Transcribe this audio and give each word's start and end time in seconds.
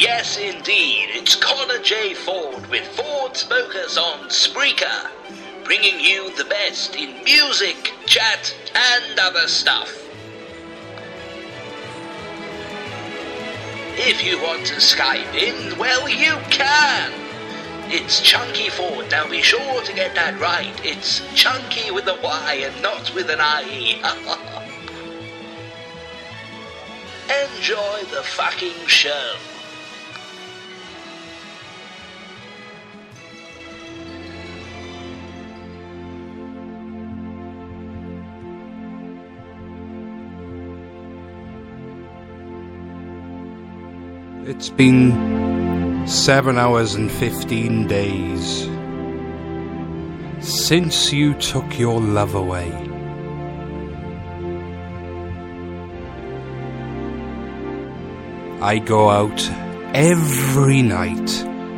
Yes, 0.00 0.38
indeed, 0.38 1.08
it's 1.10 1.34
Connor 1.34 1.82
J. 1.82 2.14
Ford 2.14 2.64
with 2.70 2.86
Ford 2.86 3.36
Smokers 3.36 3.98
on 3.98 4.28
Spreaker, 4.28 5.10
bringing 5.64 5.98
you 5.98 6.32
the 6.36 6.44
best 6.44 6.94
in 6.94 7.24
music, 7.24 7.92
chat, 8.06 8.54
and 8.76 9.18
other 9.18 9.48
stuff. 9.48 9.92
If 13.96 14.24
you 14.24 14.40
want 14.40 14.66
to 14.66 14.74
Skype 14.74 15.34
in, 15.34 15.76
well, 15.76 16.08
you 16.08 16.36
can. 16.48 17.12
It's 17.90 18.20
Chunky 18.20 18.68
Ford. 18.68 19.10
Now 19.10 19.28
be 19.28 19.42
sure 19.42 19.82
to 19.82 19.92
get 19.92 20.14
that 20.14 20.38
right. 20.38 20.80
It's 20.84 21.22
Chunky 21.34 21.90
with 21.90 22.06
a 22.06 22.20
Y 22.22 22.62
and 22.64 22.80
not 22.82 23.12
with 23.16 23.30
an 23.30 23.40
I. 23.40 23.64
Enjoy 27.56 28.14
the 28.14 28.22
fucking 28.22 28.86
show. 28.86 29.34
It's 44.58 44.70
been 44.70 46.04
seven 46.08 46.58
hours 46.58 46.96
and 46.96 47.08
fifteen 47.08 47.86
days 47.86 48.68
since 50.40 51.12
you 51.12 51.34
took 51.34 51.78
your 51.78 52.00
love 52.00 52.34
away. 52.34 52.72
I 58.60 58.80
go 58.84 59.08
out 59.10 59.48
every 59.94 60.82
night 60.82 61.30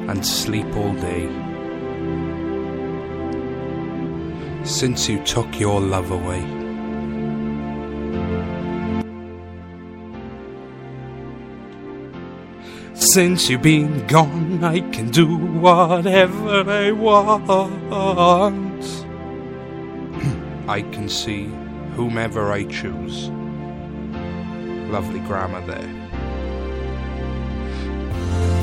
and 0.08 0.24
sleep 0.24 0.74
all 0.74 0.94
day. 0.94 1.28
Since 4.64 5.06
you 5.06 5.22
took 5.24 5.60
your 5.60 5.82
love 5.82 6.10
away. 6.10 6.59
Since 13.00 13.48
you've 13.48 13.62
been 13.62 14.06
gone, 14.08 14.62
I 14.62 14.80
can 14.90 15.08
do 15.10 15.34
whatever 15.34 16.70
I 16.70 16.92
want. 16.92 18.84
I 20.68 20.82
can 20.82 21.08
see 21.08 21.46
whomever 21.94 22.52
I 22.52 22.64
choose. 22.64 23.30
Lovely 24.90 25.20
grammar 25.20 25.62
there. 25.66 25.88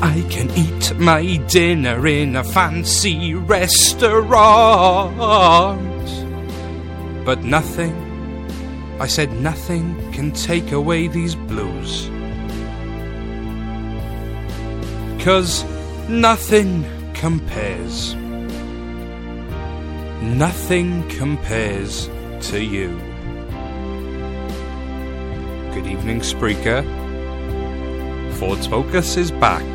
I 0.04 0.24
can 0.30 0.48
eat 0.52 0.94
my 0.96 1.38
dinner 1.48 2.06
in 2.06 2.36
a 2.36 2.44
fancy 2.44 3.34
restaurant. 3.34 3.98
But 7.24 7.42
nothing, 7.42 7.92
I 9.00 9.08
said 9.08 9.32
nothing 9.32 9.96
can 10.12 10.30
take 10.30 10.70
away 10.70 11.08
these 11.08 11.34
blues. 11.34 12.08
Cause 15.28 15.62
nothing 16.08 16.86
compares. 17.12 18.14
Nothing 20.22 21.06
compares 21.10 22.08
to 22.48 22.64
you. 22.64 22.88
Good 25.74 25.86
evening, 25.86 26.20
Spreaker. 26.20 26.82
Ford's 28.36 28.66
Focus 28.66 29.18
is 29.18 29.30
back. 29.30 29.66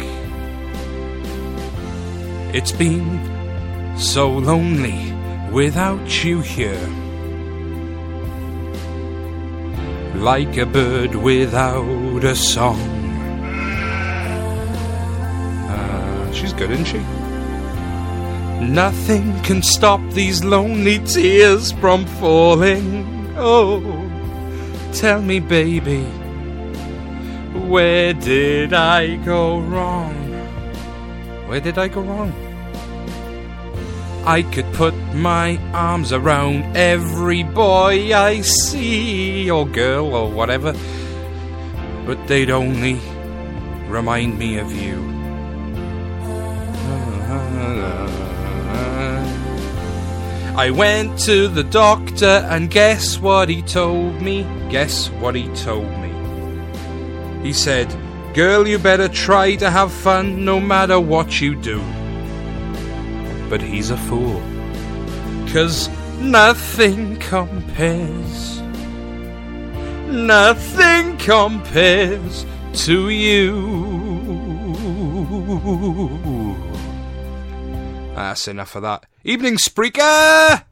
It's 2.56 2.72
been 2.72 3.06
so 3.96 4.32
lonely 4.32 5.14
without 5.52 6.24
you 6.24 6.42
here. 6.42 6.88
Like 10.16 10.58
a 10.58 10.66
bird 10.66 11.14
without 11.14 12.24
a 12.24 12.36
song. 12.36 12.93
Good, 16.68 16.80
isn't 16.80 16.86
she? 16.86 17.00
Nothing 18.66 19.38
can 19.42 19.62
stop 19.62 20.00
these 20.12 20.44
lonely 20.44 21.00
tears 21.00 21.74
from 21.74 22.06
falling. 22.06 23.34
Oh, 23.36 23.82
tell 24.94 25.22
me, 25.22 25.40
baby, 25.40 26.04
where 27.68 28.14
did 28.14 28.74
I 28.74 29.18
go 29.18 29.60
wrong? 29.60 30.16
Where 31.48 31.60
did 31.60 31.78
I 31.78 31.90
go 31.90 32.02
wrong? 32.02 32.32
I 34.26 34.44
could 34.44 34.72
put 34.74 34.96
my 35.14 35.58
arms 35.74 36.14
around 36.14 36.78
every 36.78 37.44
boy 37.44 38.16
I 38.16 38.40
see, 38.40 39.52
or 39.52 39.68
girl, 39.68 40.16
or 40.16 40.32
whatever, 40.32 40.74
but 42.06 42.26
they'd 42.28 42.52
only 42.52 43.02
remind 43.90 44.40
me 44.40 44.60
of 44.60 44.72
you. 44.72 45.13
I 50.56 50.70
went 50.70 51.18
to 51.22 51.48
the 51.48 51.64
doctor, 51.64 52.46
and 52.50 52.70
guess 52.70 53.18
what 53.20 53.50
he 53.50 53.62
told 53.62 54.22
me? 54.22 54.44
Guess 54.70 55.10
what 55.10 55.36
he 55.36 55.48
told 55.56 55.90
me? 56.00 56.12
He 57.42 57.54
said, 57.54 57.88
Girl, 58.34 58.68
you 58.68 58.80
better 58.80 59.08
try 59.08 59.56
to 59.56 59.70
have 59.70 59.92
fun 59.92 60.46
no 60.46 60.60
matter 60.60 61.00
what 61.00 61.42
you 61.42 61.56
do. 61.56 61.82
But 63.50 63.62
he's 63.62 63.90
a 63.90 63.98
fool. 63.98 64.42
Cause 65.52 65.90
nothing 66.20 67.18
compares. 67.18 68.62
Nothing 70.08 71.18
compares 71.18 72.46
to 72.86 73.10
you. 73.10 73.94
That's 78.16 78.48
enough 78.48 78.76
of 78.76 78.84
that. 78.84 79.06
Evening, 79.24 79.58
Spreaker! 79.58 80.64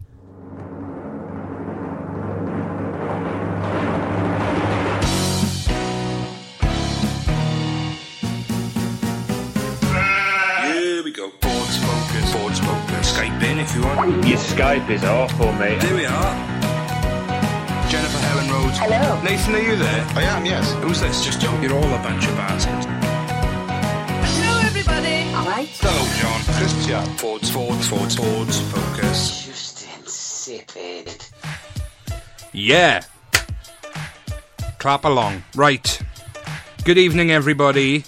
Here 10.63 11.03
we 11.03 11.12
go. 11.12 11.30
Ford's 11.41 11.78
Focus. 11.78 12.34
Ford's 12.34 12.59
Focus. 12.59 13.12
Skype 13.12 13.44
in 13.44 13.59
if 13.59 13.74
you 13.75 13.81
want. 13.81 14.28
Your 14.28 14.38
Skype 14.38 14.90
is 14.90 15.03
awful, 15.03 15.51
mate. 15.53 15.81
Here 15.81 15.96
we 15.96 16.06
are. 16.06 16.34
Jennifer 17.90 18.18
Helen 18.19 18.50
Rhodes. 18.50 18.78
Hello. 18.78 19.22
Nathan, 19.24 19.56
are 19.56 19.59
you 19.59 19.75
there? 19.75 20.06
I 20.16 20.24
am, 20.24 20.46
yes. 20.46 20.74
Who's 20.84 21.01
this? 21.01 21.25
Just 21.25 21.41
Joe. 21.41 21.59
You're 21.62 21.74
all 21.74 21.84
a 21.84 22.03
bunch 22.03 22.25
of 22.28 22.35
bastards. 22.35 23.00
Hello. 25.34 25.44
All 25.44 25.50
right. 25.50 25.69
Hello, 25.80 26.22
John. 26.22 26.56
Crisps, 26.56 26.88
yeah. 26.88 27.06
Ford's, 27.16 27.50
Ford's, 27.50 27.88
Ford's, 27.88 28.16
Ford's 28.16 28.59
Focus. 28.72 29.46
Just 29.46 29.88
insipid. 29.97 31.25
Yeah. 32.52 33.02
Clap 34.80 35.06
along. 35.06 35.44
Right. 35.56 36.02
Good 36.84 36.97
evening, 36.97 37.31
everybody. 37.31 38.03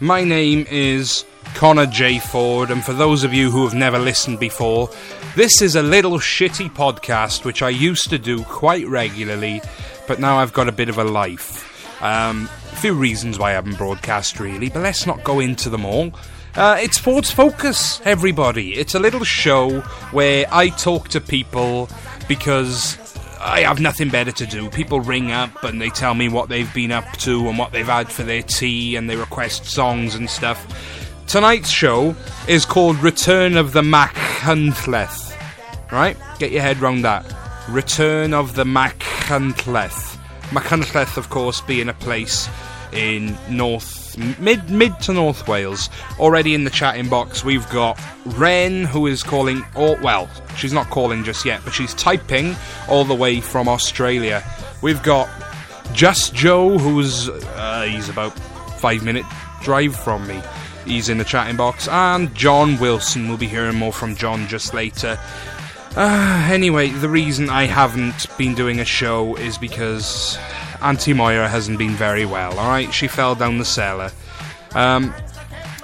My 0.00 0.24
name 0.24 0.66
is 0.70 1.24
Connor 1.54 1.86
J. 1.86 2.18
Ford, 2.18 2.70
and 2.70 2.84
for 2.84 2.92
those 2.92 3.24
of 3.24 3.32
you 3.32 3.50
who 3.50 3.64
have 3.64 3.74
never 3.74 3.98
listened 3.98 4.38
before, 4.38 4.90
this 5.36 5.62
is 5.62 5.74
a 5.74 5.82
little 5.82 6.18
shitty 6.18 6.70
podcast 6.74 7.46
which 7.46 7.62
I 7.62 7.70
used 7.70 8.10
to 8.10 8.18
do 8.18 8.42
quite 8.44 8.86
regularly, 8.86 9.62
but 10.06 10.20
now 10.20 10.36
I've 10.36 10.52
got 10.52 10.68
a 10.68 10.72
bit 10.72 10.90
of 10.90 10.98
a 10.98 11.04
life. 11.04 12.02
Um, 12.02 12.50
a 12.72 12.76
few 12.76 12.92
reasons 12.92 13.38
why 13.38 13.50
I 13.50 13.52
haven't 13.52 13.78
broadcast 13.78 14.38
really, 14.38 14.68
but 14.68 14.82
let's 14.82 15.06
not 15.06 15.24
go 15.24 15.40
into 15.40 15.70
them 15.70 15.86
all. 15.86 16.12
Uh, 16.54 16.76
it's 16.82 16.98
Ford's 16.98 17.30
Focus, 17.30 18.02
everybody. 18.04 18.74
It's 18.74 18.94
a 18.94 18.98
little 18.98 19.24
show 19.24 19.80
where 20.10 20.44
I 20.52 20.68
talk 20.68 21.08
to 21.08 21.20
people 21.20 21.88
because 22.28 22.98
I 23.40 23.60
have 23.60 23.80
nothing 23.80 24.10
better 24.10 24.32
to 24.32 24.44
do. 24.44 24.68
People 24.68 25.00
ring 25.00 25.32
up 25.32 25.64
and 25.64 25.80
they 25.80 25.88
tell 25.88 26.12
me 26.12 26.28
what 26.28 26.50
they've 26.50 26.72
been 26.74 26.92
up 26.92 27.10
to 27.20 27.48
and 27.48 27.56
what 27.56 27.72
they've 27.72 27.86
had 27.86 28.12
for 28.12 28.22
their 28.22 28.42
tea 28.42 28.96
and 28.96 29.08
they 29.08 29.16
request 29.16 29.64
songs 29.64 30.14
and 30.14 30.28
stuff. 30.28 30.66
Tonight's 31.26 31.70
show 31.70 32.14
is 32.46 32.66
called 32.66 32.98
Return 32.98 33.56
of 33.56 33.72
the 33.72 33.82
Mac 33.82 34.14
Huntleth. 34.14 35.34
Right? 35.90 36.18
Get 36.38 36.52
your 36.52 36.60
head 36.60 36.80
round 36.80 37.02
that. 37.06 37.24
Return 37.66 38.34
of 38.34 38.56
the 38.56 38.66
Mac 38.66 38.98
Huntleth. 38.98 40.18
Machynlleth, 40.50 41.16
of 41.16 41.30
course, 41.30 41.62
being 41.62 41.88
a 41.88 41.94
place 41.94 42.46
in 42.92 43.38
North 43.48 44.01
mid 44.38 44.70
mid 44.70 44.98
to 45.00 45.12
North 45.12 45.46
Wales. 45.48 45.88
Already 46.18 46.54
in 46.54 46.64
the 46.64 46.70
chatting 46.70 47.08
box, 47.08 47.44
we've 47.44 47.68
got 47.70 48.00
Ren, 48.24 48.84
who 48.84 49.06
is 49.06 49.22
calling. 49.22 49.64
Or 49.74 49.98
well, 50.00 50.28
she's 50.56 50.72
not 50.72 50.90
calling 50.90 51.24
just 51.24 51.44
yet, 51.44 51.60
but 51.64 51.72
she's 51.72 51.94
typing 51.94 52.56
all 52.88 53.04
the 53.04 53.14
way 53.14 53.40
from 53.40 53.68
Australia. 53.68 54.42
We've 54.82 55.02
got 55.02 55.28
Just 55.92 56.34
Joe, 56.34 56.78
who's 56.78 57.28
uh, 57.28 57.86
he's 57.88 58.08
about 58.08 58.38
five 58.78 59.04
minute 59.04 59.26
drive 59.62 59.94
from 59.94 60.26
me. 60.26 60.40
He's 60.84 61.08
in 61.08 61.18
the 61.18 61.24
chatting 61.24 61.56
box. 61.56 61.86
And 61.88 62.34
John 62.34 62.78
Wilson. 62.78 63.28
We'll 63.28 63.38
be 63.38 63.46
hearing 63.46 63.76
more 63.76 63.92
from 63.92 64.16
John 64.16 64.48
just 64.48 64.74
later. 64.74 65.18
Uh, 65.94 66.48
anyway, 66.50 66.88
the 66.88 67.08
reason 67.08 67.50
I 67.50 67.64
haven't 67.64 68.26
been 68.38 68.54
doing 68.54 68.80
a 68.80 68.84
show 68.84 69.36
is 69.36 69.58
because 69.58 70.38
Auntie 70.82 71.12
Moira 71.12 71.48
hasn't 71.48 71.78
been 71.78 71.92
very 71.92 72.24
well, 72.24 72.58
alright? 72.58 72.92
She 72.92 73.06
fell 73.08 73.34
down 73.34 73.58
the 73.58 73.64
cellar. 73.64 74.10
Um, 74.74 75.14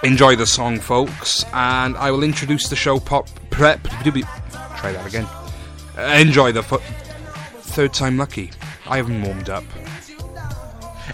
enjoy 0.03 0.37
the 0.37 0.47
song, 0.47 0.81
folks, 0.81 1.45
and 1.53 1.97
I 1.97 2.11
will 2.11 2.23
introduce 2.23 2.69
the 2.69 2.77
show 2.77 2.99
pop. 2.99 3.29
Prep. 3.50 3.83
Try 3.85 4.93
that 4.93 5.06
again. 5.06 5.27
Uh, 5.97 6.03
enjoy 6.21 6.53
the. 6.53 6.62
Fo- 6.62 6.79
third 6.79 7.93
time 7.93 8.17
lucky. 8.17 8.50
I 8.89 8.97
haven't 8.97 9.23
warmed 9.23 9.50
up. 9.50 9.65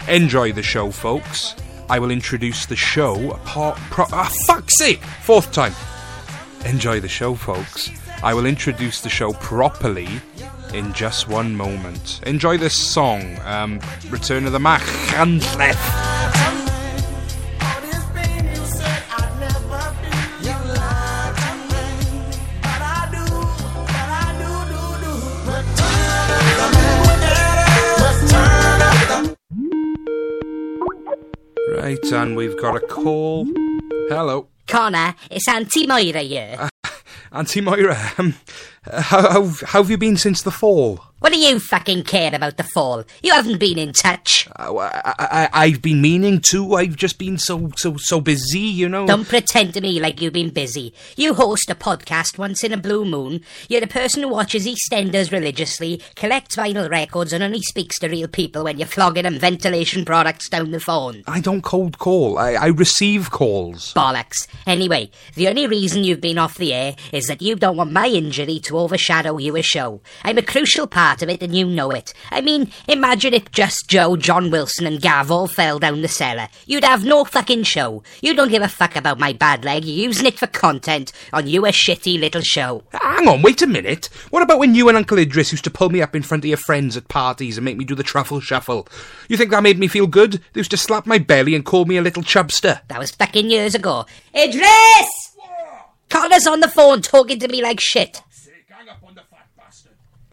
Enjoy 0.07 0.51
the 0.51 0.63
show, 0.63 0.91
folks. 0.91 1.55
I 1.89 1.99
will 1.99 2.11
introduce 2.11 2.65
the 2.65 2.75
show. 2.75 3.31
Part, 3.45 3.77
pro- 3.91 4.05
ah, 4.11 4.31
fuck's 4.47 4.77
sake! 4.77 5.01
Fourth 5.21 5.51
time. 5.51 5.73
Enjoy 6.65 6.99
the 6.99 7.07
show, 7.07 7.35
folks. 7.35 7.89
I 8.23 8.33
will 8.33 8.45
introduce 8.45 9.01
the 9.01 9.09
show 9.09 9.33
properly 9.33 10.07
in 10.75 10.91
just 10.91 11.29
one 11.29 11.55
moment. 11.55 12.19
Enjoy 12.25 12.57
this 12.57 12.75
song, 12.75 13.39
um, 13.45 13.79
Return 14.09 14.45
of 14.45 14.51
the 14.51 14.59
Mac. 14.59 14.81
Right, 31.77 32.11
and 32.11 32.35
we've 32.35 32.59
got 32.59 32.75
a 32.75 32.81
call. 32.81 33.45
Hello. 34.09 34.49
Connor, 34.67 35.15
it's 35.31 35.47
Auntie 35.47 35.87
Moira 35.87 36.21
here. 36.21 36.69
Auntie 37.31 37.61
Moira, 37.61 38.13
um, 38.17 38.33
how, 38.91 39.29
how, 39.29 39.49
how 39.65 39.81
have 39.83 39.89
you 39.89 39.97
been 39.97 40.17
since 40.17 40.41
the 40.41 40.51
fall? 40.51 41.01
What 41.19 41.33
do 41.33 41.39
you 41.39 41.59
fucking 41.59 42.03
care 42.03 42.35
about 42.35 42.57
the 42.57 42.63
fall? 42.63 43.03
You 43.23 43.33
haven't 43.33 43.57
been 43.57 43.79
in 43.79 43.93
touch. 43.93 44.47
Uh, 44.57 44.77
I, 44.77 45.49
I, 45.51 45.69
have 45.69 45.81
been 45.81 45.99
meaning 45.99 46.39
to. 46.51 46.75
I've 46.75 46.97
just 46.97 47.17
been 47.17 47.39
so 47.39 47.71
so 47.77 47.95
so 47.97 48.21
busy, 48.21 48.59
you 48.59 48.87
know. 48.87 49.07
Don't 49.07 49.27
pretend 49.27 49.73
to 49.73 49.81
me 49.81 49.99
like 49.99 50.21
you've 50.21 50.33
been 50.33 50.51
busy. 50.51 50.93
You 51.15 51.33
host 51.33 51.69
a 51.71 51.73
podcast 51.73 52.37
once 52.37 52.63
in 52.63 52.71
a 52.71 52.77
blue 52.77 53.05
moon. 53.05 53.41
You're 53.69 53.81
the 53.81 53.87
person 53.87 54.21
who 54.21 54.29
watches 54.29 54.67
EastEnders 54.67 55.31
religiously, 55.31 55.99
collects 56.15 56.57
vinyl 56.57 56.91
records, 56.91 57.33
and 57.33 57.43
only 57.43 57.61
speaks 57.61 57.97
to 57.99 58.07
real 58.07 58.27
people 58.27 58.65
when 58.65 58.77
you're 58.77 58.85
flogging 58.85 59.23
them 59.23 59.39
ventilation 59.39 60.05
products 60.05 60.47
down 60.47 60.69
the 60.69 60.79
phone. 60.79 61.23
I 61.25 61.39
don't 61.39 61.63
cold 61.63 61.97
call. 61.97 62.37
I, 62.37 62.53
I 62.53 62.67
receive 62.67 63.31
calls. 63.31 63.95
Bollocks. 63.95 64.47
Anyway, 64.67 65.09
the 65.33 65.47
only 65.47 65.65
reason 65.65 66.03
you've 66.03 66.21
been 66.21 66.37
off 66.37 66.59
the 66.59 66.73
air 66.73 66.95
is 67.11 67.25
that 67.27 67.41
you 67.41 67.55
don't 67.55 67.77
want 67.77 67.91
my 67.91 68.07
injury 68.07 68.59
to 68.59 68.74
overshadow 68.77 69.37
your 69.37 69.61
show. 69.63 70.01
I'm 70.23 70.37
a 70.37 70.41
crucial 70.41 70.87
part 70.87 71.21
of 71.21 71.29
it 71.29 71.41
and 71.41 71.55
you 71.55 71.65
know 71.65 71.91
it. 71.91 72.13
I 72.31 72.41
mean, 72.41 72.71
imagine 72.87 73.33
if 73.33 73.51
just 73.51 73.87
Joe, 73.87 74.15
John 74.15 74.51
Wilson 74.51 74.85
and 74.85 75.01
Gav 75.01 75.31
all 75.31 75.47
fell 75.47 75.79
down 75.79 76.01
the 76.01 76.07
cellar. 76.07 76.47
You'd 76.65 76.83
have 76.83 77.05
no 77.05 77.23
fucking 77.23 77.63
show. 77.63 78.03
You 78.21 78.33
don't 78.33 78.49
give 78.49 78.63
a 78.63 78.67
fuck 78.67 78.95
about 78.95 79.19
my 79.19 79.33
bad 79.33 79.63
leg. 79.63 79.85
You're 79.85 80.07
using 80.07 80.25
it 80.25 80.39
for 80.39 80.47
content 80.47 81.11
on 81.31 81.47
your 81.47 81.63
shitty 81.63 82.19
little 82.19 82.41
show. 82.41 82.83
Hang 82.91 83.27
on, 83.27 83.41
wait 83.41 83.61
a 83.61 83.67
minute. 83.67 84.07
What 84.29 84.43
about 84.43 84.59
when 84.59 84.75
you 84.75 84.87
and 84.89 84.97
Uncle 84.97 85.19
Idris 85.19 85.51
used 85.51 85.63
to 85.65 85.71
pull 85.71 85.89
me 85.89 86.01
up 86.01 86.15
in 86.15 86.23
front 86.23 86.43
of 86.43 86.49
your 86.49 86.57
friends 86.57 86.97
at 86.97 87.07
parties 87.07 87.57
and 87.57 87.65
make 87.65 87.77
me 87.77 87.85
do 87.85 87.95
the 87.95 88.03
truffle 88.03 88.39
shuffle? 88.39 88.87
You 89.29 89.37
think 89.37 89.51
that 89.51 89.63
made 89.63 89.79
me 89.79 89.87
feel 89.87 90.07
good? 90.07 90.41
They 90.53 90.59
used 90.59 90.71
to 90.71 90.77
slap 90.77 91.05
my 91.05 91.17
belly 91.17 91.55
and 91.55 91.65
call 91.65 91.85
me 91.85 91.97
a 91.97 92.01
little 92.01 92.23
chubster. 92.23 92.81
That 92.87 92.99
was 92.99 93.11
fucking 93.11 93.49
years 93.49 93.75
ago. 93.75 94.05
Idris! 94.35 95.09
Connor's 96.09 96.47
on 96.47 96.59
the 96.59 96.67
phone 96.67 97.01
talking 97.01 97.39
to 97.39 97.47
me 97.47 97.61
like 97.61 97.79
shit. 97.79 98.21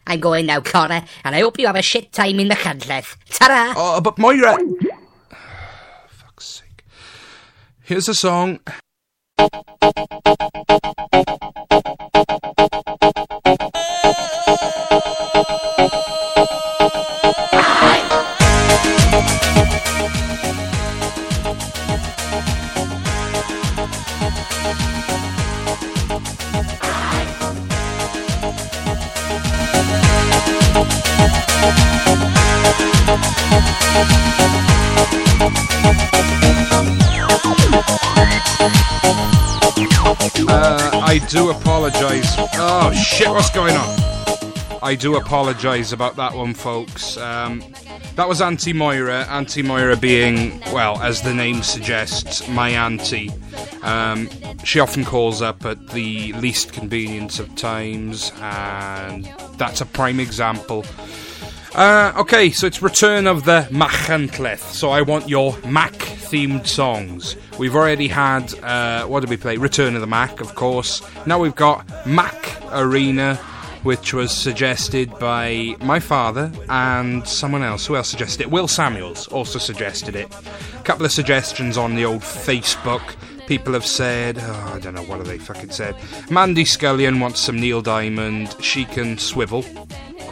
I'm 0.07 0.21
going 0.21 0.47
now, 0.47 0.61
Connor, 0.61 1.05
and 1.25 1.35
I 1.35 1.41
hope 1.41 1.59
you 1.59 1.67
have 1.67 1.77
a 1.77 1.83
shit 1.83 2.13
time 2.13 2.41
in 2.41 2.49
the 2.49 2.55
Candleth. 2.55 3.17
Ta-ra! 3.31 3.75
Oh, 3.77 4.01
but 4.01 4.19
Moira... 4.19 4.57
Fuck's 6.09 6.47
sake. 6.47 6.85
Here's 7.83 8.09
a 8.09 8.15
song. 8.15 8.61
Uh, 40.49 41.01
I 41.05 41.19
do 41.29 41.51
apologise. 41.51 42.35
Oh 42.55 42.93
shit, 42.93 43.29
what's 43.29 43.51
going 43.51 43.75
on? 43.77 44.13
I 44.83 44.95
do 44.95 45.17
apologise 45.17 45.93
about 45.93 46.17
that 46.17 46.35
one, 46.35 46.55
folks. 46.55 47.17
Um, 47.17 47.63
that 48.17 48.29
was 48.29 48.41
Auntie 48.41 48.73
Moira. 48.73 49.27
Auntie 49.31 49.63
Moira 49.63 49.97
being, 49.97 50.61
well, 50.73 51.01
as 51.01 51.23
the 51.23 51.33
name 51.33 51.63
suggests, 51.63 52.47
my 52.49 52.71
auntie. 52.71 53.31
Um, 53.83 54.29
she 54.65 54.81
often 54.81 55.05
calls 55.05 55.41
up 55.41 55.65
at 55.65 55.89
the 55.89 56.33
least 56.35 56.73
convenience 56.73 57.39
of 57.39 57.55
times, 57.55 58.33
and 58.41 59.25
that's 59.57 59.81
a 59.81 59.87
prime 59.87 60.21
example. 60.21 60.85
Uh, 61.75 62.13
okay, 62.19 62.51
so 62.51 62.67
it's 62.67 62.83
Return 62.83 63.27
of 63.27 63.45
the 63.45 63.67
Machynlleth. 63.71 64.59
So 64.59 64.91
I 64.91 65.01
want 65.01 65.27
your 65.27 65.57
Mac 65.67 65.93
themed 65.93 66.67
songs. 66.67 67.35
We've 67.59 67.75
already 67.75 68.09
had, 68.09 68.53
uh, 68.63 69.07
what 69.07 69.21
did 69.21 69.31
we 69.31 69.39
play? 69.39 69.57
Return 69.57 69.95
of 69.95 70.03
the 70.03 70.07
Mac, 70.07 70.43
of 70.43 70.55
course. 70.55 71.01
Now 71.25 71.39
we've 71.39 71.55
got 71.55 71.87
Mac 72.07 72.61
Arena, 72.73 73.37
which 73.85 74.13
was 74.13 74.33
suggested 74.33 75.19
by 75.19 75.75
my 75.81 75.99
father 75.99 76.53
and 76.69 77.27
someone 77.27 77.63
else. 77.63 77.87
Who 77.87 77.97
else 77.97 78.11
suggested 78.11 78.43
it? 78.43 78.51
Will 78.51 78.69
Samuels 78.69 79.27
also 79.29 79.59
suggested 79.59 80.15
it. 80.15 80.31
A 80.79 80.83
couple 80.83 81.07
of 81.07 81.13
suggestions 81.13 81.79
on 81.79 81.95
the 81.95 82.05
old 82.05 82.21
Facebook. 82.21 83.15
People 83.47 83.73
have 83.73 83.87
said, 83.87 84.37
oh, 84.39 84.73
I 84.75 84.79
don't 84.79 84.95
know, 84.95 85.03
what 85.05 85.19
have 85.19 85.27
they 85.27 85.39
fucking 85.39 85.71
said? 85.71 85.97
Mandy 86.31 86.65
Scullion 86.65 87.19
wants 87.19 87.41
some 87.41 87.59
Neil 87.59 87.81
Diamond. 87.81 88.55
She 88.61 88.85
can 88.85 89.17
swivel, 89.17 89.65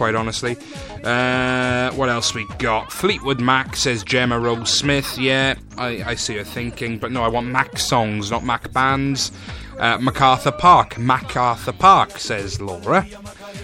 quite 0.00 0.14
honestly. 0.14 0.57
Uh, 1.04 1.90
what 1.92 2.09
else 2.09 2.35
we 2.35 2.47
got? 2.57 2.90
Fleetwood 2.90 3.38
Mac 3.38 3.76
says 3.76 4.02
Gemma 4.02 4.40
Rose 4.40 4.73
Smith. 4.73 5.19
Yeah, 5.19 5.57
I, 5.76 6.02
I 6.02 6.14
see 6.14 6.38
her 6.38 6.42
thinking, 6.42 6.97
but 6.97 7.12
no, 7.12 7.23
I 7.23 7.28
want 7.28 7.49
Mac 7.49 7.78
songs, 7.78 8.30
not 8.30 8.42
Mac 8.42 8.73
bands. 8.73 9.30
Uh, 9.78 9.99
MacArthur 9.99 10.52
Park, 10.52 10.97
MacArthur 10.97 11.73
Park, 11.73 12.12
says 12.12 12.62
Laura. 12.62 13.07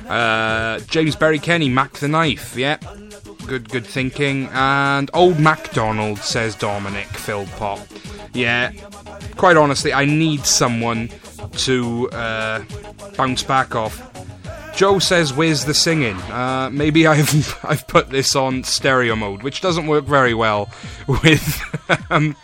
Uh, 0.06 0.78
James 0.80 1.16
Berry 1.16 1.38
Kenny, 1.38 1.70
Mac 1.70 1.94
the 1.94 2.08
Knife. 2.08 2.54
Yeah, 2.54 2.76
good, 3.46 3.70
good 3.70 3.86
thinking. 3.86 4.50
And 4.52 5.10
Old 5.14 5.40
MacDonald, 5.40 6.18
says 6.18 6.54
Dominic 6.54 7.06
Philpott. 7.06 7.80
Yeah, 8.34 8.72
quite 9.36 9.56
honestly, 9.56 9.94
I 9.94 10.04
need 10.04 10.44
someone 10.44 11.08
to 11.52 12.10
uh, 12.10 12.62
bounce 13.16 13.42
back 13.42 13.74
off. 13.74 14.15
Joe 14.76 14.98
says, 14.98 15.32
"Where's 15.32 15.64
the 15.64 15.72
singing?" 15.72 16.16
Uh, 16.30 16.68
maybe 16.70 17.06
I've 17.06 17.58
I've 17.64 17.88
put 17.88 18.10
this 18.10 18.36
on 18.36 18.62
stereo 18.62 19.16
mode, 19.16 19.42
which 19.42 19.62
doesn't 19.62 19.86
work 19.86 20.04
very 20.04 20.34
well 20.34 20.68
with 21.08 21.62
um, 22.10 22.36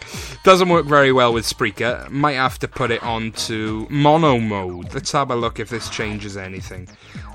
doesn't 0.42 0.70
work 0.70 0.86
very 0.86 1.12
well 1.12 1.34
with 1.34 1.44
Spreaker. 1.44 2.08
Might 2.08 2.32
have 2.32 2.58
to 2.60 2.68
put 2.68 2.90
it 2.90 3.02
onto 3.02 3.86
mono 3.90 4.38
mode. 4.38 4.94
Let's 4.94 5.12
have 5.12 5.30
a 5.30 5.36
look 5.36 5.60
if 5.60 5.68
this 5.68 5.90
changes 5.90 6.38
anything. 6.38 6.88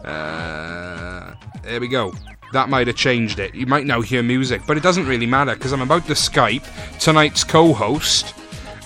Uh, 0.04 1.36
there 1.62 1.80
we 1.80 1.88
go. 1.88 2.12
That 2.54 2.70
might 2.70 2.88
have 2.88 2.96
changed 2.96 3.38
it. 3.38 3.54
You 3.54 3.68
might 3.68 3.86
now 3.86 4.02
hear 4.02 4.24
music, 4.24 4.62
but 4.66 4.78
it 4.78 4.84
doesn't 4.84 5.06
really 5.06 5.28
matter 5.28 5.54
because 5.54 5.74
I'm 5.74 5.82
about 5.82 6.08
to 6.08 6.14
Skype 6.14 6.66
tonight's 7.00 7.44
co-host. 7.44 8.34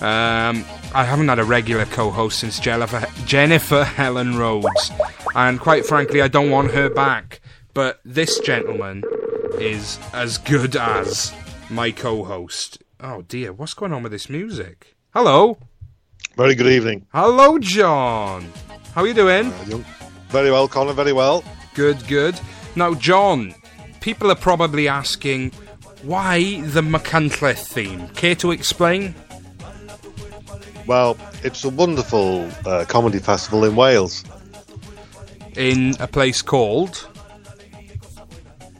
Um, 0.02 0.64
I 0.94 1.04
haven't 1.04 1.28
had 1.28 1.38
a 1.38 1.44
regular 1.44 1.86
co-host 1.86 2.38
since 2.40 2.60
Jennifer, 2.60 3.06
Jennifer 3.24 3.82
Helen 3.84 4.36
Rhodes, 4.36 4.90
and 5.34 5.58
quite 5.58 5.86
frankly, 5.86 6.20
I 6.20 6.28
don't 6.28 6.50
want 6.50 6.72
her 6.72 6.90
back. 6.90 7.40
But 7.74 8.00
this 8.04 8.38
gentleman 8.40 9.02
is 9.58 9.98
as 10.12 10.36
good 10.36 10.76
as 10.76 11.32
my 11.70 11.90
co-host. 11.90 12.82
Oh 13.00 13.22
dear, 13.22 13.52
what's 13.52 13.72
going 13.72 13.92
on 13.94 14.02
with 14.02 14.12
this 14.12 14.28
music? 14.28 14.94
Hello. 15.14 15.58
Very 16.36 16.54
good 16.54 16.66
evening. 16.66 17.06
Hello, 17.12 17.58
John. 17.58 18.50
How 18.94 19.02
are 19.02 19.06
you 19.06 19.14
doing? 19.14 19.46
Uh, 19.46 19.82
very 20.28 20.50
well, 20.50 20.68
Connor. 20.68 20.92
Very 20.92 21.12
well. 21.12 21.42
Good, 21.74 22.06
good. 22.06 22.38
Now, 22.76 22.94
John, 22.94 23.54
people 24.00 24.30
are 24.30 24.36
probably 24.36 24.88
asking 24.88 25.52
why 26.02 26.60
the 26.62 26.82
Machynlleth 26.82 27.66
theme. 27.66 28.08
Care 28.08 28.34
to 28.36 28.50
explain? 28.50 29.14
Well, 30.86 31.16
it's 31.42 31.64
a 31.64 31.68
wonderful 31.68 32.48
uh, 32.66 32.84
comedy 32.88 33.18
festival 33.18 33.64
in 33.64 33.76
Wales, 33.76 34.24
In 35.56 35.94
a 36.00 36.06
place 36.08 36.42
called. 36.42 37.08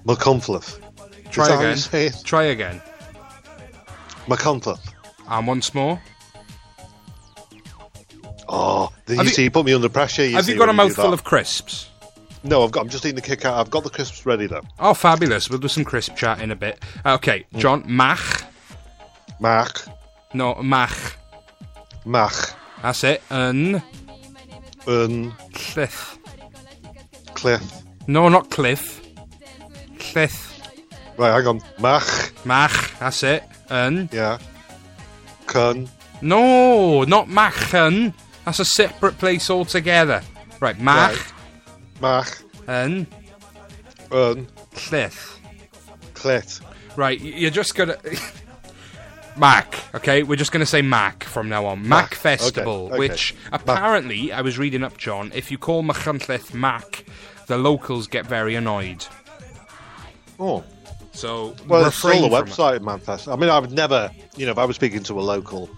Machynlleth. 0.06 0.80
Try 1.30 1.44
Is 1.44 1.88
that 1.88 1.92
how 1.92 1.98
you 1.98 2.06
again. 2.08 2.22
Try 2.24 2.42
again. 2.44 2.82
Machynlleth. 4.26 4.80
And 5.28 5.46
once 5.46 5.74
more. 5.74 6.00
Oh, 8.48 8.90
you 9.08 9.16
Have 9.16 9.26
you- 9.26 9.32
see, 9.32 9.44
you 9.44 9.50
put 9.50 9.64
me 9.64 9.72
under 9.72 9.88
pressure. 9.88 10.24
You 10.24 10.34
Have 10.36 10.44
see, 10.46 10.52
you 10.52 10.58
got 10.58 10.68
a 10.68 10.72
mouthful 10.72 11.12
of 11.12 11.24
crisps? 11.24 11.88
No, 12.44 12.64
I've 12.64 12.72
got. 12.72 12.80
I'm 12.82 12.88
just 12.88 13.04
eating 13.04 13.14
the 13.14 13.22
kick 13.22 13.44
out. 13.44 13.54
I've 13.54 13.70
got 13.70 13.84
the 13.84 13.90
crisps 13.90 14.26
ready 14.26 14.46
though. 14.48 14.62
Oh, 14.80 14.94
fabulous. 14.94 15.48
We'll 15.48 15.60
do 15.60 15.68
some 15.68 15.84
crisp 15.84 16.16
chat 16.16 16.40
in 16.40 16.50
a 16.50 16.56
bit. 16.56 16.82
Okay, 17.06 17.46
Mm. 17.54 17.58
John. 17.60 17.84
Mach. 17.86 18.44
Mach, 19.38 19.86
No, 20.34 20.56
mach. 20.56 21.16
Mach. 22.04 22.56
A 22.82 22.92
se, 22.94 23.18
yn... 23.30 23.80
Yn... 24.86 25.32
Llith. 25.52 26.18
Cliff. 27.34 27.62
No, 28.06 28.28
not 28.28 28.50
cliff. 28.50 29.00
Llith. 29.98 30.58
Right, 31.16 31.32
hang 31.32 31.46
on. 31.46 31.62
Mach. 31.78 32.32
Mach, 32.44 32.98
that's 32.98 33.22
it. 33.22 33.44
Yn. 33.70 34.08
Yeah. 34.12 34.38
Cun. 35.46 35.88
No, 36.20 37.04
not 37.04 37.28
machen. 37.28 38.14
That's 38.44 38.58
a 38.58 38.64
separate 38.64 39.18
place 39.18 39.50
altogether. 39.50 40.22
Right, 40.60 40.78
mach. 40.80 41.10
Right. 41.10 41.32
Mach. 42.00 42.42
Yn. 42.68 43.06
Yn. 44.10 44.48
Cliff. 44.74 45.40
Clit. 46.14 46.60
Right, 46.96 47.20
you're 47.20 47.50
just 47.50 47.74
gonna... 47.74 47.96
Mac, 49.36 49.78
okay? 49.94 50.22
We're 50.22 50.36
just 50.36 50.52
gonna 50.52 50.66
say 50.66 50.82
Mac 50.82 51.24
from 51.24 51.48
now 51.48 51.64
on. 51.66 51.80
Mac, 51.82 51.88
Mac, 52.10 52.14
Festival, 52.14 52.86
okay, 52.86 52.94
okay. 52.94 52.98
which 52.98 53.34
apparently, 53.52 54.32
I 54.32 54.40
was 54.42 54.58
reading 54.58 54.82
up, 54.84 54.96
John, 54.98 55.32
if 55.34 55.50
you 55.50 55.58
call 55.58 55.82
Machynlleth 55.82 56.52
Mac, 56.54 57.04
the 57.46 57.56
locals 57.58 58.06
get 58.06 58.26
very 58.26 58.54
annoyed. 58.54 59.04
Oh, 60.38 60.64
So, 61.12 61.54
well, 61.68 61.84
it's 61.86 62.04
all 62.04 62.28
the 62.28 62.36
it. 62.36 62.44
website, 62.46 62.80
Manfest. 62.80 63.32
I 63.32 63.36
mean, 63.36 63.50
I 63.50 63.58
would 63.58 63.72
never, 63.72 64.10
you 64.36 64.46
know, 64.46 64.52
if 64.52 64.58
I 64.58 64.64
was 64.64 64.76
speaking 64.76 65.02
to 65.04 65.18
a 65.18 65.22
local, 65.22 65.68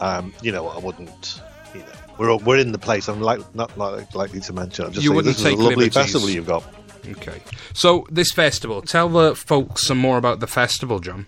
um, 0.00 0.32
you 0.42 0.52
know, 0.52 0.68
I 0.68 0.78
wouldn't, 0.78 1.40
you 1.74 1.80
know, 1.80 1.86
we're 2.18 2.36
we're 2.36 2.58
in 2.58 2.70
the 2.72 2.78
place. 2.78 3.08
I'm 3.08 3.20
like 3.20 3.40
not 3.54 3.76
like, 3.76 4.14
likely 4.14 4.40
to 4.40 4.52
mention. 4.52 4.86
I'm 4.86 4.92
just 4.92 5.02
You 5.02 5.08
saying, 5.10 5.16
wouldn't 5.16 5.36
this 5.36 5.44
is 5.44 5.52
a 5.52 5.56
lovely 5.56 5.74
liberties. 5.76 5.94
festival 5.94 6.30
you've 6.30 6.46
got. 6.46 6.64
Okay. 7.08 7.40
So, 7.74 8.06
this 8.10 8.30
festival, 8.32 8.82
tell 8.82 9.08
the 9.08 9.34
folks 9.34 9.86
some 9.86 9.98
more 9.98 10.16
about 10.16 10.40
the 10.40 10.46
festival, 10.46 11.00
John. 11.00 11.26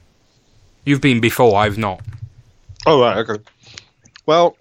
You've 0.86 1.00
been 1.00 1.20
before, 1.20 1.56
I've 1.56 1.76
not. 1.76 2.00
Oh 2.86 3.00
right, 3.00 3.18
okay. 3.18 3.42
Well, 4.24 4.56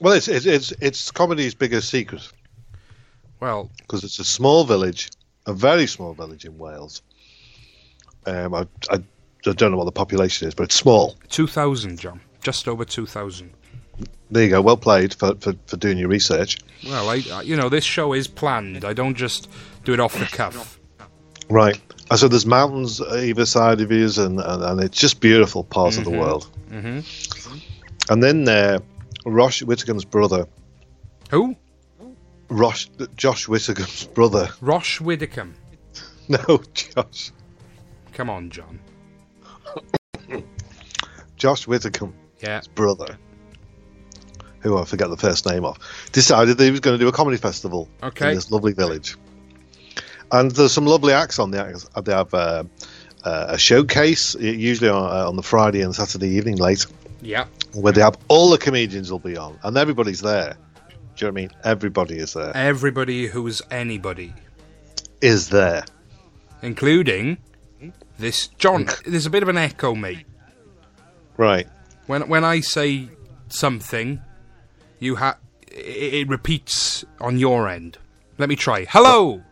well, 0.00 0.14
it's 0.14 0.28
it's 0.28 0.46
it's, 0.46 0.72
it's 0.80 1.10
comedy's 1.10 1.54
biggest 1.54 1.90
secret 1.90 2.26
Well, 3.40 3.70
because 3.78 4.04
it's 4.04 4.20
a 4.20 4.24
small 4.24 4.64
village, 4.64 5.10
a 5.46 5.52
very 5.52 5.88
small 5.88 6.14
village 6.14 6.44
in 6.44 6.56
Wales. 6.56 7.02
Um, 8.24 8.54
I, 8.54 8.66
I, 8.90 9.02
I 9.46 9.52
don't 9.52 9.72
know 9.72 9.76
what 9.76 9.84
the 9.84 9.92
population 9.92 10.48
is, 10.48 10.54
but 10.54 10.62
it's 10.62 10.76
small. 10.76 11.16
2,000, 11.28 11.98
John. 11.98 12.20
Just 12.40 12.68
over 12.68 12.84
2,000. 12.84 13.50
There 14.30 14.44
you 14.44 14.50
go. 14.50 14.62
Well 14.62 14.78
played 14.78 15.12
for, 15.12 15.34
for, 15.34 15.54
for 15.66 15.76
doing 15.76 15.98
your 15.98 16.08
research. 16.08 16.56
Well, 16.86 17.10
I, 17.10 17.22
I, 17.30 17.42
you 17.42 17.54
know, 17.56 17.68
this 17.68 17.84
show 17.84 18.14
is 18.14 18.26
planned. 18.26 18.84
I 18.84 18.94
don't 18.94 19.14
just 19.14 19.50
do 19.84 19.92
it 19.92 20.00
off 20.00 20.18
the 20.18 20.24
cuff. 20.24 20.80
Right. 21.50 21.78
And 22.10 22.18
so 22.18 22.28
there's 22.28 22.46
mountains 22.46 23.00
either 23.00 23.46
side 23.46 23.80
of 23.80 23.90
you, 23.90 24.04
and, 24.18 24.38
and, 24.40 24.62
and 24.62 24.80
it's 24.80 24.98
just 24.98 25.20
beautiful 25.20 25.64
part 25.64 25.96
of 25.98 26.04
the 26.04 26.10
world. 26.10 26.46
Mm-hmm. 26.70 28.12
And 28.12 28.22
then 28.22 28.46
uh, 28.48 28.78
Rosh 29.24 29.62
Whittaker's 29.62 30.04
brother, 30.04 30.46
Who? 31.30 31.56
Rosh, 32.48 32.88
Josh 33.16 33.48
Whittaker's 33.48 34.04
brother. 34.08 34.50
Rosh 34.60 35.00
Widdicombe. 35.00 35.54
No, 36.28 36.62
Josh. 36.74 37.32
Come 38.12 38.28
on, 38.30 38.50
John. 38.50 38.78
Josh 41.36 41.66
Whittaker's 41.66 42.10
Yeah. 42.40 42.60
brother, 42.74 43.18
who 44.60 44.78
I 44.78 44.84
forget 44.84 45.08
the 45.10 45.16
first 45.16 45.46
name 45.46 45.64
of, 45.64 45.78
decided 46.12 46.58
that 46.58 46.64
he 46.64 46.70
was 46.70 46.80
going 46.80 46.98
to 46.98 47.02
do 47.02 47.08
a 47.08 47.12
comedy 47.12 47.36
festival 47.38 47.88
Okay. 48.02 48.28
in 48.30 48.34
this 48.34 48.50
lovely 48.50 48.72
village. 48.72 49.16
And 50.34 50.50
there's 50.50 50.72
some 50.72 50.84
lovely 50.86 51.12
acts 51.12 51.38
on 51.38 51.52
the 51.52 51.64
acts. 51.64 51.86
They 52.02 52.12
have 52.12 52.34
uh, 52.34 52.64
uh, 53.22 53.46
a 53.50 53.58
showcase, 53.58 54.34
usually 54.34 54.90
on, 54.90 55.04
uh, 55.04 55.28
on 55.28 55.36
the 55.36 55.42
Friday 55.44 55.80
and 55.80 55.94
Saturday 55.94 56.28
evening 56.30 56.56
late. 56.56 56.84
Yeah. 57.22 57.46
where 57.72 57.92
they 57.92 58.02
have 58.02 58.18
all 58.28 58.50
the 58.50 58.58
comedians 58.58 59.10
will 59.10 59.18
be 59.20 59.36
on, 59.36 59.58
and 59.62 59.76
everybody's 59.78 60.20
there. 60.20 60.56
Do 61.16 61.26
you 61.26 61.30
know 61.30 61.32
what 61.32 61.38
I 61.38 61.42
mean? 61.42 61.50
Everybody 61.62 62.18
is 62.18 62.32
there. 62.34 62.52
Everybody 62.54 63.28
who's 63.28 63.62
anybody, 63.70 64.34
Is 65.22 65.48
there? 65.50 65.84
including 66.62 67.38
this 68.18 68.48
John. 68.58 68.88
There's 69.06 69.26
a 69.26 69.30
bit 69.30 69.42
of 69.42 69.48
an 69.48 69.56
echo, 69.56 69.94
mate. 69.94 70.26
Right. 71.38 71.66
When 72.06 72.28
when 72.28 72.44
I 72.44 72.60
say 72.60 73.08
something, 73.48 74.20
you 74.98 75.16
ha 75.16 75.38
it, 75.68 76.14
it 76.14 76.28
repeats 76.28 77.04
on 77.20 77.38
your 77.38 77.68
end. 77.68 77.96
Let 78.36 78.48
me 78.48 78.56
try. 78.56 78.84
Hello. 78.88 79.42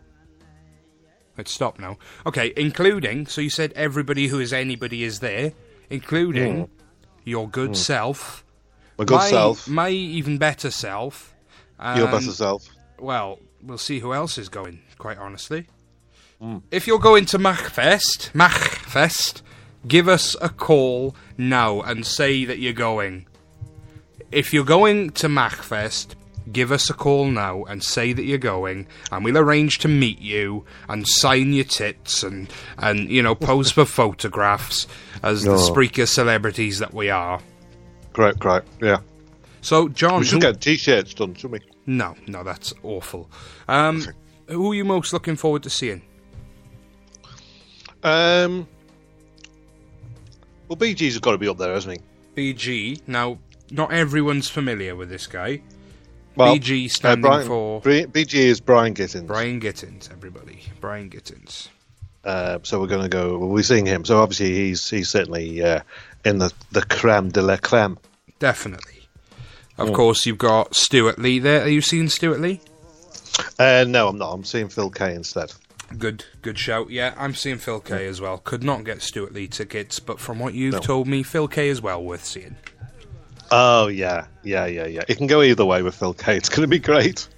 Let's 1.37 1.51
stop 1.51 1.79
now. 1.79 1.97
Okay, 2.25 2.53
including. 2.55 3.25
So 3.25 3.41
you 3.41 3.49
said 3.49 3.73
everybody 3.73 4.27
who 4.27 4.39
is 4.39 4.53
anybody 4.53 5.03
is 5.03 5.19
there, 5.19 5.53
including 5.89 6.69
your 7.23 7.47
good 7.49 7.75
self, 7.75 8.43
My 8.97 9.05
good 9.05 9.15
my, 9.15 9.29
self, 9.29 9.67
my 9.67 9.89
even 9.89 10.37
better 10.37 10.69
self. 10.69 11.33
your 11.95 12.07
better 12.07 12.31
self. 12.31 12.67
Well, 12.99 13.39
we'll 13.61 13.77
see 13.77 13.99
who 13.99 14.13
else 14.13 14.37
is 14.37 14.49
going, 14.49 14.79
quite 14.97 15.17
honestly. 15.17 15.67
Hmm. 16.39 16.57
If 16.71 16.87
you're 16.87 16.99
going 16.99 17.25
to 17.27 17.39
Machfest, 17.39 18.31
Machfest, 18.33 19.41
give 19.87 20.07
us 20.07 20.35
a 20.41 20.49
call 20.49 21.15
now 21.37 21.81
and 21.81 22.05
say 22.05 22.45
that 22.45 22.59
you're 22.59 22.73
going. 22.73 23.25
If 24.31 24.53
you're 24.53 24.65
going 24.65 25.11
to 25.11 25.27
Machfest, 25.27 26.15
give 26.51 26.71
us 26.71 26.89
a 26.89 26.93
call 26.93 27.25
now 27.27 27.63
and 27.63 27.83
say 27.83 28.13
that 28.13 28.23
you're 28.23 28.37
going, 28.37 28.87
and 29.11 29.23
we'll 29.23 29.37
arrange 29.37 29.79
to 29.79 29.87
meet 29.87 30.19
you 30.19 30.65
and 30.89 31.07
sign 31.07 31.53
your 31.53 31.63
tits 31.65 32.23
and, 32.23 32.51
and 32.77 33.09
you 33.09 33.21
know, 33.21 33.35
pose 33.35 33.71
for 33.71 33.85
photographs 34.01 34.87
as 35.21 35.43
the 35.43 35.51
Spreaker 35.55 36.07
celebrities 36.07 36.79
that 36.79 36.93
we 36.93 37.09
are. 37.09 37.39
Great, 38.11 38.37
great. 38.39 38.63
Yeah. 38.81 38.97
So, 39.61 39.87
John, 39.87 40.19
We 40.19 40.25
should 40.25 40.43
who- 40.43 40.51
get 40.51 40.61
t-shirts 40.61 41.13
done, 41.13 41.33
shouldn't 41.35 41.63
we? 41.63 41.71
no, 41.85 42.15
no, 42.27 42.43
that's 42.43 42.73
awful. 42.83 43.29
Um, 43.67 44.05
who 44.47 44.71
are 44.71 44.75
you 44.75 44.85
most 44.85 45.13
looking 45.13 45.35
forward 45.35 45.63
to 45.63 45.69
seeing? 45.69 46.01
Um. 48.03 48.67
Well, 50.67 50.77
BG's 50.77 51.19
got 51.19 51.31
to 51.31 51.37
be 51.37 51.47
up 51.47 51.57
there, 51.57 51.73
hasn't 51.73 52.01
he? 52.35 52.53
BG. 52.53 53.01
Now, 53.07 53.37
not 53.69 53.91
everyone's 53.91 54.49
familiar 54.49 54.95
with 54.95 55.09
this 55.09 55.27
guy. 55.27 55.61
Well, 56.35 56.55
BG 56.55 56.85
uh, 56.85 56.89
standing 56.89 57.21
Brian- 57.21 57.47
for 57.47 57.81
BG 57.81 58.33
is 58.33 58.59
Brian 58.59 58.93
Gittins. 58.93 59.27
Brian 59.27 59.59
Gittins, 59.61 60.11
everybody. 60.11 60.63
Brian 60.81 61.09
Gittins. 61.09 61.67
Uh, 62.23 62.59
so 62.63 62.79
we're 62.79 62.87
going 62.87 63.03
to 63.03 63.09
go. 63.09 63.37
we're 63.37 63.61
seeing 63.63 63.85
him. 63.85 64.05
So 64.05 64.19
obviously 64.21 64.53
he's 64.55 64.89
he's 64.89 65.09
certainly 65.09 65.61
uh, 65.63 65.81
in 66.25 66.37
the 66.39 66.51
the 66.71 66.81
creme 66.83 67.29
de 67.29 67.41
la 67.41 67.57
creme. 67.57 67.97
Definitely. 68.39 69.07
Of 69.77 69.91
course, 69.93 70.25
you've 70.25 70.37
got 70.37 70.75
Stewart 70.75 71.17
Lee 71.17 71.39
there. 71.39 71.63
Are 71.63 71.67
you 71.67 71.81
seeing 71.81 72.07
Stewart 72.07 72.39
Lee? 72.39 72.61
Uh, 73.57 73.83
no, 73.87 74.07
I'm 74.07 74.17
not. 74.19 74.31
I'm 74.31 74.43
seeing 74.43 74.69
Phil 74.69 74.91
Kay 74.91 75.15
instead. 75.15 75.51
Good, 75.97 76.25
good 76.43 76.59
shout. 76.59 76.91
Yeah, 76.91 77.13
I'm 77.17 77.33
seeing 77.33 77.57
Phil 77.57 77.79
Kay 77.79 78.05
as 78.07 78.21
well. 78.21 78.37
Could 78.37 78.63
not 78.63 78.83
get 78.83 79.01
Stewart 79.01 79.33
Lee 79.33 79.47
tickets, 79.47 79.99
but 79.99 80.19
from 80.19 80.37
what 80.39 80.53
you've 80.53 80.73
No. 80.75 80.79
told 80.79 81.07
me, 81.07 81.23
Phil 81.23 81.47
Kay 81.47 81.69
is 81.69 81.81
well 81.81 82.03
worth 82.03 82.23
seeing. 82.23 82.55
Oh 83.55 83.85
yeah, 83.87 84.25
yeah, 84.43 84.65
yeah, 84.65 84.87
yeah. 84.87 85.03
It 85.07 85.17
can 85.17 85.27
go 85.27 85.43
either 85.43 85.63
way 85.63 85.83
with 85.83 85.93
Phil 85.93 86.15
Kay. 86.15 86.35
It's 86.37 86.49
going 86.49 86.61
to 86.61 86.67
be 86.67 86.79
great. 86.79 87.27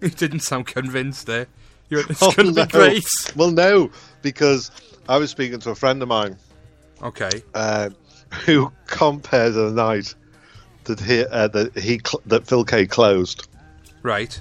You 0.00 0.10
didn't 0.10 0.40
sound 0.40 0.68
convinced 0.68 1.26
there. 1.26 1.48
You're, 1.90 2.08
it's 2.08 2.22
Oh, 2.22 2.30
going 2.30 2.54
to 2.54 2.60
no. 2.60 2.66
be 2.66 2.70
great. 2.70 3.04
Well, 3.34 3.50
no, 3.50 3.90
because 4.22 4.70
I 5.08 5.16
was 5.18 5.28
speaking 5.30 5.58
to 5.58 5.70
a 5.70 5.74
friend 5.74 6.00
of 6.00 6.06
mine 6.08 6.36
Okay. 7.02 7.42
uh, 7.54 7.90
who 8.46 8.70
compared 8.86 9.54
the 9.54 9.72
night 9.72 10.14
that 10.84 11.00
he 11.00 11.24
uh, 11.24 11.48
that 11.48 11.76
he 11.76 11.98
cl- 12.06 12.22
that 12.26 12.46
Phil 12.46 12.64
Kay 12.64 12.86
closed. 12.86 13.48
Right. 14.04 14.40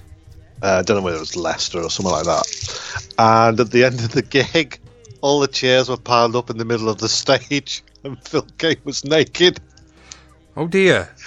Uh, 0.61 0.75
I 0.75 0.81
don't 0.83 0.97
know 0.97 1.01
whether 1.03 1.17
it 1.17 1.21
was 1.21 1.35
Leicester 1.35 1.81
or 1.81 1.89
something 1.89 2.11
like 2.13 2.25
that. 2.25 3.11
And 3.17 3.59
at 3.59 3.71
the 3.71 3.83
end 3.83 3.99
of 4.01 4.11
the 4.11 4.21
gig, 4.21 4.77
all 5.21 5.39
the 5.39 5.47
chairs 5.47 5.89
were 5.89 5.97
piled 5.97 6.35
up 6.35 6.51
in 6.51 6.59
the 6.59 6.65
middle 6.65 6.87
of 6.87 6.99
the 6.99 7.09
stage, 7.09 7.83
and 8.03 8.23
Phil 8.27 8.45
Kay 8.59 8.75
was 8.83 9.03
naked. 9.03 9.59
Oh 10.57 10.67
dear. 10.67 11.09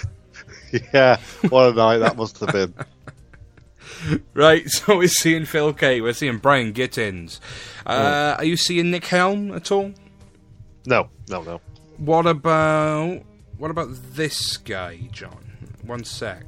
Yeah, 0.93 1.17
what 1.49 1.71
a 1.71 1.73
night 1.73 1.97
that 1.97 2.15
must 2.15 2.39
have 2.39 2.53
been. 2.53 2.73
Right, 4.33 4.67
so 4.69 4.97
we're 4.99 5.07
seeing 5.09 5.43
Phil 5.45 5.73
Kay, 5.73 5.99
we're 6.01 6.13
seeing 6.13 6.37
Brian 6.37 6.71
Gittins. 6.73 7.39
Uh, 7.85 8.35
Are 8.37 8.43
you 8.45 8.55
seeing 8.57 8.89
Nick 8.89 9.05
Helm 9.05 9.53
at 9.53 9.69
all? 9.71 9.91
No, 10.87 11.09
no, 11.29 11.43
no. 11.43 11.61
What 11.97 12.25
about 12.25 13.21
what 13.57 13.69
about 13.69 13.89
this 14.13 14.57
guy, 14.57 15.01
John? 15.11 15.37
one 15.85 16.03
sec. 16.03 16.43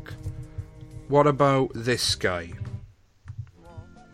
What 1.10 1.28
about 1.28 1.72
this 1.76 2.16
guy? 2.16 2.54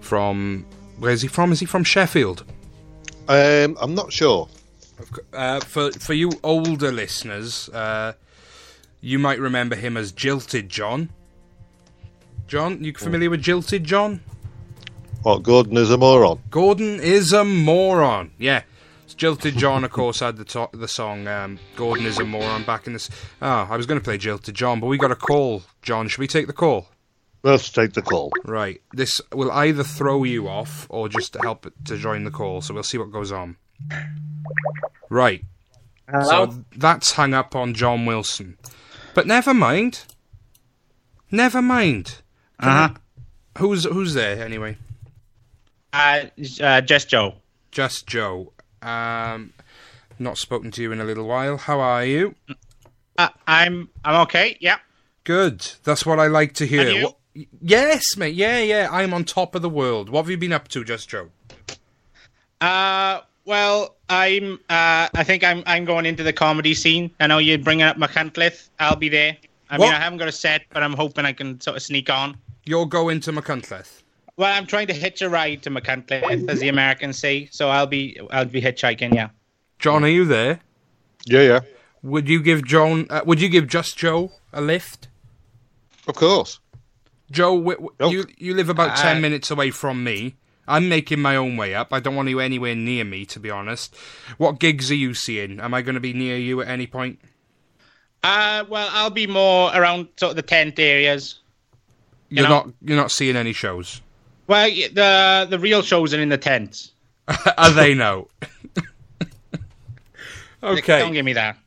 from. 0.00 0.66
Where's 0.98 1.22
he 1.22 1.28
from? 1.28 1.52
Is 1.52 1.60
he 1.60 1.66
from 1.66 1.84
Sheffield? 1.84 2.44
Um, 3.28 3.76
I'm 3.80 3.94
not 3.94 4.12
sure. 4.12 4.48
Uh, 5.32 5.60
for 5.60 5.92
for 5.92 6.14
you 6.14 6.32
older 6.42 6.90
listeners, 6.90 7.68
uh, 7.68 8.14
you 9.00 9.18
might 9.18 9.38
remember 9.38 9.76
him 9.76 9.96
as 9.96 10.10
Jilted 10.10 10.68
John. 10.68 11.10
John, 12.48 12.82
you 12.82 12.92
familiar 12.92 13.30
with 13.30 13.42
Jilted 13.42 13.84
John? 13.84 14.20
What 15.22 15.42
Gordon 15.42 15.76
is 15.76 15.90
a 15.90 15.98
moron. 15.98 16.40
Gordon 16.50 17.00
is 17.00 17.32
a 17.32 17.44
moron. 17.44 18.30
Yeah. 18.38 18.62
Jilted 19.14 19.56
John, 19.56 19.84
of 19.84 19.90
course, 19.92 20.20
had 20.20 20.36
the 20.36 20.44
to- 20.44 20.68
the 20.72 20.88
song 20.88 21.26
um, 21.28 21.58
"Gordon 21.76 22.06
is 22.06 22.18
a 22.18 22.24
moron" 22.24 22.64
back 22.64 22.86
in 22.86 22.92
this. 22.92 23.08
Oh, 23.40 23.68
I 23.70 23.76
was 23.76 23.86
going 23.86 24.00
to 24.00 24.04
play 24.04 24.18
Jilted 24.18 24.54
John, 24.54 24.80
but 24.80 24.86
we 24.86 24.98
got 24.98 25.10
a 25.10 25.16
call. 25.16 25.62
John, 25.82 26.08
should 26.08 26.18
we 26.18 26.26
take 26.26 26.46
the 26.46 26.52
call? 26.52 26.88
Let's 27.42 27.70
take 27.70 27.92
the 27.92 28.02
call. 28.02 28.32
Right. 28.44 28.80
This 28.92 29.20
will 29.32 29.52
either 29.52 29.84
throw 29.84 30.24
you 30.24 30.48
off 30.48 30.86
or 30.90 31.08
just 31.08 31.36
help 31.40 31.72
to 31.84 31.96
join 31.96 32.24
the 32.24 32.30
call. 32.32 32.60
So 32.60 32.74
we'll 32.74 32.82
see 32.82 32.98
what 32.98 33.12
goes 33.12 33.30
on. 33.30 33.56
Right. 35.08 35.44
Hello? 36.10 36.50
So 36.50 36.64
that's 36.76 37.12
hung 37.12 37.34
up 37.34 37.54
on 37.54 37.74
John 37.74 38.04
Wilson. 38.06 38.58
But 39.14 39.26
never 39.28 39.54
mind. 39.54 40.02
Never 41.30 41.62
mind. 41.62 42.20
Uh 42.58 42.88
huh. 42.88 42.94
Who's 43.58 43.84
who's 43.84 44.14
there 44.14 44.42
anyway? 44.44 44.76
Uh, 45.92 46.24
uh, 46.60 46.80
just 46.80 47.08
Joe. 47.08 47.34
Just 47.70 48.06
Joe. 48.06 48.52
Um, 48.82 49.52
not 50.18 50.38
spoken 50.38 50.70
to 50.72 50.82
you 50.82 50.92
in 50.92 51.00
a 51.00 51.04
little 51.04 51.26
while. 51.26 51.56
How 51.56 51.80
are 51.80 52.04
you? 52.04 52.34
Uh, 53.18 53.28
I'm 53.46 53.88
I'm 54.04 54.22
okay. 54.22 54.56
Yeah. 54.60 54.78
Good. 55.24 55.66
That's 55.84 56.04
what 56.06 56.18
I 56.20 56.26
like 56.28 56.52
to 56.54 56.66
hear. 56.66 57.02
What- 57.04 57.16
yes, 57.62 58.16
mate. 58.16 58.34
Yeah, 58.34 58.60
yeah. 58.60 58.88
I'm 58.90 59.12
on 59.12 59.24
top 59.24 59.54
of 59.54 59.62
the 59.62 59.68
world. 59.70 60.08
What 60.08 60.22
have 60.22 60.30
you 60.30 60.36
been 60.38 60.52
up 60.52 60.68
to, 60.68 60.84
Just 60.84 61.08
Joe? 61.08 61.30
Uh, 62.60 63.20
well, 63.44 63.96
I'm. 64.08 64.54
Uh, 64.68 65.08
I 65.14 65.24
think 65.24 65.44
I'm. 65.44 65.62
I'm 65.66 65.84
going 65.84 66.06
into 66.06 66.22
the 66.22 66.32
comedy 66.32 66.74
scene. 66.74 67.10
I 67.20 67.26
know 67.26 67.38
you're 67.38 67.58
bringing 67.58 67.84
up 67.84 67.96
McCuntleth. 67.96 68.68
I'll 68.78 68.96
be 68.96 69.08
there. 69.08 69.36
I 69.68 69.78
What? 69.78 69.86
mean, 69.86 69.94
I 69.94 69.98
haven't 70.00 70.18
got 70.18 70.28
a 70.28 70.32
set, 70.32 70.62
but 70.72 70.82
I'm 70.82 70.92
hoping 70.92 71.24
I 71.24 71.32
can 71.32 71.60
sort 71.60 71.76
of 71.76 71.82
sneak 71.82 72.08
on. 72.08 72.36
You're 72.64 72.86
going 72.86 73.20
to 73.20 73.32
McCuntleth. 73.32 74.02
Well, 74.36 74.52
I'm 74.54 74.66
trying 74.66 74.86
to 74.88 74.92
hitch 74.92 75.22
a 75.22 75.30
ride 75.30 75.62
to 75.62 75.70
McCuntleth, 75.70 76.48
as 76.48 76.60
the 76.60 76.68
Americans 76.68 77.18
say. 77.18 77.48
So 77.50 77.68
I'll 77.70 77.86
be. 77.86 78.18
I'll 78.30 78.44
be 78.44 78.60
hitchhiking. 78.60 79.14
Yeah. 79.14 79.30
John, 79.78 80.04
are 80.04 80.08
you 80.08 80.24
there? 80.24 80.60
Yeah, 81.26 81.40
yeah. 81.42 81.60
Would 82.02 82.28
you 82.28 82.42
give 82.42 82.64
John? 82.64 83.06
Uh, 83.10 83.22
would 83.24 83.40
you 83.40 83.48
give 83.48 83.66
Just 83.66 83.96
Joe 83.96 84.32
a 84.52 84.60
lift? 84.60 85.08
Of 86.06 86.14
course. 86.16 86.60
Joe, 87.30 87.56
w- 87.58 87.76
w- 87.76 87.90
Nope. 87.98 88.12
you 88.12 88.24
you 88.38 88.54
live 88.54 88.68
about 88.68 88.90
Uh, 88.90 89.02
ten 89.02 89.20
minutes 89.20 89.50
away 89.50 89.70
from 89.70 90.04
me. 90.04 90.36
I'm 90.68 90.88
making 90.88 91.20
my 91.20 91.36
own 91.36 91.56
way 91.56 91.74
up. 91.74 91.92
I 91.92 92.00
don't 92.00 92.14
want 92.16 92.28
you 92.28 92.40
anywhere 92.40 92.74
near 92.74 93.04
me, 93.04 93.24
to 93.26 93.40
be 93.40 93.50
honest. 93.50 93.94
What 94.36 94.58
gigs 94.58 94.90
are 94.90 94.96
you 94.96 95.14
seeing? 95.14 95.60
Am 95.60 95.72
I 95.74 95.80
going 95.82 95.94
to 95.94 96.00
be 96.00 96.12
near 96.12 96.36
you 96.36 96.60
at 96.60 96.68
any 96.68 96.86
point? 96.88 97.20
Uh, 98.22 98.64
well, 98.68 98.88
I'll 98.92 99.10
be 99.10 99.26
more 99.28 99.70
around 99.74 100.08
sort 100.16 100.30
of 100.30 100.36
the 100.36 100.42
tent 100.42 100.78
areas. 100.78 101.40
You're 102.28 102.44
know- 102.44 102.50
not. 102.50 102.68
You're 102.82 102.96
not 102.96 103.10
seeing 103.12 103.36
any 103.36 103.52
shows. 103.52 104.00
Well, 104.46 104.68
the 104.68 105.46
the 105.50 105.58
real 105.58 105.82
shows 105.82 106.14
are 106.14 106.20
in 106.20 106.28
the 106.28 106.38
tents. 106.38 106.92
Are 107.58 107.70
they 107.70 107.94
no? 107.94 108.28
okay. 110.62 111.00
Don't 111.00 111.12
give 111.12 111.24
me 111.24 111.32
that. 111.32 111.58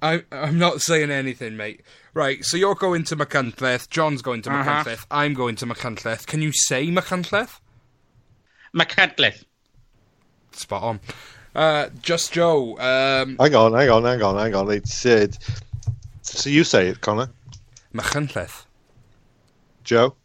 I, 0.00 0.24
I'm 0.32 0.58
not 0.58 0.80
saying 0.80 1.10
anything, 1.10 1.56
mate. 1.56 1.82
Right, 2.14 2.44
so 2.44 2.56
you're 2.56 2.74
going 2.74 3.04
to 3.04 3.16
McCuntleth, 3.16 3.88
John's 3.88 4.20
going 4.20 4.42
to 4.42 4.50
Uh-huh. 4.50 4.84
McCuntleth, 4.84 5.06
I'm 5.10 5.32
going 5.34 5.56
to 5.56 5.66
McCuntleth. 5.66 6.26
Can 6.26 6.42
you 6.42 6.52
say 6.52 6.88
McCuntleth? 6.88 7.60
McCuntleth. 8.74 9.44
Spot 10.52 10.82
on. 10.82 11.00
Uh, 11.54 11.88
just 12.02 12.32
Joe. 12.32 12.78
Um, 12.78 13.36
Hang 13.38 13.54
on, 13.54 13.72
hang 13.74 13.90
on, 13.90 14.04
hang 14.04 14.22
on, 14.22 14.36
hang 14.38 14.54
on. 14.54 14.70
It's 14.70 15.06
uh, 15.06 15.26
so 16.22 16.50
you 16.50 16.64
say 16.64 16.88
it, 16.88 17.00
Connor. 17.00 17.28
McCuntleth. 17.94 18.64
Joe. 19.84 20.16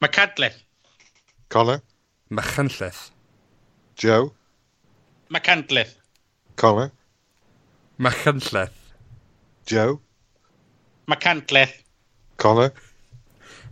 McCuntleth. 0.00 0.62
Connor. 1.52 1.82
McCuntleth. 2.30 3.10
Joe. 3.94 4.32
McCuntleth. 5.30 5.96
Connor. 6.56 6.92
McCuntleth. 8.00 8.70
Joe. 9.66 10.00
McCuntleth. 11.06 11.82
Connor. 12.38 12.72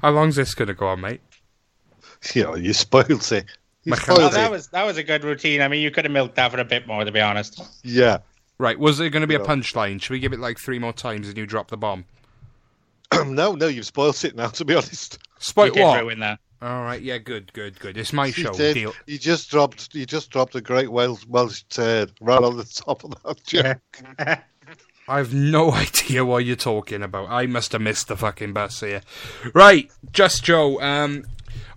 How 0.02 0.10
long's 0.10 0.36
this 0.36 0.52
going 0.54 0.68
to 0.68 0.74
go 0.74 0.88
on, 0.88 1.00
mate? 1.00 1.22
You 2.34 2.42
know, 2.42 2.54
you 2.54 2.74
spoiled 2.74 3.32
it. 3.32 3.46
You 3.84 3.96
spoiled 3.96 4.18
Oh, 4.18 4.22
That's 4.24 4.34
that 4.34 4.50
was 4.50 4.68
that 4.68 4.84
was 4.84 4.98
a 4.98 5.02
good 5.02 5.24
routine. 5.24 5.62
I 5.62 5.68
mean, 5.68 5.80
you 5.80 5.90
could 5.90 6.04
have 6.04 6.12
milked 6.12 6.34
that 6.34 6.52
for 6.52 6.60
a 6.60 6.66
bit 6.66 6.86
more, 6.86 7.02
to 7.02 7.10
be 7.10 7.20
honest. 7.22 7.62
Yeah. 7.82 8.18
Right, 8.58 8.78
was 8.78 9.00
it 9.00 9.08
going 9.08 9.22
to 9.22 9.26
be 9.26 9.36
a 9.36 9.40
punchline? 9.40 10.02
Should 10.02 10.10
we 10.12 10.18
give 10.18 10.34
it 10.34 10.38
like 10.38 10.58
three 10.58 10.78
more 10.78 10.92
times 10.92 11.28
and 11.28 11.38
you 11.38 11.46
drop 11.46 11.70
the 11.70 11.78
bomb? 11.78 12.04
no, 13.14 13.54
no, 13.54 13.68
you've 13.68 13.86
spoiled 13.86 14.22
it 14.22 14.36
now. 14.36 14.48
To 14.48 14.66
be 14.66 14.74
honest, 14.74 15.18
Spoil 15.38 15.72
what? 15.74 16.02
ruin 16.02 16.18
that. 16.20 16.40
All 16.62 16.82
right, 16.82 17.00
yeah, 17.00 17.16
good, 17.18 17.52
good, 17.54 17.78
good. 17.80 17.96
It's 17.96 18.12
my 18.12 18.26
you 18.26 18.32
show. 18.32 18.52
did. 18.52 18.74
Deal. 18.74 18.92
You 19.06 19.18
just 19.18 19.50
dropped. 19.50 19.94
You 19.94 20.04
just 20.04 20.30
dropped 20.30 20.54
a 20.54 20.60
great 20.60 20.92
Welsh 20.92 21.24
Welsh 21.26 21.62
turd 21.70 22.12
right 22.20 22.42
on 22.42 22.56
the 22.58 22.64
top 22.64 23.02
of 23.04 23.14
that 23.22 23.42
joke. 23.44 24.38
I've 25.08 25.32
no 25.34 25.72
idea 25.72 26.24
what 26.24 26.44
you're 26.44 26.56
talking 26.56 27.02
about. 27.02 27.30
I 27.30 27.46
must 27.46 27.72
have 27.72 27.80
missed 27.80 28.08
the 28.08 28.16
fucking 28.16 28.52
bus 28.52 28.80
here. 28.80 29.00
Right, 29.54 29.90
just 30.12 30.44
Joe. 30.44 30.80
Um, 30.80 31.24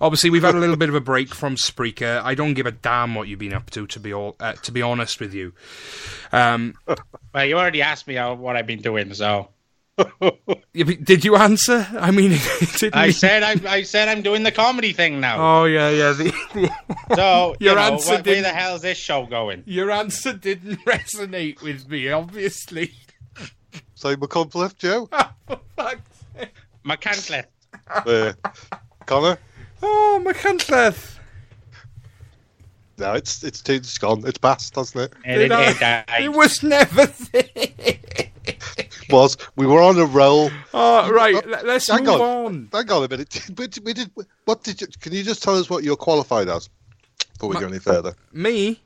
obviously 0.01 0.29
we've 0.29 0.43
had 0.43 0.55
a 0.55 0.59
little 0.59 0.75
bit 0.75 0.89
of 0.89 0.95
a 0.95 1.01
break 1.01 1.33
from 1.33 1.55
Spreaker. 1.55 2.21
I 2.23 2.35
don't 2.35 2.53
give 2.53 2.65
a 2.65 2.71
damn 2.71 3.15
what 3.15 3.27
you've 3.27 3.39
been 3.39 3.53
up 3.53 3.69
to, 3.71 3.87
to 3.87 3.99
be 3.99 4.13
all, 4.13 4.35
uh, 4.39 4.53
to 4.53 4.71
be 4.71 4.81
honest 4.81 5.19
with 5.19 5.33
you. 5.33 5.53
Um, 6.31 6.75
Well, 7.33 7.45
you 7.45 7.57
already 7.57 7.81
asked 7.81 8.07
me 8.07 8.17
what 8.17 8.55
I've 8.55 8.67
been 8.67 8.81
doing, 8.81 9.13
so 9.13 9.23
yeah, 9.25 9.41
but 9.41 9.52
did 10.73 11.23
you 11.23 11.35
answer? 11.35 11.87
I 11.99 12.11
mean, 12.11 12.31
didn't 12.77 12.95
I 12.95 13.05
you- 13.05 13.11
said 13.11 13.43
I, 13.43 13.55
I 13.71 13.83
said 13.83 14.07
I'm 14.09 14.21
doing 14.23 14.43
the 14.43 14.51
comedy 14.51 14.91
thing 14.93 15.19
now. 15.19 15.61
Oh 15.61 15.65
yeah, 15.65 15.89
yeah. 15.89 16.13
The, 16.13 16.23
the- 16.53 17.15
so 17.15 17.55
you 17.59 17.67
your 17.67 17.75
know, 17.75 17.81
answer 17.93 18.07
where, 18.09 18.15
where 18.17 18.23
didn't- 18.23 18.43
the 18.43 18.49
hell's 18.49 18.81
this 18.81 18.97
show 18.97 19.25
going? 19.25 19.63
your 19.65 19.91
answer 19.91 20.33
didn't 20.33 20.77
resonate 20.85 21.61
with 21.61 21.87
me, 21.89 22.09
obviously. 22.09 22.91
So 23.95 24.15
McCumpleth, 24.15 24.77
Joe. 24.77 25.07
For 25.47 25.59
fuck's 25.75 26.01
sake. 26.37 26.49
McCuntleth. 26.85 27.45
uh, 27.89 28.33
Connor. 29.05 29.37
Oh, 29.81 30.21
McCuntleth. 30.25 31.19
No, 32.97 33.13
it's 33.13 33.43
it's 33.43 33.67
it's 33.69 33.97
gone. 33.97 34.23
It's 34.25 34.37
past, 34.37 34.75
hasn't 34.75 35.05
it? 35.05 35.13
And 35.25 35.41
it, 35.41 35.51
I- 35.51 36.03
it. 36.19 36.23
It 36.25 36.33
was 36.33 36.61
never 36.63 37.05
there. 37.05 38.31
Was 39.13 39.37
we 39.55 39.65
were 39.67 39.81
on 39.81 39.97
a 39.99 40.05
roll. 40.05 40.49
Oh, 40.73 41.11
right. 41.11 41.35
let- 41.47 41.65
Let's 41.65 41.87
Hang 41.89 42.05
move 42.05 42.19
on. 42.19 42.45
on. 42.45 42.69
Hang 42.73 42.91
on 42.91 43.03
a 43.03 43.07
minute. 43.07 43.41
But 43.55 43.77
we 43.85 43.93
did. 43.93 44.09
What 44.45 44.63
did 44.63 44.81
you? 44.81 44.87
Can 44.99 45.13
you 45.13 45.23
just 45.23 45.43
tell 45.43 45.55
us 45.57 45.69
what 45.69 45.83
you're 45.83 45.95
qualified 45.95 46.49
as 46.49 46.69
before 47.33 47.49
we 47.49 47.53
Ma- 47.53 47.59
go 47.61 47.67
any 47.67 47.79
further? 47.79 48.15
Me, 48.33 48.79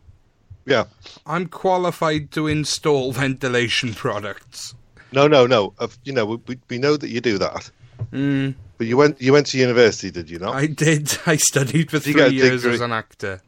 Yeah. 0.66 0.84
I'm 1.26 1.48
qualified 1.48 2.32
to 2.32 2.48
install 2.48 3.12
ventilation 3.24 3.94
products. 3.94 4.76
No, 5.14 5.28
no, 5.28 5.48
no. 5.48 5.74
You 6.04 6.12
know, 6.14 6.26
we, 6.26 6.60
we 6.70 6.78
know 6.78 6.98
that 6.98 7.10
you 7.10 7.22
do 7.22 7.38
that. 7.38 7.72
Mm, 8.12 8.54
But 8.78 8.88
you 8.88 8.98
went 8.98 9.22
you 9.22 9.32
went 9.34 9.48
to 9.48 9.58
university, 9.58 10.12
did 10.12 10.30
you 10.30 10.40
not? 10.40 10.54
I 10.56 10.68
did. 10.68 11.18
I 11.26 11.38
studied 11.38 11.90
for 11.90 12.00
Did 12.00 12.14
three 12.14 12.30
years 12.36 12.62
degree? 12.62 12.76
as 12.76 12.82
an 12.82 12.92
actor. 12.92 13.42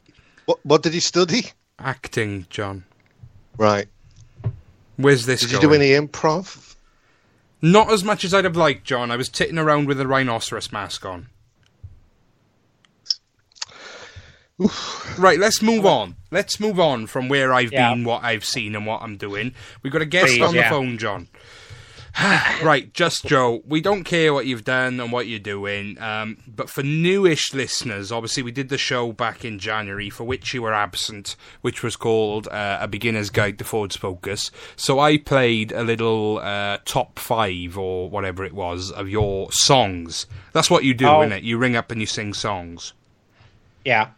What 0.45 0.59
what 0.65 0.81
did 0.83 0.93
you 0.93 1.01
study? 1.01 1.51
Acting, 1.77 2.45
John. 2.49 2.83
Right. 3.57 3.87
Where's 4.95 5.25
this 5.25 5.41
Did 5.41 5.51
you 5.51 5.59
do 5.61 5.73
any 5.73 5.89
improv? 5.91 6.68
Not 7.61 7.91
as 7.91 8.03
much 8.03 8.23
as 8.23 8.33
I'd 8.33 8.45
have 8.45 8.55
liked, 8.55 8.85
John. 8.85 9.11
I 9.11 9.17
was 9.17 9.27
titting 9.29 9.57
around 9.57 9.87
with 9.87 9.99
a 9.99 10.07
rhinoceros 10.07 10.71
mask 10.71 11.05
on. 11.05 11.27
Right, 15.17 15.39
let's 15.39 15.61
move 15.61 15.85
on. 15.85 16.15
Let's 16.31 16.59
move 16.59 16.79
on 16.81 17.07
from 17.07 17.29
where 17.29 17.53
I've 17.53 17.71
Yeah. 17.71 17.93
been, 17.93 18.03
what 18.03 18.23
I've 18.23 18.43
seen, 18.43 18.75
and 18.75 18.85
what 18.85 19.01
I'm 19.01 19.15
doing. 19.15 19.53
We've 19.81 19.93
got 19.93 20.01
a 20.01 20.05
guest 20.05 20.33
Please, 20.33 20.41
on 20.41 20.51
the 20.53 20.59
yeah. 20.59 20.69
phone, 20.69 20.97
John. 20.97 21.29
right, 22.63 22.93
just 22.93 23.25
Joe. 23.25 23.61
We 23.65 23.81
don't 23.81 24.03
care 24.03 24.33
what 24.33 24.45
you've 24.45 24.63
done 24.63 24.99
and 24.99 25.11
what 25.11 25.27
you're 25.27 25.39
doing, 25.39 25.97
um, 26.01 26.37
but 26.47 26.69
for 26.69 26.83
newish 26.83 27.53
listeners, 27.53 28.11
obviously 28.11 28.43
we 28.43 28.51
did 28.51 28.69
the 28.69 28.77
show 28.77 29.11
back 29.13 29.45
in 29.45 29.59
January, 29.59 30.09
for 30.09 30.23
which 30.25 30.53
you 30.53 30.61
were 30.61 30.73
absent, 30.73 31.35
which 31.61 31.81
was 31.83 31.95
called 31.95 32.47
uh, 32.49 32.79
A 32.81 32.87
Beginner's 32.87 33.29
Guide 33.29 33.57
to 33.59 33.63
Ford's 33.63 33.95
Focus. 33.95 34.51
So 34.75 34.99
I 34.99 35.17
played 35.17 35.71
a 35.71 35.83
little 35.83 36.39
uh, 36.39 36.79
top 36.85 37.19
five 37.19 37.77
or 37.77 38.09
whatever 38.09 38.43
it 38.43 38.53
was 38.53 38.91
of 38.91 39.07
your 39.07 39.49
songs. 39.51 40.25
That's 40.53 40.69
what 40.69 40.83
you 40.83 40.93
do, 40.93 41.07
Oh. 41.07 41.21
isn't 41.21 41.31
it? 41.33 41.43
You 41.43 41.57
ring 41.57 41.75
up 41.75 41.91
and 41.91 42.01
you 42.01 42.07
sing 42.07 42.33
songs. 42.33 42.93
Yeah. 43.85 44.09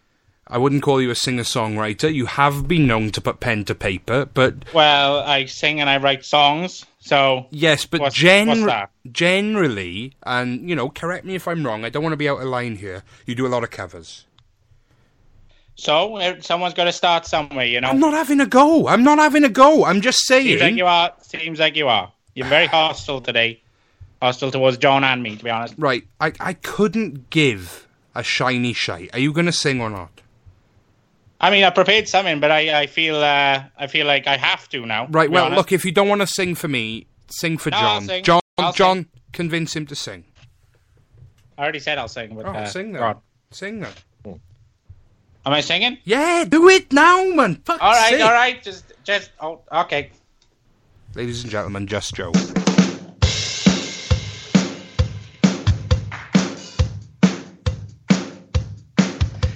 I 0.47 0.57
wouldn't 0.57 0.83
call 0.83 1.01
you 1.01 1.11
a 1.11 1.15
singer 1.15 1.43
songwriter. 1.43 2.13
You 2.13 2.25
have 2.25 2.67
been 2.67 2.85
known 2.87 3.11
to 3.11 3.21
put 3.21 3.39
pen 3.39 3.63
to 3.65 3.75
paper, 3.75 4.25
but 4.25 4.55
Well, 4.73 5.19
I 5.19 5.45
sing 5.45 5.79
and 5.79 5.89
I 5.89 5.97
write 5.97 6.25
songs. 6.25 6.85
So 7.03 7.47
Yes, 7.49 7.85
but 7.85 7.99
What's- 7.99 8.15
gen- 8.15 8.47
what's 8.65 8.91
generally, 9.11 10.13
and 10.23 10.69
you 10.69 10.75
know, 10.75 10.89
correct 10.89 11.25
me 11.25 11.35
if 11.35 11.47
I'm 11.47 11.65
wrong. 11.65 11.83
I 11.83 11.89
don't 11.89 12.03
want 12.03 12.13
to 12.13 12.17
be 12.17 12.29
out 12.29 12.39
of 12.41 12.47
line 12.47 12.75
here. 12.75 13.03
You 13.25 13.33
do 13.35 13.45
a 13.45 13.49
lot 13.49 13.63
of 13.63 13.71
covers. 13.71 14.25
so 15.75 16.15
uh, 16.17 16.39
someone's 16.41 16.75
got 16.75 16.83
to 16.83 16.91
start 16.91 17.25
somewhere, 17.25 17.65
you 17.65 17.81
know. 17.81 17.87
I'm 17.89 17.99
not 17.99 18.13
having 18.13 18.39
a 18.39 18.45
go. 18.45 18.87
I'm 18.87 19.03
not 19.03 19.17
having 19.17 19.43
a 19.43 19.49
go. 19.49 19.83
I'm 19.83 20.01
just 20.01 20.25
saying. 20.27 20.45
Seems 20.59 20.61
like 20.61 20.75
you 20.75 20.85
are. 20.85 21.11
Seems 21.21 21.59
like 21.59 21.75
you 21.75 21.87
are. 21.87 22.11
You're 22.35 22.47
very 22.47 22.67
hostile 22.77 23.19
today. 23.21 23.61
Hostile 24.21 24.51
towards 24.51 24.77
John 24.77 25.03
and 25.03 25.23
me, 25.23 25.35
to 25.37 25.43
be 25.43 25.49
honest. 25.49 25.73
Right, 25.79 26.03
I 26.19 26.33
I 26.39 26.53
couldn't 26.53 27.31
give 27.31 27.87
a 28.13 28.21
shiny 28.21 28.73
shite. 28.73 29.09
Are 29.13 29.19
you 29.19 29.33
going 29.33 29.47
to 29.47 29.51
sing 29.51 29.81
or 29.81 29.89
not? 29.89 30.20
I 31.43 31.49
mean, 31.49 31.63
I 31.63 31.71
prepared 31.71 32.07
something, 32.07 32.39
but 32.39 32.51
I, 32.51 32.81
I 32.81 32.87
feel 32.87 33.15
uh, 33.15 33.63
I 33.77 33.87
feel 33.87 34.05
like 34.05 34.27
I 34.27 34.37
have 34.37 34.69
to 34.69 34.85
now. 34.85 35.07
Right. 35.09 35.29
Well, 35.29 35.45
honest. 35.45 35.57
look. 35.57 35.71
If 35.71 35.83
you 35.83 35.91
don't 35.91 36.07
want 36.07 36.21
to 36.21 36.27
sing 36.27 36.53
for 36.55 36.67
me, 36.67 37.07
sing 37.29 37.57
for 37.57 37.71
No, 37.71 37.77
John. 37.79 38.05
sing. 38.05 38.23
John. 38.23 38.41
I'll 38.59 38.73
John. 38.73 39.07
Convince 39.33 39.75
him 39.75 39.85
to 39.87 39.95
sing. 39.95 40.23
I 41.57 41.63
already 41.63 41.79
said 41.79 41.97
I'll 41.97 42.07
sing. 42.07 42.35
But, 42.35 42.45
Oh, 42.45 42.49
uh, 42.51 42.65
sing 42.65 42.91
then. 42.91 43.15
Sing 43.51 43.79
then. 43.79 43.91
Am 45.43 45.53
I 45.53 45.61
singing? 45.61 45.97
Yeah, 46.03 46.45
do 46.47 46.69
it 46.69 46.93
now, 46.93 47.23
man. 47.33 47.55
Fuck's 47.65 47.81
All 47.81 47.91
right, 47.91 48.11
sake. 48.11 48.21
all 48.21 48.31
right. 48.31 48.61
Just, 48.61 48.93
just. 49.03 49.31
Oh, 49.39 49.61
okay. 49.71 50.11
Ladies 51.15 51.41
and 51.41 51.51
gentlemen, 51.51 51.87
just 51.87 52.13
Joe. 52.13 52.31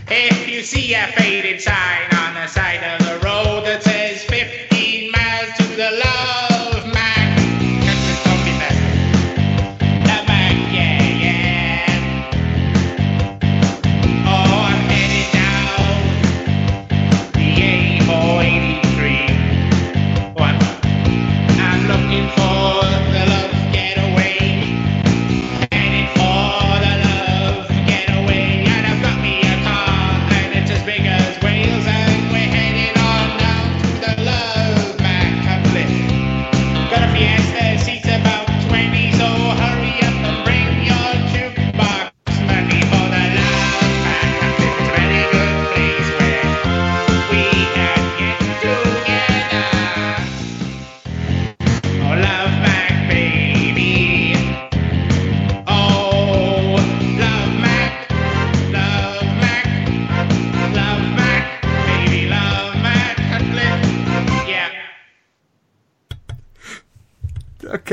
If 0.09 0.47
you 0.47 0.61
see 0.61 0.93
a 0.93 1.07
faded 1.07 1.61
sign 1.61 2.09
on 2.13 2.35
the 2.35 2.47
side 2.47 2.83
of 2.83 2.99
the 2.99 3.19
road 3.25 3.65
that 3.65 3.83
says 3.83 4.23
15 4.25 5.11
miles 5.11 5.51
to 5.53 5.63
the 5.63 5.91
Love 5.91 6.54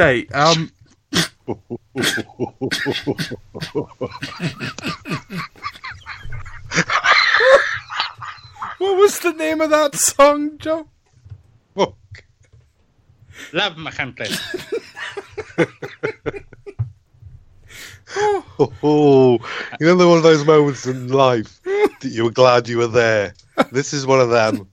Okay. 0.02 0.26
Um. 0.34 0.72
what 1.44 1.58
was 8.98 9.20
the 9.20 9.32
name 9.36 9.60
of 9.60 9.70
that 9.70 9.94
song, 9.94 10.58
Joe? 10.58 10.88
Fuck. 11.76 11.94
Love 13.52 13.78
Mac, 13.78 13.94
Cutlet. 13.94 14.40
Oh, 18.84 19.38
you 19.80 19.86
know, 19.86 20.08
one 20.08 20.18
of 20.18 20.22
those 20.22 20.44
moments 20.44 20.86
in 20.86 21.08
life 21.08 21.62
that 21.62 22.10
you 22.10 22.24
were 22.24 22.30
glad 22.30 22.68
you 22.68 22.76
were 22.76 22.86
there. 22.86 23.32
This 23.70 23.94
is 23.94 24.06
one 24.06 24.20
of 24.20 24.28
them. 24.28 24.68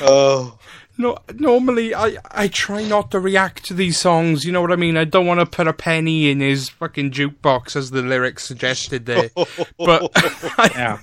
Oh, 0.00 0.58
No, 1.00 1.16
normally 1.34 1.94
I 1.94 2.18
I 2.30 2.48
try 2.48 2.84
not 2.84 3.10
to 3.12 3.20
react 3.20 3.64
to 3.66 3.74
these 3.74 3.98
songs. 3.98 4.44
You 4.44 4.52
know 4.52 4.60
what 4.60 4.70
I 4.72 4.76
mean? 4.76 4.96
I 4.96 5.04
don't 5.04 5.26
want 5.26 5.40
to 5.40 5.46
put 5.46 5.66
a 5.66 5.72
penny 5.72 6.30
in 6.30 6.40
his 6.40 6.68
fucking 6.68 7.12
jukebox, 7.12 7.74
as 7.74 7.90
the 7.90 8.02
lyrics 8.02 8.44
suggested 8.44 9.06
there. 9.06 9.30
but 9.78 10.10
I, 10.58 10.70
Yeah. 10.74 10.98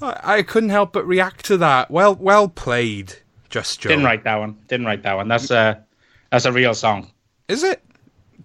I, 0.00 0.20
I 0.38 0.42
couldn't 0.42 0.70
help 0.70 0.92
but 0.94 1.06
react 1.06 1.44
to 1.46 1.56
that. 1.58 1.90
Well, 1.90 2.14
well 2.14 2.48
played, 2.48 3.16
Just 3.50 3.80
Joe. 3.80 3.90
Didn't 3.90 4.04
write 4.04 4.24
that 4.24 4.36
one. 4.36 4.56
Didn't 4.68 4.86
write 4.86 5.02
that 5.02 5.14
one. 5.16 5.28
That's 5.28 5.50
a, 5.50 5.84
that's 6.30 6.44
a 6.46 6.52
real 6.52 6.72
song. 6.72 7.10
Is 7.48 7.62
it? 7.64 7.82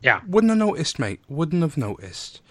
Yeah. 0.01 0.19
Wouldn't 0.27 0.49
have 0.49 0.57
noticed, 0.59 0.99
mate. 0.99 1.21
Wouldn't 1.29 1.61
have 1.61 1.77
noticed. 1.77 2.41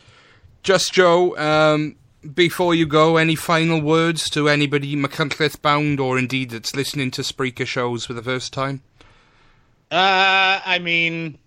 Just 0.63 0.93
Joe. 0.95 1.37
Um, 1.37 1.97
before 2.35 2.75
you 2.75 2.87
go, 2.87 3.17
any 3.17 3.35
final 3.35 3.81
words 3.81 4.31
to 4.31 4.49
anybody 4.49 4.97
McCuntleth 4.97 5.61
bound, 5.61 6.01
or 6.01 6.19
indeed 6.19 6.51
that's 6.51 6.77
listening 6.77 7.11
to 7.13 7.23
Spreaker 7.23 7.67
shows 7.67 8.07
for 8.07 8.13
the 8.13 8.23
first 8.23 8.53
time? 8.53 8.83
Uh, 9.91 10.61
I 10.65 10.79
mean, 10.81 11.39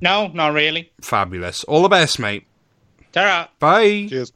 no, 0.00 0.28
not 0.28 0.52
really. 0.52 0.92
Fabulous. 1.00 1.64
All 1.64 1.82
the 1.82 1.88
best, 1.88 2.18
mate. 2.18 2.46
Ta-ra. 3.12 3.48
Bye. 3.58 4.06
cheers. 4.08 4.32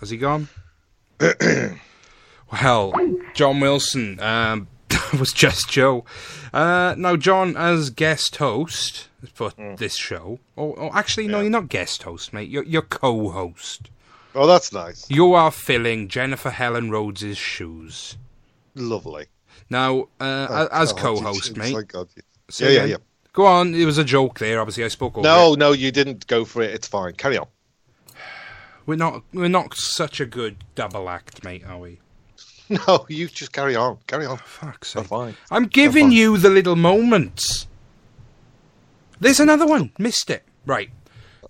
Has 0.00 0.10
he 0.10 0.16
gone? 0.16 0.48
well, 2.52 2.92
John 3.34 3.60
Wilson 3.60 4.18
um, 4.20 4.66
was 5.18 5.32
just 5.32 5.70
Joe. 5.70 6.04
Uh, 6.52 6.96
now, 6.98 7.16
John, 7.16 7.56
as 7.56 7.90
guest 7.90 8.36
host 8.36 9.08
for 9.32 9.52
this 9.76 9.96
show, 9.96 10.38
or, 10.56 10.78
or 10.78 10.96
actually, 10.96 11.28
no, 11.28 11.40
you're 11.40 11.50
not 11.50 11.68
guest 11.68 12.02
host, 12.02 12.32
mate. 12.32 12.48
You're, 12.48 12.64
you're 12.64 12.82
co-host. 12.82 13.90
Oh, 14.34 14.46
that's 14.46 14.72
nice. 14.72 15.04
You 15.10 15.34
are 15.34 15.50
filling 15.50 16.08
Jennifer 16.08 16.50
Helen 16.50 16.90
Rhodes' 16.90 17.36
shoes. 17.36 18.16
Lovely. 18.74 19.26
Now, 19.68 20.08
uh, 20.20 20.46
Oh, 20.50 20.68
as 20.72 20.92
God, 20.92 21.00
co-host, 21.02 21.56
mate. 21.56 21.74
like 21.74 21.88
God. 21.88 22.08
say 22.48 22.74
Yeah, 22.74 22.80
yeah, 22.80 22.86
yeah. 22.86 22.96
Go 23.34 23.46
on. 23.46 23.74
It 23.74 23.84
was 23.84 23.98
a 23.98 24.04
joke 24.04 24.38
there. 24.38 24.60
Obviously, 24.60 24.84
I 24.84 24.88
spoke 24.88 25.16
over. 25.18 25.26
No, 25.26 25.52
it. 25.54 25.58
no, 25.58 25.72
you 25.72 25.90
didn't 25.90 26.26
go 26.26 26.44
for 26.44 26.62
it. 26.62 26.70
It's 26.74 26.86
fine. 26.88 27.12
Carry 27.14 27.38
on. 27.38 27.46
we're 28.86 28.96
not. 28.96 29.22
We're 29.32 29.48
not 29.48 29.74
such 29.74 30.20
a 30.20 30.26
good 30.26 30.56
double 30.74 31.08
act, 31.08 31.44
mate, 31.44 31.64
are 31.66 31.78
we? 31.78 31.98
No, 32.86 33.04
you 33.08 33.28
just 33.28 33.52
carry 33.52 33.76
on. 33.76 33.98
Carry 34.06 34.24
on. 34.24 34.38
Fuck's 34.38 34.94
You're 34.94 35.04
sake. 35.04 35.10
fine. 35.10 35.36
I'm 35.50 35.66
giving 35.66 36.04
fine. 36.06 36.12
you 36.12 36.38
the 36.38 36.48
little 36.48 36.76
moments. 36.76 37.66
There's 39.22 39.38
another 39.40 39.66
one. 39.66 39.92
Missed 39.98 40.30
it. 40.30 40.42
Right. 40.66 40.90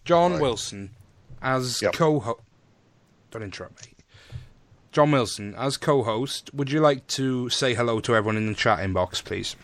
John 0.05 0.33
Right. 0.33 0.43
Wilson 0.43 0.91
as 1.41 1.81
Yep. 1.81 1.95
co-host. 1.95 2.41
Don't 3.31 3.43
interrupt 3.43 3.87
me. 3.87 3.95
John 4.93 5.11
Wilson 5.11 5.55
as 5.57 5.79
co-host. 5.79 6.51
Would 6.53 6.71
you 6.71 6.81
like 6.81 7.07
to 7.09 7.49
say 7.49 7.73
hello 7.75 7.99
to 8.01 8.15
everyone 8.15 8.37
in 8.37 8.47
the 8.47 8.55
chat 8.55 8.79
inbox, 8.81 9.25
please? 9.25 9.57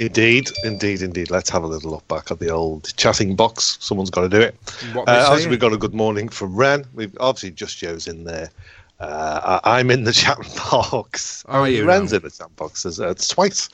Indeed, 0.00 0.50
indeed, 0.64 1.02
indeed. 1.02 1.30
Let's 1.30 1.50
have 1.50 1.62
a 1.62 1.68
little 1.68 1.90
look 1.92 2.06
back 2.08 2.32
at 2.32 2.40
the 2.40 2.50
old 2.50 2.92
chatting 2.96 3.36
box. 3.36 3.76
Someone's 3.80 4.10
got 4.10 4.22
to 4.22 4.28
do 4.28 4.40
it. 4.40 4.56
What 4.92 5.08
Uh, 5.08 5.24
obviously, 5.28 5.50
we've 5.50 5.60
got 5.60 5.72
a 5.72 5.76
good 5.76 5.94
morning 5.94 6.28
from 6.28 6.56
Ren. 6.56 6.84
We've 6.94 7.16
obviously 7.20 7.52
just 7.52 7.78
Joe's 7.78 8.08
in 8.08 8.24
there. 8.24 8.50
Uh, 8.98 9.60
I'm 9.62 9.92
in 9.92 10.02
the 10.02 10.12
chat 10.22 10.38
box. 10.70 11.44
Are 11.46 11.68
you 11.68 11.84
Ren's 11.84 12.10
now? 12.10 12.16
in 12.16 12.22
the 12.24 12.30
chat 12.30 12.54
box. 12.56 12.84
It's, 12.84 12.98
uh, 12.98 13.10
it's 13.10 13.28
twice. 13.28 13.68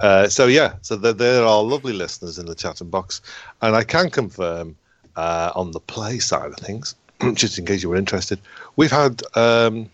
Uh, 0.00 0.28
so 0.28 0.46
yeah, 0.46 0.74
so 0.82 0.96
there, 0.96 1.12
there 1.12 1.44
are 1.44 1.62
lovely 1.62 1.92
listeners 1.92 2.38
in 2.38 2.46
the 2.46 2.54
chat 2.54 2.80
and 2.80 2.90
box, 2.90 3.20
and 3.62 3.76
I 3.76 3.84
can 3.84 4.10
confirm 4.10 4.76
uh, 5.16 5.52
on 5.54 5.72
the 5.72 5.80
play 5.80 6.18
side 6.18 6.50
of 6.52 6.56
things, 6.56 6.94
just 7.34 7.58
in 7.58 7.66
case 7.66 7.82
you 7.82 7.90
were 7.90 7.96
interested, 7.96 8.40
we've 8.76 8.90
had. 8.90 9.22
Um, 9.34 9.90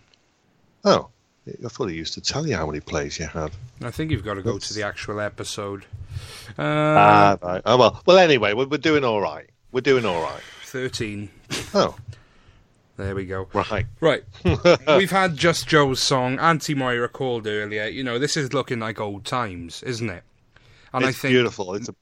oh, 0.85 1.09
I 1.47 1.67
thought 1.69 1.87
he 1.87 1.95
used 1.95 2.13
to 2.15 2.21
tell 2.21 2.45
you 2.47 2.55
how 2.55 2.65
many 2.65 2.79
plays 2.79 3.19
you 3.19 3.25
had. 3.25 3.51
I 3.81 3.91
think 3.91 4.11
you've 4.11 4.23
got 4.25 4.35
to 4.35 4.41
go 4.41 4.57
to 4.57 4.73
the 4.73 4.83
actual 4.83 5.19
episode. 5.19 5.85
Uh, 6.57 6.63
Ah, 6.63 7.37
right. 7.41 7.61
Oh 7.65 7.77
well. 7.77 8.01
Well, 8.05 8.17
anyway, 8.17 8.53
we're, 8.53 8.67
we're 8.67 8.77
doing 8.77 9.03
all 9.03 9.21
right. 9.21 9.49
We're 9.71 9.81
doing 9.81 10.05
all 10.05 10.21
right. 10.21 10.41
13. 10.63 11.29
Oh, 11.73 11.95
There 12.97 13.13
we 13.15 13.25
go. 13.25 13.47
right. 13.53 13.85
Right. 14.01 14.23
We've 14.87 15.11
had 15.11 15.37
Just 15.37 15.67
Joe's 15.67 16.01
song. 16.01 16.39
Auntie 16.39 16.73
Moira 16.73 17.07
called 17.07 17.45
earlier. 17.47 17.85
You 17.85 18.03
know, 18.03 18.17
this 18.19 18.35
is 18.35 18.53
looking 18.53 18.79
like 18.79 18.99
old 18.99 19.23
times, 19.23 19.83
isn't 19.83 20.09
it? 20.09 20.23
And 20.93 21.05
it's 21.05 21.17
I 21.17 21.21
think 21.21 21.31
beautiful. 21.33 21.75
It's 21.75 21.89
a 21.89 21.95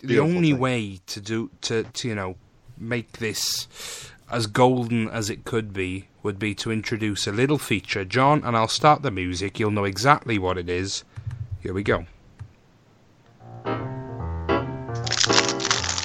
the 0.00 0.18
only 0.18 0.52
thing. 0.52 0.60
way 0.60 1.00
to 1.06 1.20
do 1.20 1.50
to, 1.62 1.82
to 1.84 2.08
you 2.08 2.14
know 2.14 2.36
make 2.78 3.18
this 3.18 3.68
as 4.30 4.46
golden 4.46 5.08
as 5.08 5.28
it 5.28 5.44
could 5.44 5.72
be 5.74 6.06
would 6.22 6.38
be 6.38 6.54
to 6.54 6.70
introduce 6.70 7.26
a 7.26 7.32
little 7.32 7.58
feature, 7.58 8.04
John, 8.04 8.42
and 8.44 8.56
I'll 8.56 8.68
start 8.68 9.02
the 9.02 9.10
music. 9.10 9.58
You'll 9.58 9.70
know 9.72 9.84
exactly 9.84 10.38
what 10.38 10.56
it 10.56 10.68
is. 10.70 11.04
Here 11.60 11.74
we 11.74 11.82
go. 11.82 12.06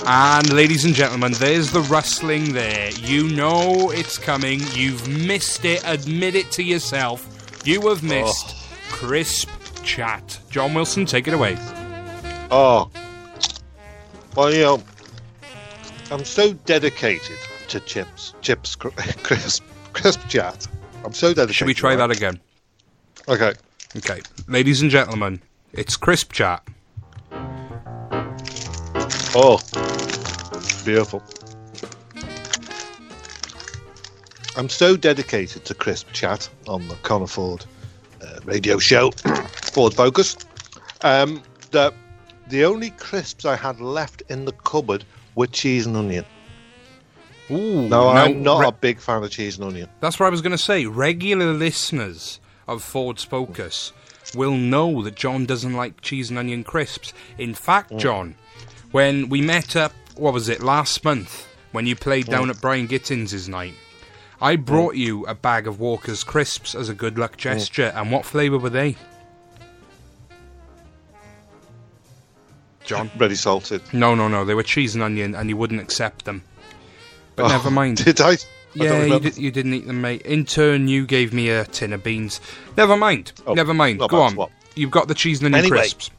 And 0.07 0.53
ladies 0.53 0.85
and 0.85 0.93
gentlemen, 0.93 1.31
there's 1.33 1.71
the 1.71 1.81
rustling 1.81 2.53
there. 2.53 2.91
You 2.91 3.27
know 3.29 3.89
it's 3.89 4.19
coming. 4.19 4.61
You've 4.73 5.07
missed 5.07 5.65
it. 5.65 5.81
Admit 5.83 6.35
it 6.35 6.51
to 6.51 6.63
yourself. 6.63 7.27
You 7.65 7.81
have 7.89 8.03
oh. 8.03 8.07
missed 8.07 8.55
crisp 8.89 9.49
chat. 9.81 10.39
John 10.51 10.75
Wilson, 10.75 11.07
take 11.07 11.27
it 11.27 11.33
away. 11.33 11.57
Oh, 12.51 12.91
well, 14.35 14.53
you 14.53 14.61
know, 14.61 14.83
I'm 16.11 16.23
so 16.23 16.53
dedicated 16.53 17.37
to 17.69 17.79
chips, 17.79 18.35
chips, 18.41 18.75
cr- 18.75 18.89
crisp, 19.23 19.63
crisp 19.93 20.27
chat. 20.27 20.67
I'm 21.03 21.13
so 21.13 21.29
dedicated. 21.29 21.55
Should 21.55 21.67
we 21.67 21.73
try 21.73 21.95
that 21.95 22.11
again? 22.11 22.39
Okay. 23.27 23.53
Okay, 23.97 24.21
ladies 24.47 24.83
and 24.83 24.91
gentlemen, 24.91 25.41
it's 25.73 25.97
crisp 25.97 26.31
chat. 26.31 26.61
Oh, 29.37 29.59
beautiful. 30.85 31.21
I'm 34.57 34.69
so 34.69 34.95
dedicated 34.95 35.65
to 35.65 35.73
crisp 35.73 36.07
chat 36.13 36.47
on 36.67 36.87
the 36.87 36.95
Connor 36.95 37.27
Ford 37.27 37.65
uh, 38.21 38.39
radio 38.45 38.79
show, 38.79 39.11
Ford 39.73 39.93
Focus, 39.93 40.37
um, 41.01 41.43
that 41.71 41.93
the 42.47 42.63
only 42.63 42.91
crisps 42.91 43.43
I 43.43 43.57
had 43.57 43.81
left 43.81 44.23
in 44.29 44.45
the 44.45 44.53
cupboard 44.53 45.03
were 45.35 45.47
cheese 45.47 45.85
and 45.85 45.97
onion. 45.97 46.23
Ooh, 47.51 47.89
No, 47.89 48.07
I'm 48.09 48.41
not 48.41 48.59
re- 48.61 48.67
a 48.67 48.71
big 48.71 48.99
fan 48.99 49.21
of 49.23 49.29
cheese 49.31 49.57
and 49.57 49.65
onion. 49.67 49.89
That's 49.99 50.17
what 50.19 50.27
I 50.27 50.29
was 50.29 50.41
going 50.41 50.51
to 50.53 50.57
say. 50.57 50.85
Regular 50.85 51.51
listeners 51.53 52.39
of 52.67 52.81
Ford's 52.81 53.23
Focus 53.25 53.91
will 54.33 54.55
know 54.55 55.01
that 55.03 55.15
John 55.15 55.45
doesn't 55.45 55.73
like 55.73 55.99
cheese 56.01 56.29
and 56.29 56.39
onion 56.39 56.63
crisps. 56.63 57.13
In 57.37 57.53
fact, 57.53 57.91
Mm. 57.91 57.99
John, 57.99 58.35
when 58.95 59.27
we 59.27 59.41
met 59.41 59.75
up, 59.75 59.91
what 60.15 60.33
was 60.33 60.47
it, 60.47 60.63
last 60.63 61.03
month, 61.03 61.45
when 61.73 61.85
you 61.85 61.97
played 61.97 62.27
down 62.27 62.49
at 62.49 62.61
Brian 62.61 62.87
Gittins' 62.87 63.49
night, 63.49 63.73
I 64.39 64.55
brought 64.55 64.95
you 64.95 65.25
a 65.25 65.35
bag 65.35 65.67
of 65.67 65.81
Walker's 65.81 66.23
crisps 66.23 66.73
as 66.73 66.87
a 66.87 66.93
good 66.93 67.17
luck 67.17 67.35
gesture. 67.35 67.91
And 67.93 68.09
what 68.09 68.23
flavour 68.23 68.57
were 68.57 68.69
they? 68.69 68.95
John? 72.85 73.11
Ready 73.17 73.35
salted. 73.35 73.81
No, 73.91 74.15
no, 74.15 74.29
no. 74.29 74.45
They 74.45 74.53
were 74.53 74.63
cheese 74.63 74.95
and 74.95 75.03
onion, 75.03 75.35
and 75.35 75.49
you 75.49 75.57
wouldn't 75.57 75.81
accept 75.81 76.23
them. 76.23 76.41
But 77.35 77.47
Oh, 77.47 77.47
never 77.49 77.69
mind. 77.69 77.97
Did 78.05 78.21
I? 78.21 78.29
I 78.31 78.37
Yeah, 78.75 78.83
you, 78.95 79.03
remember. 79.03 79.29
did, 79.29 79.37
you 79.37 79.51
didn't 79.51 79.73
eat 79.73 79.87
them, 79.87 79.99
mate. 79.99 80.21
In 80.21 80.45
turn, 80.45 80.87
you 80.87 81.05
gave 81.05 81.33
me 81.33 81.49
a 81.49 81.65
tin 81.65 81.91
of 81.91 82.01
beans. 82.01 82.39
Never 82.77 82.95
mind. 82.95 83.33
Oh, 83.45 83.55
Never 83.55 83.73
mind. 83.73 83.99
not 83.99 84.09
Go 84.09 84.21
on. 84.21 84.31
swap. 84.31 84.51
You've 84.75 84.91
got 84.91 85.09
the 85.09 85.15
cheese 85.15 85.39
and 85.43 85.47
onion 85.53 85.65
Anyway. 85.65 85.79
crisps. 85.79 86.11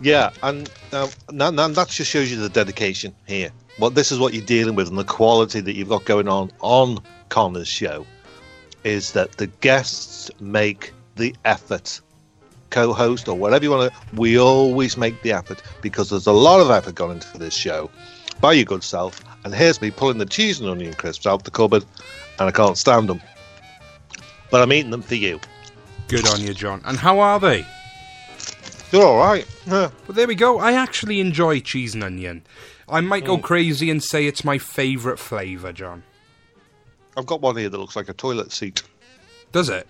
Yeah, 0.00 0.30
and 0.42 0.70
um, 0.92 1.08
now, 1.30 1.50
now 1.50 1.68
that 1.68 1.88
just 1.88 2.10
shows 2.10 2.30
you 2.30 2.38
the 2.38 2.48
dedication 2.48 3.14
here. 3.26 3.50
What 3.78 3.94
this 3.94 4.12
is 4.12 4.18
what 4.18 4.34
you're 4.34 4.44
dealing 4.44 4.74
with, 4.74 4.88
and 4.88 4.98
the 4.98 5.04
quality 5.04 5.60
that 5.60 5.74
you've 5.74 5.88
got 5.88 6.04
going 6.04 6.28
on 6.28 6.50
on 6.60 6.98
Connor's 7.28 7.68
show 7.68 8.06
is 8.84 9.12
that 9.12 9.32
the 9.32 9.46
guests 9.46 10.30
make 10.40 10.92
the 11.16 11.34
effort. 11.44 12.00
Co-host 12.70 13.28
or 13.28 13.36
whatever 13.36 13.64
you 13.64 13.70
want 13.70 13.92
to, 13.92 14.16
we 14.16 14.38
always 14.38 14.96
make 14.96 15.22
the 15.22 15.32
effort 15.32 15.62
because 15.82 16.10
there's 16.10 16.26
a 16.26 16.32
lot 16.32 16.60
of 16.60 16.70
effort 16.70 16.96
gone 16.96 17.12
into 17.12 17.38
this 17.38 17.54
show 17.54 17.88
by 18.40 18.52
your 18.52 18.64
good 18.64 18.82
self. 18.82 19.20
And 19.44 19.54
here's 19.54 19.80
me 19.80 19.90
pulling 19.90 20.18
the 20.18 20.26
cheese 20.26 20.60
and 20.60 20.68
onion 20.68 20.92
crisps 20.94 21.26
out 21.26 21.44
the 21.44 21.50
cupboard, 21.50 21.84
and 22.38 22.48
I 22.48 22.50
can't 22.50 22.76
stand 22.76 23.08
them. 23.08 23.22
But 24.50 24.62
I'm 24.62 24.72
eating 24.72 24.90
them 24.90 25.02
for 25.02 25.14
you. 25.14 25.40
Good 26.08 26.26
on 26.28 26.40
you, 26.40 26.54
John. 26.54 26.82
And 26.84 26.98
how 26.98 27.20
are 27.20 27.40
they? 27.40 27.64
They're 28.96 29.06
all 29.06 29.18
right. 29.18 29.46
Yeah. 29.66 29.90
Well, 30.06 30.14
there 30.14 30.26
we 30.26 30.34
go. 30.34 30.58
I 30.58 30.72
actually 30.72 31.20
enjoy 31.20 31.60
cheese 31.60 31.94
and 31.94 32.02
onion. 32.02 32.44
I 32.88 33.00
might 33.02 33.24
Mm. 33.24 33.26
go 33.26 33.38
crazy 33.38 33.90
and 33.90 34.02
say 34.02 34.26
it's 34.26 34.44
my 34.44 34.58
favourite 34.58 35.18
flavour, 35.18 35.72
John. 35.72 36.02
I've 37.16 37.26
got 37.26 37.40
one 37.42 37.56
here 37.56 37.68
that 37.68 37.78
looks 37.78 37.96
like 37.96 38.08
a 38.08 38.12
toilet 38.14 38.52
seat. 38.52 38.82
Does 39.52 39.68
it? 39.68 39.86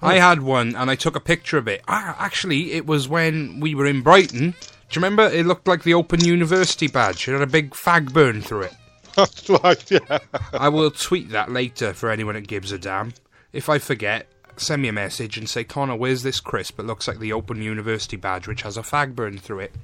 I 0.00 0.14
had 0.14 0.40
one 0.42 0.74
and 0.76 0.90
I 0.90 0.94
took 0.94 1.16
a 1.16 1.20
picture 1.20 1.58
of 1.58 1.68
it. 1.68 1.82
Ah, 1.88 2.16
actually, 2.18 2.72
it 2.72 2.86
was 2.86 3.08
when 3.08 3.60
we 3.60 3.74
were 3.74 3.86
in 3.86 4.02
Brighton. 4.02 4.50
Do 4.50 4.56
you 4.92 4.94
remember? 4.96 5.24
It 5.24 5.44
looked 5.46 5.66
like 5.68 5.82
the 5.82 5.94
Open 5.94 6.24
University 6.24 6.86
badge. 6.86 7.26
It 7.28 7.32
had 7.32 7.42
a 7.42 7.46
big 7.46 7.70
fag 7.72 8.12
burn 8.12 8.40
through 8.40 8.62
it. 8.62 8.74
That's 9.14 9.48
right. 9.48 9.90
Yeah. 9.90 10.18
I 10.52 10.68
will 10.68 10.90
tweet 10.90 11.30
that 11.30 11.50
later 11.50 11.92
for 11.92 12.10
anyone 12.10 12.34
that 12.34 12.46
gives 12.46 12.70
a 12.72 12.78
damn. 12.78 13.12
If 13.52 13.68
I 13.68 13.78
forget, 13.78 14.26
send 14.56 14.82
me 14.82 14.88
a 14.88 14.92
message 14.92 15.36
and 15.36 15.48
say, 15.48 15.64
Connor, 15.64 15.96
where's 15.96 16.22
this 16.22 16.40
crisp? 16.40 16.78
It 16.78 16.84
looks 16.84 17.08
like 17.08 17.18
the 17.18 17.32
Open 17.32 17.62
University 17.62 18.16
badge, 18.16 18.48
which 18.48 18.62
has 18.62 18.76
a 18.76 18.82
fag 18.82 19.14
burn 19.14 19.38
through 19.38 19.60
it. 19.60 19.74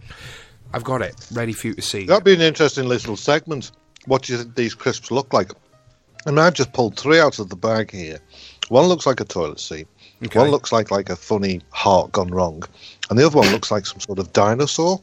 I've 0.72 0.84
got 0.84 1.02
it, 1.02 1.14
ready 1.32 1.52
for 1.52 1.68
you 1.68 1.74
to 1.74 1.82
see. 1.82 2.06
That'd 2.06 2.24
be 2.24 2.34
an 2.34 2.40
interesting 2.40 2.86
little 2.86 3.16
segment. 3.16 3.72
What 4.06 4.22
do 4.22 4.32
you 4.32 4.38
think 4.38 4.54
these 4.54 4.74
crisps 4.74 5.10
look 5.10 5.32
like? 5.32 5.52
And 6.24 6.40
I've 6.40 6.54
just 6.54 6.72
pulled 6.72 6.98
three 6.98 7.20
out 7.20 7.38
of 7.38 7.48
the 7.50 7.56
bag 7.56 7.90
here. 7.90 8.18
One 8.68 8.86
looks 8.86 9.06
like 9.06 9.20
a 9.20 9.24
toilet 9.24 9.60
seat. 9.60 9.86
Okay. 10.24 10.38
One 10.38 10.50
looks 10.50 10.72
like 10.72 10.90
like 10.90 11.10
a 11.10 11.16
funny 11.16 11.60
heart 11.70 12.12
gone 12.12 12.30
wrong, 12.30 12.62
and 13.10 13.18
the 13.18 13.26
other 13.26 13.38
one 13.38 13.50
looks 13.50 13.70
like 13.70 13.86
some 13.86 14.00
sort 14.00 14.18
of 14.18 14.32
dinosaur. 14.32 15.02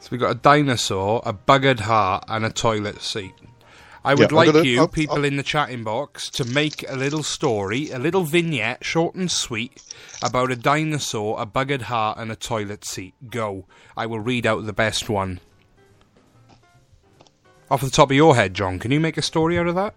So 0.00 0.08
we've 0.10 0.20
got 0.20 0.32
a 0.32 0.34
dinosaur, 0.34 1.22
a 1.24 1.32
buggered 1.32 1.80
heart, 1.80 2.24
and 2.28 2.44
a 2.44 2.50
toilet 2.50 3.00
seat. 3.00 3.32
I 4.04 4.14
would 4.14 4.30
Yeah, 4.30 4.36
like 4.36 4.52
gonna- 4.52 4.64
you, 4.64 4.80
I'll- 4.80 4.88
people 4.88 5.16
I'll- 5.18 5.24
in 5.24 5.36
the 5.36 5.42
chatting 5.42 5.84
box, 5.84 6.30
to 6.30 6.44
make 6.44 6.84
a 6.88 6.94
little 6.96 7.22
story, 7.22 7.90
a 7.90 7.98
little 7.98 8.24
vignette, 8.24 8.84
short 8.84 9.14
and 9.14 9.30
sweet, 9.30 9.82
about 10.22 10.50
a 10.52 10.56
dinosaur, 10.56 11.40
a 11.40 11.44
buggered 11.46 11.82
heart, 11.82 12.18
and 12.18 12.30
a 12.30 12.36
toilet 12.36 12.84
seat. 12.86 13.14
Go. 13.30 13.66
I 13.96 14.06
will 14.06 14.20
read 14.20 14.46
out 14.46 14.64
the 14.66 14.72
best 14.72 15.08
one. 15.08 15.40
Off 17.70 17.80
the 17.82 17.90
top 17.90 18.10
of 18.10 18.16
your 18.16 18.34
head, 18.34 18.54
John, 18.54 18.78
can 18.78 18.90
you 18.92 19.00
make 19.00 19.18
a 19.18 19.22
story 19.22 19.58
out 19.58 19.66
of 19.66 19.74
that? 19.74 19.94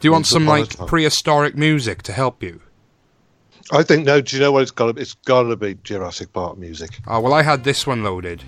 Do 0.00 0.08
you 0.08 0.12
want 0.12 0.26
some 0.26 0.46
like 0.46 0.76
prehistoric 0.86 1.54
music 1.56 2.02
to 2.04 2.12
help 2.12 2.42
you? 2.42 2.60
I 3.70 3.82
think 3.82 4.04
no. 4.04 4.20
Do 4.20 4.36
you 4.36 4.42
know 4.42 4.50
what 4.52 4.62
it's 4.62 4.70
got? 4.72 4.86
to 4.86 4.92
be 4.94 5.02
It's 5.02 5.14
got 5.14 5.44
to 5.44 5.56
be 5.56 5.74
Jurassic 5.84 6.32
Park 6.32 6.58
music. 6.58 6.90
Oh, 7.06 7.20
well, 7.20 7.32
I 7.34 7.42
had 7.42 7.62
this 7.64 7.86
one 7.86 8.02
loaded. 8.02 8.42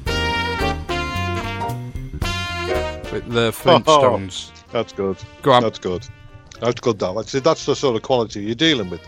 The 3.21 3.51
Flintstones. 3.53 4.51
That's 4.71 4.93
good. 4.93 5.17
Go 5.43 5.53
on. 5.53 5.63
That's 5.63 5.79
good. 5.79 6.07
That's 6.61 6.81
good. 6.81 6.99
That. 6.99 7.15
That's, 7.15 7.33
that's 7.33 7.67
the 7.67 7.77
sort 7.77 7.97
of 7.97 8.03
quality 8.03 8.43
you're 8.43 8.55
dealing 8.55 8.91
with. 8.91 9.01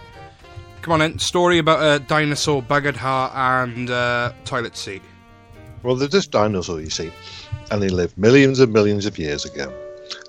Come 0.82 0.92
on 0.92 0.98
then, 1.00 1.18
story 1.18 1.58
about 1.58 1.82
a 1.82 2.04
dinosaur, 2.04 2.62
buggered 2.62 2.94
heart, 2.94 3.32
and 3.34 3.90
uh, 3.90 4.32
toilet 4.44 4.76
seat. 4.76 5.02
Well, 5.82 5.96
there's 5.96 6.12
this 6.12 6.26
dinosaur, 6.26 6.80
you 6.80 6.90
see, 6.90 7.12
and 7.70 7.82
he 7.82 7.88
lived 7.88 8.16
millions 8.16 8.60
and 8.60 8.72
millions 8.72 9.06
of 9.06 9.18
years 9.18 9.44
ago. 9.44 9.72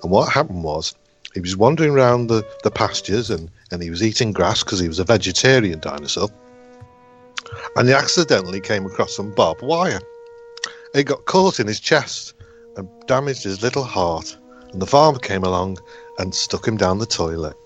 And 0.02 0.10
what 0.10 0.32
happened 0.32 0.64
was, 0.64 0.94
he 1.34 1.40
was 1.40 1.56
wandering 1.56 1.92
around 1.92 2.26
the, 2.26 2.44
the 2.64 2.70
pastures 2.70 3.30
and, 3.30 3.50
and 3.70 3.82
he 3.82 3.90
was 3.90 4.02
eating 4.02 4.32
grass 4.32 4.64
because 4.64 4.80
he 4.80 4.88
was 4.88 4.98
a 4.98 5.04
vegetarian 5.04 5.78
dinosaur. 5.78 6.28
And 7.76 7.88
he 7.88 7.94
accidentally 7.94 8.60
came 8.60 8.86
across 8.86 9.14
some 9.14 9.34
barbed 9.34 9.62
wire. 9.62 10.00
It 10.94 11.04
got 11.04 11.26
caught 11.26 11.60
in 11.60 11.66
his 11.66 11.80
chest 11.80 12.34
and 12.76 12.88
damaged 13.06 13.44
his 13.44 13.62
little 13.62 13.84
heart. 13.84 14.36
And 14.72 14.82
the 14.82 14.86
farmer 14.86 15.18
came 15.18 15.44
along 15.44 15.78
and 16.18 16.34
stuck 16.34 16.66
him 16.66 16.76
down 16.76 16.98
the 16.98 17.06
toilet. 17.06 17.56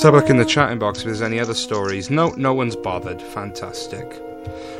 Let's 0.00 0.02
have 0.02 0.14
a 0.14 0.16
look 0.16 0.30
in 0.30 0.38
the 0.38 0.44
chatting 0.44 0.78
box 0.78 1.00
if 1.00 1.04
there's 1.04 1.20
any 1.20 1.38
other 1.38 1.52
stories. 1.52 2.10
No, 2.10 2.30
no 2.30 2.54
one's 2.54 2.76
bothered. 2.76 3.20
Fantastic. 3.20 4.22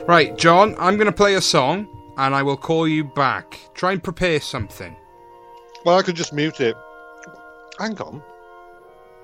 Right, 0.07 0.39
John, 0.39 0.75
I'm 0.79 0.97
going 0.97 1.07
to 1.07 1.13
play 1.13 1.35
a 1.35 1.41
song 1.41 1.89
and 2.17 2.35
I 2.35 2.43
will 2.43 2.57
call 2.57 2.89
you 2.89 3.05
back. 3.05 3.59
Try 3.75 3.93
and 3.93 4.03
prepare 4.03 4.41
something. 4.41 4.97
Well, 5.85 5.99
I 5.99 6.03
could 6.03 6.17
just 6.17 6.33
mute 6.33 6.61
it. 6.61 6.77
Hang 7.79 7.99
on. 8.01 8.23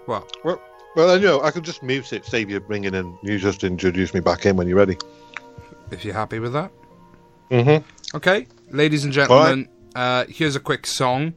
What? 0.07 0.37
Well, 0.45 0.63
well, 0.95 1.11
I 1.11 1.19
know 1.19 1.43
I 1.43 1.51
could 1.51 1.65
just 1.65 1.83
mute 1.83 2.13
it, 2.13 2.25
save 2.25 2.49
you 2.49 2.59
bringing 2.61 2.95
in. 2.95 3.19
You 3.23 3.39
just 3.39 3.65
introduce 3.65 4.15
me 4.15 4.21
back 4.21 4.47
in 4.47 4.57
when 4.57 4.67
you're 4.67 4.79
ready. 4.79 4.97
If 5.91 6.05
you're 6.05 6.15
happy 6.15 6.39
with 6.39 6.55
that. 6.55 6.73
Mm-hmm. 7.51 8.17
Okay, 8.17 8.47
ladies 8.71 9.05
and 9.05 9.13
gentlemen, 9.13 9.69
uh, 9.95 10.25
here's 10.29 10.57
a 10.57 10.61
quick 10.61 10.87
song. 10.87 11.35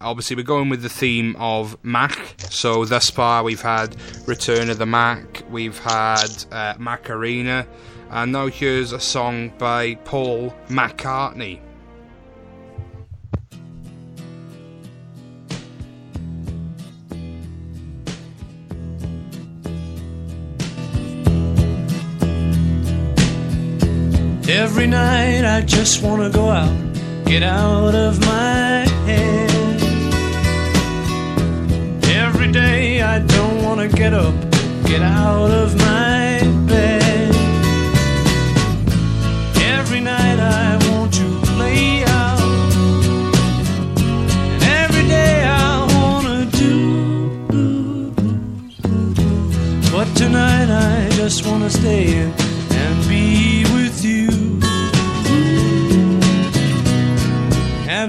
Obviously, 0.00 0.36
we're 0.36 0.42
going 0.42 0.68
with 0.68 0.82
the 0.82 0.88
theme 0.88 1.36
of 1.36 1.78
Mac. 1.82 2.34
So 2.50 2.84
thus 2.84 3.08
far, 3.08 3.42
we've 3.42 3.62
had 3.62 3.96
Return 4.26 4.70
of 4.70 4.78
the 4.78 4.86
Mac, 4.86 5.44
we've 5.50 5.78
had 5.78 6.44
uh, 6.50 6.74
Macarena, 6.78 7.66
and 8.10 8.32
now 8.32 8.48
here's 8.48 8.92
a 8.92 9.00
song 9.00 9.52
by 9.56 9.94
Paul 9.94 10.54
McCartney. 10.68 11.60
Every 24.86 24.98
night 24.98 25.44
I 25.44 25.62
just 25.62 26.00
wanna 26.00 26.30
go 26.30 26.48
out, 26.48 26.72
get 27.24 27.42
out 27.42 27.92
of 27.92 28.20
my 28.20 28.86
head. 29.04 29.50
Every 32.04 32.52
day 32.52 33.02
I 33.02 33.18
don't 33.18 33.64
wanna 33.64 33.88
get 33.88 34.14
up, 34.14 34.32
get 34.84 35.02
out 35.02 35.50
of 35.50 35.76
my 35.76 36.40
bed. 36.68 37.34
Every 39.74 40.00
night 40.00 40.38
I 40.38 40.78
want 40.88 41.12
to 41.14 41.26
play 41.50 42.04
out, 42.04 42.40
and 44.52 44.62
every 44.62 45.08
day 45.08 45.42
I 45.44 45.84
wanna 45.96 46.44
do. 46.62 48.12
But 49.90 50.06
tonight 50.14 50.70
I 50.70 51.08
just 51.16 51.44
wanna 51.44 51.70
stay 51.70 52.04
in 52.20 52.32
and 52.70 53.08
be 53.08 53.64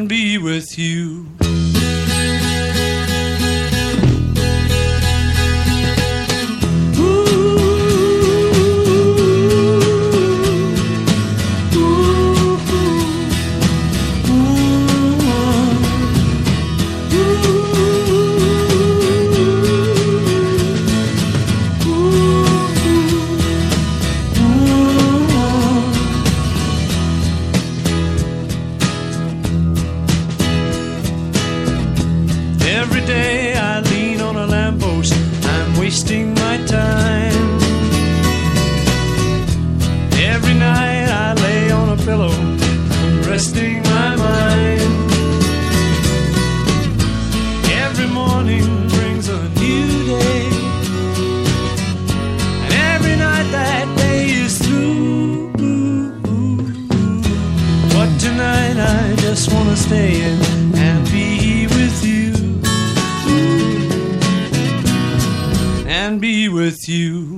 Be 0.05 0.37
with 0.37 0.77
you. 0.77 1.36
Day 33.07 33.55
I 33.55 33.79
lean 33.79 34.19
on 34.19 34.35
a 34.35 34.45
lamppost, 34.45 35.13
I'm 35.45 35.79
wasting 35.79 36.33
my 36.33 36.57
time. 36.65 37.59
Every 40.33 40.53
night 40.53 41.07
I 41.07 41.33
lay 41.45 41.71
on 41.71 41.87
a 41.89 41.97
pillow, 42.03 42.35
I'm 42.99 43.21
resting 43.23 43.81
my 43.83 44.15
mind. 44.17 44.81
Every 47.83 48.07
morning 48.07 48.65
brings 48.89 49.29
a 49.29 49.41
new 49.61 49.87
day, 50.05 50.43
and 52.63 52.73
every 52.91 53.15
night 53.15 53.47
that 53.59 53.87
day 53.97 54.25
is 54.31 54.59
through. 54.59 55.51
But 57.93 58.09
tonight 58.19 58.77
I 58.77 59.15
just 59.15 59.53
wanna 59.53 59.77
stay 59.77 60.11
in 60.29 60.56
with 66.67 66.89
you. 66.89 67.36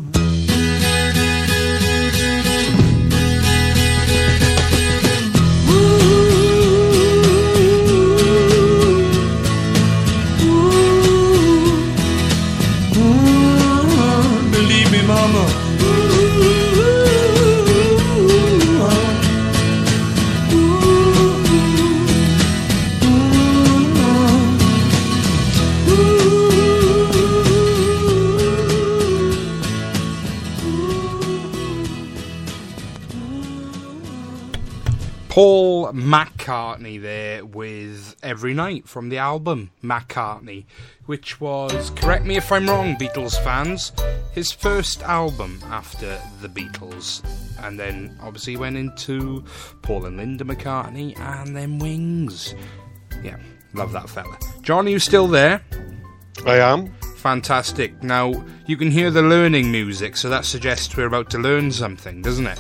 McCartney 36.90 37.02
there 37.02 37.46
with 37.46 38.16
Every 38.24 38.54
Night 38.54 38.88
from 38.88 39.10
the 39.10 39.18
album 39.18 39.72
McCartney, 39.84 40.66
which 41.06 41.40
was, 41.40 41.92
correct 41.92 42.26
me 42.26 42.38
if 42.38 42.52
I'm 42.52 42.68
wrong, 42.68 42.96
Beatles 42.96 43.42
fans, 43.44 43.92
his 44.32 44.52
first 44.52 45.02
album 45.04 45.62
after 45.66 46.20
the 46.42 46.50
Beatles. 46.50 47.24
And 47.60 47.80
then 47.80 48.18
obviously 48.22 48.58
went 48.58 48.78
into 48.78 49.44
Paul 49.82 50.06
and 50.06 50.18
Linda 50.18 50.44
McCartney 50.44 51.18
and 51.20 51.56
then 51.56 51.80
Wings. 51.80 52.56
Yeah, 53.24 53.38
love 53.74 53.92
that 53.92 54.10
fella. 54.10 54.38
John, 54.62 54.88
are 54.88 54.92
you 54.92 55.00
still 55.00 55.28
there? 55.28 55.62
I 56.46 56.58
am. 56.58 56.94
Fantastic. 57.18 58.02
Now, 58.02 58.46
you 58.66 58.78
can 58.78 58.92
hear 58.92 59.12
the 59.12 59.22
learning 59.22 59.72
music, 59.72 60.16
so 60.16 60.30
that 60.30 60.46
suggests 60.46 60.96
we're 60.96 61.06
about 61.06 61.30
to 61.32 61.38
learn 61.38 61.72
something, 61.72 62.22
doesn't 62.22 62.48
it? 62.48 62.60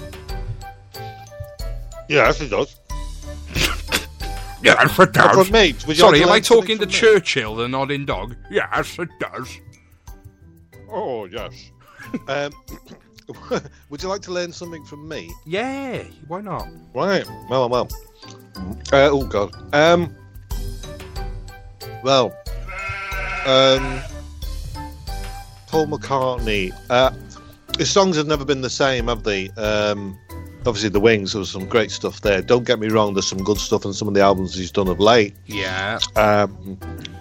Yes, 2.09 2.41
it 2.41 2.49
does. 2.49 2.78
Yes, 4.61 4.99
it 4.99 5.13
does. 5.13 5.51
would 5.85 5.97
Sorry, 5.97 6.23
am 6.23 6.29
I 6.29 6.39
talking 6.39 6.77
to? 6.79 6.85
Churchill, 6.85 7.55
the 7.55 7.67
nodding 7.67 8.05
dog? 8.05 8.35
Yes, 8.49 8.97
it 8.99 9.09
does. 9.19 9.57
Oh, 10.91 11.25
yes. 11.25 11.71
um, 12.27 12.51
would 13.89 14.01
you 14.01 14.09
like 14.09 14.21
to 14.23 14.31
learn 14.31 14.51
something 14.51 14.83
from 14.85 15.07
me? 15.07 15.31
Yeah, 15.45 16.03
why 16.27 16.41
not? 16.41 16.67
Right. 16.93 17.25
Well, 17.49 17.69
well. 17.69 17.87
Uh, 18.91 19.09
oh 19.11 19.25
God. 19.25 19.53
Um. 19.73 20.15
Well. 22.03 22.35
Um. 23.45 24.01
Paul 25.67 25.87
McCartney. 25.87 26.73
Uh, 26.89 27.11
his 27.77 27.91
songs 27.91 28.17
have 28.17 28.27
never 28.27 28.43
been 28.43 28.61
the 28.61 28.69
same, 28.69 29.07
have 29.07 29.23
they? 29.23 29.49
Um. 29.51 30.17
Obviously, 30.65 30.89
the 30.89 30.99
Wings. 30.99 31.31
There 31.33 31.39
was 31.39 31.49
some 31.49 31.65
great 31.67 31.89
stuff 31.89 32.21
there. 32.21 32.41
Don't 32.41 32.65
get 32.65 32.79
me 32.79 32.89
wrong. 32.89 33.13
There's 33.13 33.27
some 33.27 33.43
good 33.43 33.57
stuff 33.57 33.85
in 33.85 33.93
some 33.93 34.07
of 34.07 34.13
the 34.13 34.21
albums 34.21 34.53
he's 34.55 34.71
done 34.71 34.87
of 34.87 34.99
late. 34.99 35.35
Yeah. 35.45 35.99
Um. 36.15 36.77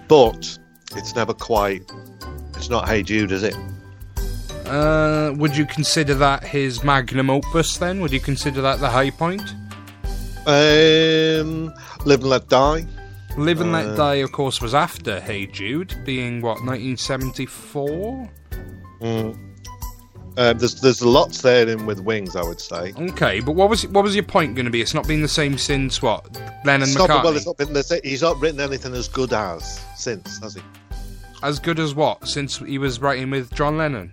But 0.09 0.59
it's 0.97 1.15
never 1.15 1.33
quite. 1.35 1.83
It's 2.57 2.69
not 2.69 2.89
Hey 2.89 3.03
Jude, 3.03 3.31
is 3.33 3.43
it? 3.45 3.55
Uh, 4.67 5.33
would 5.37 5.57
you 5.57 5.65
consider 5.67 6.15
that 6.15 6.43
his 6.45 6.83
magnum 6.85 7.31
opus 7.31 7.79
then? 7.79 8.01
Would 8.01 8.13
you 8.13 8.21
consider 8.21 8.61
that 8.63 8.81
the 8.81 8.89
high 8.91 9.11
point? 9.11 9.43
Um. 10.47 11.73
Live 12.05 12.21
and 12.21 12.31
Let 12.31 12.49
Die. 12.49 12.87
Live 13.37 13.61
and 13.61 13.71
Let 13.73 13.87
Uh, 13.87 13.95
Die, 13.95 14.15
of 14.17 14.33
course, 14.33 14.61
was 14.61 14.75
after 14.75 15.21
Hey 15.21 15.47
Jude, 15.47 15.95
being 16.05 16.41
what, 16.41 16.61
1974? 16.65 18.29
Mm. 19.01 19.39
Uh, 20.39 20.53
there's 20.53 20.81
there's 20.81 21.03
lots 21.03 21.43
there 21.43 21.69
in 21.69 21.85
with 21.85 21.99
Wings, 21.99 22.37
I 22.37 22.45
would 22.45 22.61
say. 22.61 22.95
Okay, 22.97 23.41
but 23.41 23.53
what 23.53 23.69
was 23.69 23.89
what 23.89 24.05
was 24.05 24.15
your 24.15 24.23
point 24.23 24.55
going 24.55 24.67
to 24.67 24.71
be? 24.71 24.81
It's 24.81 24.95
not 24.95 25.07
been 25.09 25.21
the 25.21 25.27
same 25.27 25.59
since 25.59 26.01
what? 26.01 26.33
Lennon 26.65 26.89
It's 26.89 26.97
not, 26.97 27.11
McCartney? 27.11 27.25
well, 27.25 27.37
it's 27.37 27.47
not 27.47 27.57
been 27.57 27.73
the 27.73 28.01
he's 28.05 28.23
not 28.23 28.39
written 28.39 28.61
anything 28.61 28.95
as 28.95 29.09
good 29.09 29.33
as 29.33 29.85
since, 29.97 30.39
has 30.39 30.55
he? 30.55 30.63
As 31.43 31.59
good 31.59 31.81
as 31.81 31.93
what? 31.93 32.29
Since 32.29 32.59
he 32.59 32.79
was 32.79 33.01
writing 33.01 33.31
with 33.31 33.53
John 33.53 33.79
Lennon? 33.79 34.13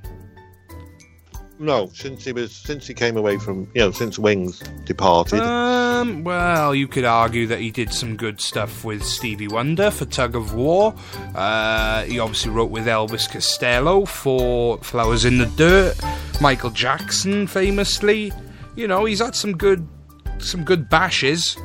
No, 1.58 1.89
since 1.93 2.26
he 2.26 2.34
was 2.34 2.51
since 2.51 2.86
he 2.86 2.93
came 2.93 3.16
away 3.16 3.38
from 3.38 3.70
you 3.74 3.82
know 3.82 3.91
since 3.91 4.20
Wings 4.20 4.60
departed. 4.86 5.39
Um, 5.39 6.24
well, 6.24 6.76
you 6.76 6.88
could 6.88 7.06
argue 7.06 7.47
that 7.47 7.60
he 7.60 7.72
did 7.72 7.93
some 7.93 8.18
good 8.18 8.41
stuff 8.41 8.84
with 8.84 9.03
Stevie 9.03 9.47
Wonder 9.47 9.89
for 9.89 10.06
Tug 10.06 10.36
of 10.36 10.53
War. 10.53 10.93
Uh, 11.34 12.03
he 12.03 12.20
obviously 12.20 12.51
wrote 12.51 12.72
with 12.72 12.86
Elvis 12.88 13.30
Costello 13.30 14.06
for 14.06 14.78
Flowers 14.80 15.24
in 15.24 15.38
the 15.38 15.45
Dirt. 15.45 15.95
Michael 16.41 16.72
Jackson, 16.72 17.47
famously. 17.47 18.34
You 18.76 18.88
know, 18.88 19.06
he's 19.06 19.20
had 19.20 19.36
some 19.36 19.56
good, 19.56 19.88
some 20.39 20.66
good 20.66 20.89
bashes. 20.89 21.56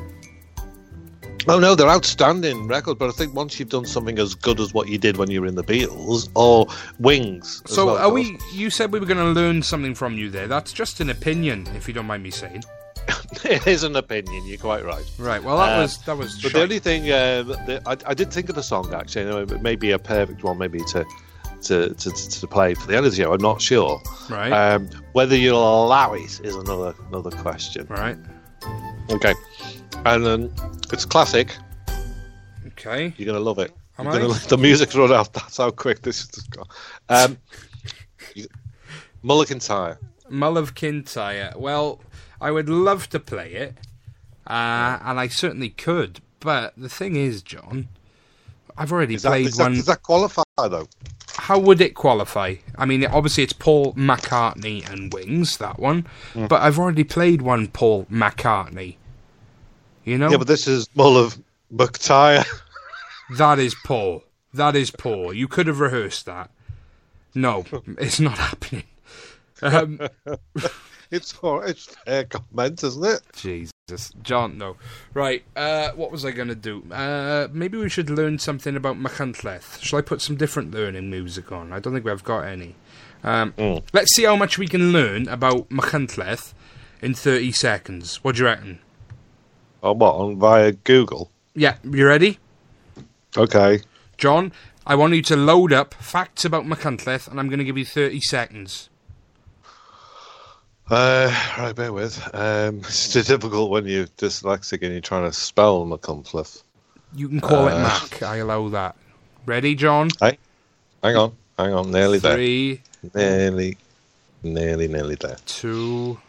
Oh 1.47 1.59
no, 1.59 1.75
they're 1.75 1.89
outstanding 1.89 2.67
records. 2.67 2.97
But 2.99 3.09
I 3.09 3.11
think 3.13 3.33
once 3.33 3.59
you've 3.59 3.69
done 3.69 3.85
something 3.85 4.19
as 4.19 4.35
good 4.35 4.59
as 4.59 4.73
what 4.73 4.87
you 4.89 4.97
did 4.97 5.17
when 5.17 5.29
you 5.31 5.41
were 5.41 5.47
in 5.47 5.55
the 5.55 5.63
Beatles 5.63 6.29
or 6.35 6.67
Wings, 6.99 7.61
So, 7.65 7.87
well, 7.87 7.97
are 7.97 8.11
we? 8.11 8.37
You 8.53 8.69
said 8.69 8.91
we 8.91 8.99
were 8.99 9.05
going 9.05 9.17
to 9.17 9.39
learn 9.41 9.61
something 9.63 9.95
from 9.95 10.17
you 10.17 10.29
there. 10.29 10.47
That's 10.47 10.71
just 10.71 10.99
an 10.99 11.09
opinion, 11.09 11.67
if 11.75 11.87
you 11.87 11.93
don't 11.93 12.05
mind 12.05 12.23
me 12.23 12.31
saying. 12.31 12.63
it 13.43 13.65
is 13.65 13.83
an 13.83 13.95
opinion. 13.95 14.45
You're 14.45 14.59
quite 14.59 14.85
right. 14.85 15.03
Right. 15.17 15.43
Well, 15.43 15.57
that 15.57 15.77
Uh, 15.79 15.81
was 15.81 15.97
that 16.03 16.17
was. 16.17 16.39
But 16.41 16.53
the 16.53 16.61
only 16.61 16.79
thing 16.79 17.03
uh, 17.11 17.43
that 17.65 17.81
I, 17.85 17.97
I 18.11 18.13
did 18.13 18.31
think 18.31 18.49
of 18.49 18.57
a 18.57 18.63
song 18.63 18.93
actually, 18.93 19.23
you 19.25 19.29
know, 19.31 19.39
it 19.39 19.61
may 19.63 19.75
be 19.75 19.91
a 19.91 19.99
perfect 19.99 20.43
one, 20.43 20.57
maybe 20.59 20.79
to 20.91 21.05
to, 21.63 21.93
to, 21.93 22.11
to 22.11 22.47
play 22.47 22.73
for 22.73 22.87
the 22.87 22.95
end 22.97 23.05
of 23.05 23.11
the 23.11 23.17
show. 23.21 23.33
I'm 23.33 23.41
not 23.41 23.61
sure. 23.61 24.01
Right. 24.29 24.51
Um, 24.51 24.89
whether 25.13 25.35
you'll 25.35 25.57
allow 25.85 26.13
it 26.13 26.39
is 26.43 26.55
another 26.55 26.93
another 27.09 27.31
question. 27.31 27.87
right. 27.89 28.17
Okay. 29.09 29.33
And 30.05 30.25
then 30.25 30.53
it's 30.91 31.05
classic. 31.05 31.55
Okay. 32.67 33.13
You're 33.17 33.27
gonna 33.27 33.39
love 33.43 33.59
it. 33.59 33.71
Am 33.99 34.05
You're 34.05 34.15
I? 34.15 34.19
gonna, 34.19 34.33
the 34.49 34.57
music's 34.57 34.95
run 34.95 35.11
out. 35.11 35.33
That's 35.33 35.57
how 35.57 35.69
quick 35.71 36.01
this 36.01 36.21
is 36.21 36.27
just 36.29 36.49
gone. 36.51 36.65
Um, 37.09 37.37
Mulligan 39.21 39.59
Tire. 39.59 39.99
Mull 40.29 40.57
of 40.57 40.75
Kintyre. 40.75 41.53
Well, 41.57 41.99
I 42.39 42.51
would 42.51 42.69
love 42.69 43.09
to 43.09 43.19
play 43.19 43.51
it, 43.53 43.75
uh, 44.47 44.97
and 45.03 45.19
I 45.19 45.27
certainly 45.27 45.69
could. 45.69 46.21
But 46.39 46.73
the 46.77 46.89
thing 46.89 47.15
is, 47.17 47.43
John, 47.43 47.89
I've 48.77 48.91
already 48.91 49.15
Is 49.15 49.23
that, 49.23 49.29
played 49.29 49.47
that, 49.53 49.61
one. 49.61 49.73
does 49.73 49.85
that 49.85 50.01
qualify 50.01 50.43
though? 50.57 50.87
How 51.51 51.59
would 51.59 51.81
it 51.81 51.95
qualify? 51.95 52.55
I 52.77 52.85
mean, 52.85 53.05
obviously 53.05 53.43
it's 53.43 53.51
Paul 53.51 53.93
McCartney 53.95 54.89
and 54.89 55.11
Wings, 55.11 55.57
that 55.57 55.79
one. 55.79 56.07
Mm. 56.33 56.47
But 56.47 56.61
I've 56.61 56.79
already 56.79 57.03
played 57.03 57.41
one 57.41 57.67
Paul 57.67 58.05
McCartney. 58.05 58.95
You 60.05 60.17
know? 60.17 60.31
Yeah, 60.31 60.37
but 60.37 60.47
this 60.47 60.65
is 60.65 60.87
Mull 60.95 61.17
of 61.17 61.37
McTire. 61.73 62.45
That 63.37 63.59
is 63.59 63.75
Paul. 63.85 64.23
That 64.53 64.77
is 64.77 64.91
Paul. 64.91 65.33
You 65.33 65.49
could 65.49 65.67
have 65.67 65.81
rehearsed 65.81 66.25
that. 66.25 66.51
No, 67.35 67.65
it's 67.97 68.21
not 68.21 68.37
happening. 68.37 68.83
Um, 69.61 69.99
it's 71.11 71.31
for 71.31 71.65
it's 71.65 71.85
fair 72.05 72.23
comment, 72.25 72.83
isn't 72.83 73.03
it? 73.05 73.21
Jesus, 73.35 74.11
John. 74.23 74.57
No, 74.57 74.77
right. 75.13 75.43
Uh, 75.55 75.91
what 75.91 76.11
was 76.11 76.25
I 76.25 76.31
going 76.31 76.47
to 76.47 76.55
do? 76.55 76.83
Uh, 76.91 77.47
maybe 77.51 77.77
we 77.77 77.89
should 77.89 78.09
learn 78.09 78.39
something 78.39 78.75
about 78.75 78.97
Machynlleth. 78.97 79.81
Shall 79.81 79.99
I 79.99 80.01
put 80.01 80.21
some 80.21 80.35
different 80.37 80.71
learning 80.71 81.09
music 81.09 81.51
on? 81.51 81.73
I 81.73 81.79
don't 81.79 81.93
think 81.93 82.05
we've 82.05 82.23
got 82.23 82.41
any. 82.45 82.75
Um, 83.23 83.53
Mm. 83.57 83.83
Let's 83.93 84.15
see 84.15 84.23
how 84.23 84.35
much 84.35 84.57
we 84.57 84.67
can 84.67 84.91
learn 84.91 85.27
about 85.27 85.69
Machynlleth 85.69 86.53
in 87.01 87.13
thirty 87.13 87.51
seconds. 87.51 88.23
What 88.23 88.35
do 88.35 88.41
you 88.41 88.45
reckon? 88.47 88.79
Or 89.81 89.93
what? 89.95 90.15
On 90.15 90.37
via 90.39 90.71
Google. 90.71 91.31
Yeah, 91.53 91.75
you 91.83 92.05
ready, 92.07 92.39
Okay. 93.37 93.81
John? 94.17 94.51
I 94.85 94.95
want 94.95 95.13
you 95.13 95.21
to 95.23 95.35
load 95.35 95.71
up 95.73 95.93
facts 95.95 96.43
about 96.45 96.65
Machynlleth, 96.65 97.27
and 97.27 97.39
I'm 97.39 97.47
going 97.49 97.59
to 97.59 97.65
give 97.65 97.77
you 97.77 97.85
thirty 97.85 98.21
seconds. 98.21 98.89
Uh, 100.91 101.33
right, 101.57 101.73
bear 101.73 101.93
with. 101.93 102.19
Um, 102.35 102.79
it's 102.79 103.13
too 103.13 103.21
difficult 103.23 103.71
when 103.71 103.85
you're 103.85 104.07
dyslexic 104.17 104.81
and 104.81 104.91
you're 104.91 104.99
trying 105.01 105.23
to 105.23 105.33
spell 105.33 105.85
McCumfleth. 105.85 106.63
You 107.15 107.29
can 107.29 107.39
call 107.39 107.67
it 107.69 107.73
Uh, 107.73 107.79
Mac. 107.83 108.21
I 108.23 108.37
allow 108.37 108.67
that. 108.69 108.95
Ready, 109.45 109.73
John? 109.75 110.09
Hey, 110.19 110.37
Hang 111.01 111.15
on, 111.15 111.31
hang 111.57 111.73
on, 111.73 111.91
nearly 111.91 112.19
Three, 112.19 112.81
there. 113.13 113.49
Nearly, 113.49 113.77
nearly, 114.43 114.87
nearly 114.87 115.15
there. 115.15 115.37
two. 115.45 116.19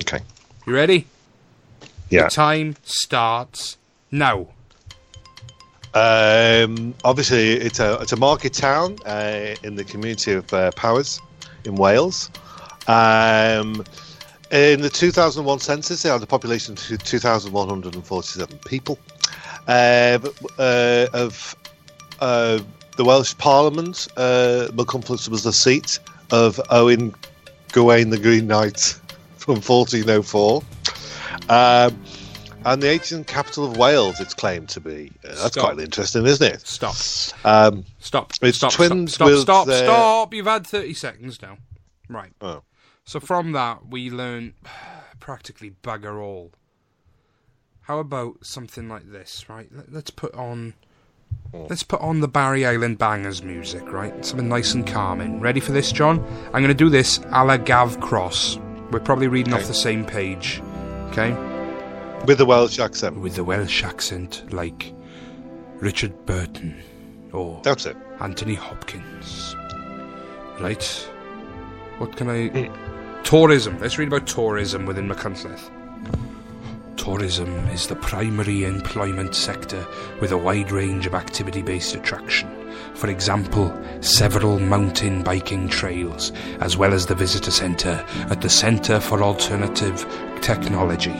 Okay. 0.00 0.20
You 0.66 0.74
ready? 0.74 1.06
Yeah. 2.10 2.24
The 2.24 2.30
time 2.30 2.76
starts 2.84 3.76
now. 4.10 4.48
Um, 5.94 6.94
obviously, 7.04 7.52
it's 7.52 7.78
a 7.78 7.98
it's 8.00 8.12
a 8.12 8.16
market 8.16 8.52
town 8.52 8.96
uh, 9.06 9.54
in 9.62 9.76
the 9.76 9.84
community 9.84 10.32
of 10.32 10.52
uh, 10.52 10.72
Powys 10.72 11.20
in 11.64 11.76
Wales. 11.76 12.30
Um, 12.86 13.84
in 14.50 14.82
the 14.82 14.90
2001 14.90 15.58
census, 15.60 16.02
they 16.02 16.08
had 16.10 16.22
a 16.22 16.26
population 16.26 16.74
of 16.74 17.02
2,147 17.02 18.58
people. 18.66 18.98
Uh, 19.66 20.18
uh, 20.58 21.06
of 21.12 21.56
uh, 22.20 22.60
the 22.96 23.04
Welsh 23.04 23.36
Parliament, 23.38 24.06
uh, 24.16 24.68
Machynlleth 24.72 25.28
was 25.28 25.42
the 25.42 25.52
seat 25.52 25.98
of 26.30 26.60
Owen 26.70 27.14
Gawain 27.72 28.10
the 28.10 28.18
Green 28.18 28.46
Knight 28.46 28.78
from 29.36 29.56
1404. 29.56 30.62
Um, 31.48 32.02
and 32.66 32.82
the 32.82 32.88
ancient 32.88 33.26
capital 33.26 33.64
of 33.66 33.76
Wales, 33.76 34.20
it's 34.20 34.32
claimed 34.32 34.68
to 34.70 34.80
be. 34.80 35.12
Uh, 35.24 35.28
that's 35.28 35.46
Stop. 35.52 35.74
quite 35.74 35.80
interesting, 35.84 36.24
isn't 36.24 36.54
it? 36.54 36.66
Stop. 36.66 36.94
Um, 37.44 37.84
Stop. 37.98 38.32
It's 38.40 38.56
stop. 38.58 38.72
twinned 38.72 39.10
stop. 39.10 39.26
with, 39.26 39.40
Stop. 39.40 39.68
uh, 39.68 39.82
Stop. 39.82 40.32
You've 40.34 40.46
had 40.46 40.66
30 40.66 40.94
seconds 40.94 41.42
now. 41.42 41.58
Right. 42.08 42.32
Oh. 42.40 42.62
So 43.04 43.20
from 43.20 43.52
that, 43.52 43.86
we 43.88 44.10
learn 44.10 44.54
practically 45.20 45.72
bugger 45.82 46.20
all. 46.22 46.52
How 47.82 47.98
about 47.98 48.44
something 48.46 48.88
like 48.88 49.10
this, 49.10 49.48
right? 49.48 49.68
Let- 49.72 49.92
Let's 49.92 50.10
put 50.10 50.34
on. 50.34 50.74
Oh. 51.52 51.66
Let's 51.68 51.82
put 51.82 52.00
on 52.00 52.20
the 52.20 52.28
Barry 52.28 52.64
Island 52.64 52.98
Bangers 52.98 53.42
music, 53.42 53.90
right? 53.92 54.24
Something 54.24 54.48
nice 54.48 54.72
and 54.74 54.86
calming. 54.86 55.40
Ready 55.40 55.60
for 55.60 55.72
this, 55.72 55.92
John? 55.92 56.20
I'm 56.46 56.62
going 56.62 56.68
to 56.68 56.74
do 56.74 56.88
this 56.88 57.18
a 57.32 57.44
la 57.44 57.56
Gav 57.56 58.00
Cross. 58.00 58.58
We're 58.90 59.00
probably 59.00 59.28
reading 59.28 59.52
Okay. 59.52 59.62
off 59.62 59.68
the 59.68 59.74
same 59.74 60.04
page. 60.04 60.60
Okay? 61.10 61.32
with 62.26 62.38
the 62.38 62.46
Welsh 62.46 62.78
accent. 62.78 63.20
With 63.20 63.34
the 63.34 63.44
Welsh 63.44 63.84
accent, 63.84 64.50
like 64.52 64.94
Richard 65.76 66.24
Burton 66.24 66.82
or 67.32 67.60
That's 67.62 67.84
it. 67.84 67.96
Anthony 68.20 68.54
Hopkins. 68.54 69.54
Right? 70.58 70.82
What 71.98 72.16
can 72.16 72.30
I. 72.30 72.48
Mm. 72.48 72.93
Tourism. 73.24 73.78
Let's 73.80 73.96
read 73.96 74.08
about 74.08 74.26
tourism 74.26 74.84
within 74.84 75.08
Machynlleth. 75.08 75.70
Tourism 76.96 77.48
is 77.68 77.86
the 77.86 77.96
primary 77.96 78.64
employment 78.64 79.34
sector 79.34 79.86
with 80.20 80.30
a 80.30 80.38
wide 80.38 80.70
range 80.70 81.06
of 81.06 81.14
activity 81.14 81.62
based 81.62 81.94
attraction. 81.94 82.50
For 82.94 83.08
example, 83.08 83.74
several 84.02 84.58
mountain 84.58 85.22
biking 85.22 85.70
trails, 85.70 86.32
as 86.60 86.76
well 86.76 86.92
as 86.92 87.06
the 87.06 87.14
visitor 87.14 87.50
centre 87.50 88.04
at 88.28 88.42
the 88.42 88.50
Centre 88.50 89.00
for 89.00 89.22
Alternative 89.22 90.06
Technology. 90.42 91.16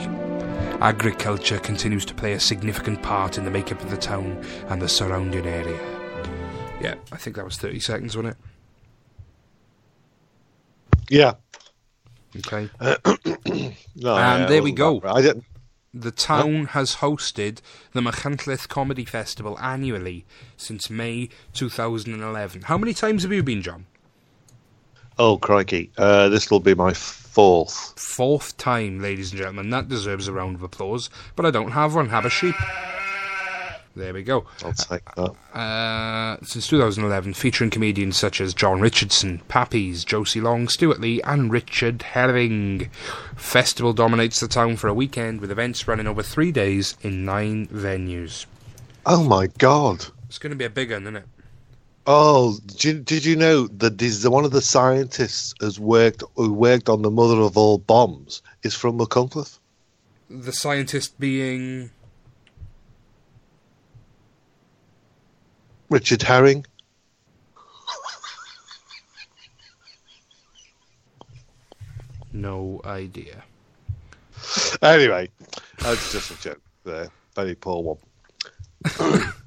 Agriculture 0.81 1.57
continues 1.59 2.05
to 2.05 2.13
play 2.13 2.33
a 2.33 2.39
significant 2.39 3.01
part 3.01 3.39
in 3.39 3.45
the 3.45 3.51
makeup 3.51 3.81
of 3.81 3.89
the 3.89 3.97
town 3.97 4.43
and 4.69 4.79
the 4.79 4.87
surrounding 4.89 5.47
area. 5.47 5.79
Yeah, 6.79 6.95
I 7.11 7.17
think 7.17 7.35
that 7.35 7.45
was 7.45 7.57
30 7.57 7.79
seconds, 7.79 8.15
wasn't 8.15 8.35
it? 8.35 8.45
Yeah. 11.09 11.33
Okay. 12.37 12.69
No, 13.97 14.15
And 14.17 14.41
yeah, 14.41 14.45
there 14.47 14.61
we 14.63 14.71
go. 14.73 15.01
I 15.05 15.21
didn't. 15.21 15.45
The 15.93 16.11
town 16.11 16.65
has 16.67 16.97
hosted 16.97 17.61
the 17.93 18.01
Machynlleth 18.01 18.67
Comedy 18.67 19.05
Festival 19.05 19.57
annually 19.59 20.25
since 20.57 20.89
May 20.89 21.29
2011. 21.53 22.63
How 22.63 22.77
many 22.77 22.93
times 22.93 23.23
have 23.23 23.31
you 23.31 23.41
been, 23.41 23.61
John? 23.61 23.85
Oh 25.17 25.37
crikey! 25.37 25.91
Uh, 25.97 26.27
this 26.27 26.51
will 26.51 26.59
be 26.59 26.75
my 26.75 26.91
fourth. 26.93 27.97
Fourth 27.97 28.57
time, 28.57 29.01
ladies 29.01 29.31
and 29.31 29.39
gentlemen. 29.39 29.69
That 29.69 29.87
deserves 29.87 30.27
a 30.27 30.33
round 30.33 30.55
of 30.55 30.63
applause, 30.63 31.09
but 31.37 31.45
I 31.45 31.51
don't 31.51 31.71
have 31.71 31.95
one. 31.95 32.09
Have 32.09 32.25
a 32.25 32.29
sheep. 32.29 32.55
There 33.95 34.13
we 34.13 34.23
go. 34.23 34.45
I'll 34.63 34.73
take 34.73 35.05
that. 35.15 35.57
Uh, 35.57 36.37
since 36.43 36.67
2011, 36.67 37.33
featuring 37.33 37.69
comedians 37.69 38.17
such 38.17 38.41
as 38.41 38.53
Jon 38.53 38.81
Richardson, 38.81 39.41
Pappy's, 39.47 40.03
Josie 40.03 40.41
Long, 40.41 40.67
Stewart 40.67 40.99
Lee, 40.99 41.21
and 41.21 41.49
Richard 41.49 42.01
Herring. 42.01 42.89
Festival 43.37 43.93
dominates 43.93 44.41
the 44.41 44.49
town 44.49 44.75
for 44.75 44.89
a 44.89 44.93
weekend 44.93 45.39
with 45.39 45.49
events 45.49 45.87
running 45.87 46.07
over 46.07 46.21
three 46.21 46.51
days 46.51 46.97
in 47.01 47.23
nine 47.23 47.67
venues. 47.67 48.45
Oh 49.05 49.23
my 49.23 49.47
god! 49.47 50.07
It's 50.27 50.39
going 50.39 50.51
to 50.51 50.57
be 50.57 50.65
a 50.65 50.69
big 50.69 50.91
one, 50.91 51.03
isn't 51.03 51.15
it? 51.15 51.25
Oh, 52.07 52.59
did 52.65 52.83
you, 52.83 52.93
did 52.99 53.25
you 53.25 53.35
know 53.35 53.67
that 53.67 53.97
this, 53.97 54.27
one 54.27 54.45
of 54.45 54.51
the 54.51 54.61
scientists 54.61 55.55
has 55.61 55.79
worked 55.79 56.21
who 56.35 56.53
worked 56.53 56.89
on 56.89 57.01
the 57.01 57.09
mother 57.09 57.39
of 57.41 57.57
all 57.57 57.77
bombs 57.77 58.41
is 58.63 58.75
from 58.75 58.99
Machynlleth? 58.99 59.57
The 60.29 60.51
scientist 60.51 61.19
being. 61.19 61.91
Richard 65.89 66.21
Herring. 66.23 66.65
No 72.33 72.81
idea. 72.85 73.43
Anyway, 74.81 75.29
that's 75.79 76.11
just 76.11 76.31
a 76.31 76.41
joke. 76.41 76.61
There, 76.83 77.09
very 77.35 77.55
poor 77.55 77.97
one. 78.83 79.31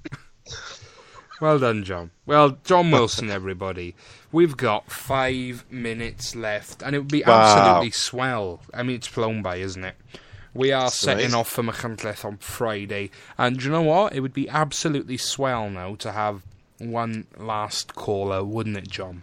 Well 1.40 1.60
done, 1.60 1.84
John. 1.84 2.10
Well, 2.26 2.58
John 2.64 2.90
Wilson, 2.90 3.30
everybody. 3.30 3.94
We've 4.32 4.56
got 4.56 4.90
five 4.90 5.64
minutes 5.70 6.34
left, 6.34 6.82
and 6.82 6.96
it 6.96 6.98
would 6.98 7.12
be 7.12 7.22
Wow. 7.24 7.40
absolutely 7.40 7.92
swell. 7.92 8.60
I 8.74 8.82
mean, 8.82 8.96
it's 8.96 9.06
flown 9.06 9.40
by, 9.40 9.58
isn't 9.58 9.84
it? 9.84 9.94
We 10.54 10.72
are 10.72 10.90
setting 10.90 11.34
off 11.34 11.48
for 11.48 11.62
Machynlleth 11.62 12.24
on 12.24 12.38
Friday, 12.38 13.10
and 13.36 13.58
do 13.58 13.66
you 13.66 13.70
know 13.70 13.82
what? 13.82 14.14
It 14.14 14.20
would 14.20 14.32
be 14.32 14.48
absolutely 14.48 15.16
swell 15.16 15.70
now 15.70 15.94
to 15.96 16.12
have 16.12 16.42
one 16.78 17.26
last 17.36 17.94
caller, 17.94 18.44
wouldn't 18.44 18.76
it, 18.76 18.88
John? 18.88 19.22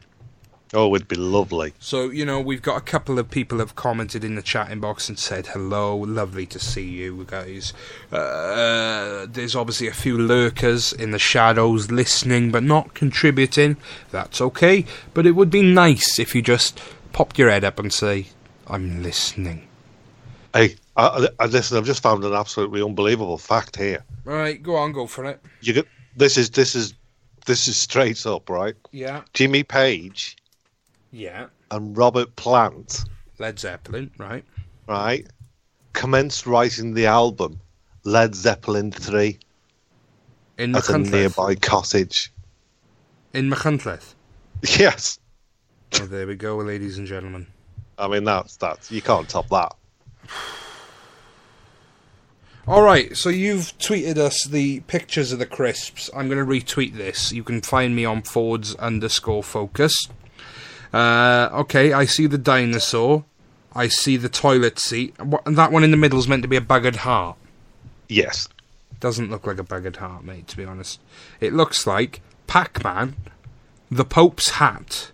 Oh, 0.73 0.93
it'd 0.95 1.07
be 1.07 1.15
lovely. 1.15 1.73
So, 1.79 2.09
you 2.09 2.25
know, 2.25 2.41
we've 2.41 2.61
got 2.61 2.77
a 2.77 2.81
couple 2.81 3.17
of 3.17 3.29
people 3.29 3.59
have 3.59 3.75
commented 3.75 4.23
in 4.23 4.35
the 4.35 4.41
chatting 4.41 4.81
box 4.81 5.07
and 5.07 5.17
said 5.17 5.47
hello, 5.47 5.95
lovely 5.95 6.45
to 6.47 6.59
see 6.59 6.83
you 6.83 7.25
guys. 7.29 7.71
Uh, 8.11 9.25
there's 9.29 9.55
obviously 9.55 9.87
a 9.87 9.93
few 9.93 10.17
lurkers 10.17 10.91
in 10.91 11.11
the 11.11 11.19
shadows 11.19 11.91
listening 11.91 12.51
but 12.51 12.63
not 12.63 12.93
contributing. 12.93 13.77
That's 14.11 14.41
okay, 14.41 14.85
but 15.13 15.25
it 15.25 15.31
would 15.31 15.51
be 15.51 15.61
nice 15.61 16.19
if 16.19 16.35
you 16.35 16.41
just 16.41 16.81
popped 17.13 17.39
your 17.39 17.49
head 17.49 17.63
up 17.63 17.79
and 17.79 17.93
say, 17.93 18.27
I'm 18.67 19.01
listening. 19.01 19.67
Hey, 20.53 20.75
I, 20.97 21.27
I, 21.39 21.45
listen. 21.47 21.77
I've 21.77 21.85
just 21.85 22.01
found 22.01 22.23
an 22.23 22.33
absolutely 22.33 22.81
unbelievable 22.81 23.37
fact 23.37 23.75
here. 23.75 24.03
Right, 24.23 24.61
go 24.61 24.75
on, 24.75 24.91
go 24.93 25.07
for 25.07 25.25
it. 25.25 25.41
You 25.61 25.73
get 25.73 25.87
this 26.15 26.37
is 26.37 26.49
this 26.51 26.73
is 26.75 26.93
this 27.45 27.67
is 27.67 27.77
straight 27.77 28.25
up, 28.25 28.49
right? 28.49 28.75
Yeah. 28.91 29.23
Jimmy 29.33 29.63
Page 29.63 30.37
Yeah. 31.11 31.47
and 31.71 31.95
Robert 31.97 32.35
Plant, 32.37 33.03
Led 33.39 33.59
Zeppelin, 33.59 34.11
right? 34.17 34.43
right, 34.87 35.27
commenced 35.93 36.45
writing 36.47 36.93
the 36.93 37.05
album 37.07 37.59
Led 38.03 38.33
Zeppelin 38.35 38.91
three 38.91 39.37
In 40.57 40.75
at 40.75 40.87
a 40.89 40.97
nearby 40.97 41.55
cottage. 41.55 42.31
In 43.33 43.49
Machynlleth. 43.49 44.13
Yes, 44.79 45.19
Oh, 45.99 46.05
there 46.05 46.25
we 46.25 46.35
go, 46.35 46.57
ladies 46.57 46.97
and 46.97 47.05
gentlemen. 47.05 47.45
I 47.97 48.07
mean 48.07 48.23
that's 48.23 48.55
that's 48.57 48.91
you 48.91 49.01
can't 49.01 49.27
top 49.29 49.49
that. 49.49 49.73
All 52.67 52.81
right, 52.81 53.15
so 53.15 53.29
you've 53.29 53.77
tweeted 53.77 54.17
us 54.17 54.43
the 54.43 54.79
pictures 54.81 55.31
of 55.31 55.37
the 55.37 55.45
crisps. 55.45 56.09
I'm 56.15 56.27
going 56.27 56.43
to 56.43 56.51
retweet 56.51 56.95
this. 56.95 57.31
You 57.31 57.43
can 57.43 57.61
find 57.61 57.95
me 57.95 58.05
on 58.05 58.23
Fords 58.23 58.73
underscore 58.75 59.43
focus. 59.43 59.93
Uh, 60.91 61.49
okay, 61.53 61.93
I 61.93 62.05
see 62.05 62.25
the 62.25 62.39
dinosaur. 62.39 63.23
I 63.75 63.87
see 63.87 64.17
the 64.17 64.29
toilet 64.29 64.79
seat. 64.79 65.13
And 65.45 65.55
that 65.55 65.71
one 65.71 65.83
in 65.83 65.91
the 65.91 65.97
middle 65.97 66.17
is 66.17 66.27
meant 66.27 66.41
to 66.41 66.47
be 66.47 66.55
a 66.55 66.61
buggered 66.61 66.95
heart. 66.97 67.37
Yes, 68.09 68.47
Doesn't 68.99 69.29
look 69.29 69.45
like 69.45 69.59
a 69.59 69.63
buggered 69.63 69.97
heart, 69.97 70.23
mate, 70.23 70.47
to 70.47 70.57
be 70.57 70.65
honest. 70.65 70.99
It 71.39 71.53
looks 71.53 71.85
like 71.85 72.21
Pac 72.47 72.83
Man, 72.83 73.15
the 73.91 74.05
Pope's 74.05 74.51
hat, 74.51 75.11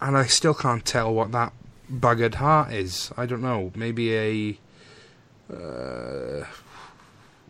and 0.00 0.16
I 0.16 0.24
still 0.24 0.54
can't 0.54 0.84
tell 0.86 1.12
what 1.12 1.32
that 1.32 1.52
buggered 1.92 2.36
heart 2.36 2.72
is. 2.72 3.12
I 3.16 3.26
don't 3.26 3.42
know. 3.42 3.72
Maybe 3.74 4.16
a. 4.16 4.58
Uh, 5.52 6.44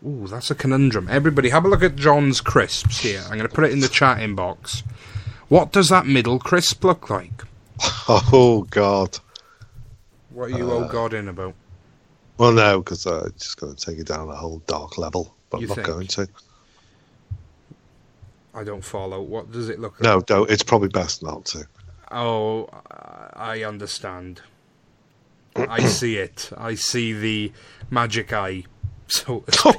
ooh, 0.05 0.27
that's 0.27 0.49
a 0.51 0.55
conundrum. 0.55 1.07
Everybody, 1.09 1.49
have 1.49 1.65
a 1.65 1.67
look 1.67 1.83
at 1.83 1.95
John's 1.95 2.41
crisps 2.41 2.99
here. 3.01 3.21
I'm 3.25 3.37
going 3.37 3.49
to 3.49 3.53
put 3.53 3.65
it 3.65 3.71
in 3.71 3.79
the 3.81 3.87
chat 3.89 4.17
inbox. 4.19 4.83
What 5.49 5.71
does 5.71 5.89
that 5.89 6.05
middle 6.05 6.39
crisp 6.39 6.83
look 6.83 7.09
like? 7.09 7.31
Oh 8.07 8.65
God. 8.69 9.19
What 10.31 10.51
are 10.51 10.57
you, 10.57 10.71
oh 10.71 10.87
god, 10.87 11.13
in 11.13 11.27
about? 11.27 11.53
Well, 12.37 12.51
no, 12.51 12.79
because 12.79 13.05
uh, 13.05 13.23
it's 13.27 13.43
just 13.45 13.57
going 13.57 13.75
to 13.75 13.85
take 13.85 13.99
it 13.99 14.07
down 14.07 14.29
a 14.29 14.35
whole 14.35 14.59
dark 14.67 14.97
level. 14.97 15.35
But 15.49 15.61
You 15.61 15.65
I'm 15.65 15.69
not 15.69 15.75
think? 15.75 15.87
going 15.87 16.07
to. 16.07 16.27
I 18.53 18.63
don't 18.63 18.83
follow. 18.83 19.21
What 19.21 19.51
does 19.51 19.69
it 19.69 19.79
look 19.79 19.93
like? 19.99 20.03
No, 20.03 20.21
don't. 20.21 20.49
It's 20.49 20.63
probably 20.63 20.89
best 20.89 21.23
not 21.23 21.45
to. 21.45 21.67
Oh, 22.11 22.67
I 23.33 23.63
understand. 23.63 24.41
I 25.55 25.85
see 25.85 26.17
it. 26.17 26.49
I 26.57 26.75
see 26.75 27.13
the 27.13 27.51
magic 27.89 28.33
eye, 28.33 28.65
so 29.07 29.43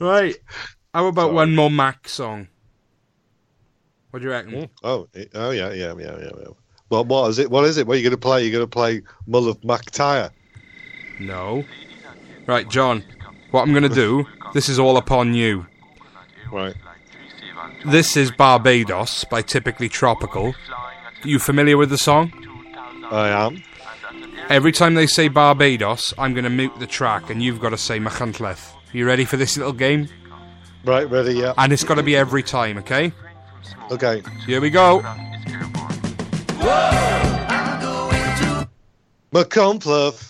right. 0.00 0.36
How 0.92 1.06
about 1.06 1.26
Sorry. 1.26 1.34
one 1.34 1.54
more 1.54 1.70
Mac 1.70 2.08
song? 2.08 2.48
What 4.10 4.20
do 4.20 4.24
you 4.26 4.30
reckon? 4.32 4.52
Hmm. 4.52 4.64
Oh, 4.82 5.08
it- 5.14 5.30
oh 5.34 5.50
yeah, 5.50 5.72
yeah, 5.72 5.94
yeah, 5.96 6.18
yeah. 6.18 6.30
yeah. 6.38 6.48
Well, 6.90 7.04
what 7.04 7.30
is 7.30 7.38
it? 7.38 7.48
What 7.50 7.64
is 7.64 7.76
it? 7.76 7.86
What 7.86 7.94
are 7.94 7.96
you 7.98 8.02
going 8.02 8.10
to 8.10 8.16
play? 8.18 8.42
You're 8.42 8.50
going 8.52 8.64
to 8.64 8.66
play 8.66 9.02
Mull 9.28 9.48
of 9.48 9.60
MacTire. 9.60 10.30
No. 11.20 11.64
Right, 12.46 12.68
John. 12.68 13.04
What 13.52 13.62
I'm 13.62 13.70
going 13.70 13.84
to 13.84 13.88
do, 13.88 14.26
this 14.54 14.68
is 14.68 14.78
all 14.80 14.96
upon 14.96 15.34
you. 15.34 15.66
Right. 16.50 16.74
This 17.86 18.16
is 18.16 18.32
Barbados 18.32 19.22
by 19.24 19.42
Typically 19.42 19.88
Tropical. 19.88 20.54
You 21.24 21.38
familiar 21.38 21.76
with 21.76 21.90
the 21.90 21.98
song? 21.98 22.32
I 23.10 23.28
am. 23.28 23.62
Every 24.48 24.72
time 24.72 24.94
they 24.94 25.06
say 25.06 25.28
Barbados, 25.28 26.14
I'm 26.18 26.34
going 26.34 26.44
to 26.44 26.50
mute 26.50 26.72
the 26.78 26.86
track 26.86 27.30
and 27.30 27.42
you've 27.42 27.60
got 27.60 27.70
to 27.70 27.78
say 27.78 27.98
Machantleth. 27.98 28.72
You 28.92 29.06
ready 29.06 29.24
for 29.24 29.36
this 29.36 29.56
little 29.56 29.72
game? 29.72 30.08
Right, 30.84 31.08
ready, 31.08 31.34
yeah. 31.34 31.54
And 31.58 31.72
it's 31.72 31.84
got 31.84 31.96
to 31.96 32.02
be 32.02 32.16
every 32.16 32.42
time, 32.42 32.78
okay? 32.78 33.12
Okay. 33.90 34.22
Here 34.46 34.60
we 34.60 34.70
go. 34.70 35.00
McCompluff. 39.32 40.29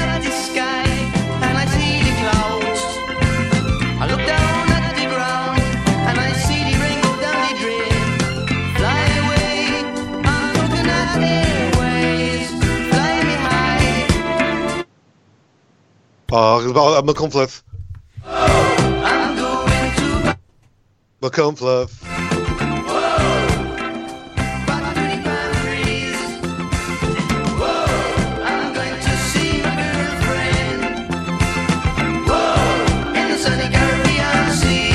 the 33.27 33.37
sunny 33.37 33.69
Caribbean 33.69 34.51
Sea. 34.53 34.93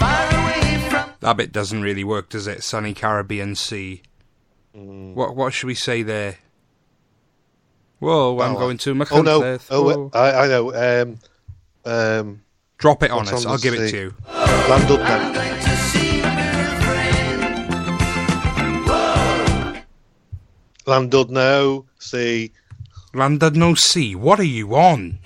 Far 0.00 0.26
away 0.34 0.88
from. 0.90 1.12
That 1.20 1.36
bit 1.36 1.52
doesn't 1.52 1.82
really 1.82 2.02
work, 2.02 2.28
does 2.28 2.48
it? 2.48 2.64
Sunny 2.64 2.92
Caribbean 2.92 3.54
Sea. 3.54 4.02
What 4.72 5.36
what 5.36 5.52
should 5.52 5.68
we 5.68 5.76
say 5.76 6.02
there? 6.02 6.38
Whoa, 7.98 8.40
I'm 8.40 8.56
Oh, 8.56 8.58
going 8.58 8.78
to 8.78 8.94
my 8.94 9.06
Oh 9.10 9.22
no! 9.22 9.40
Machynlleth. 9.40 9.66
Oh, 9.70 10.10
I, 10.14 10.44
I 10.44 10.48
know. 10.48 10.74
Um, 11.02 11.18
um, 11.84 12.42
Drop 12.78 13.02
it 13.02 13.10
on 13.10 13.28
us. 13.28 13.42
song 13.42 13.52
I'll 13.52 13.58
give 13.58 13.74
it 13.74 13.80
it 13.80 13.90
to 13.90 13.96
you. 13.96 14.14
Land 14.32 14.90
Up 14.90 15.00
Now. 15.00 15.32
going 15.32 15.60
to 15.60 15.76
see 15.76 16.22
my 16.22 16.52
girlfriend. 16.52 17.74
Land 20.86 21.14
Up 21.14 21.28
Now. 21.30 21.84
See. 21.98 22.52
Landed 23.14 23.56
no 23.56 23.74
sea. 23.74 24.14
What 24.14 24.38
are 24.38 24.42
you 24.44 24.76
on? 24.76 25.18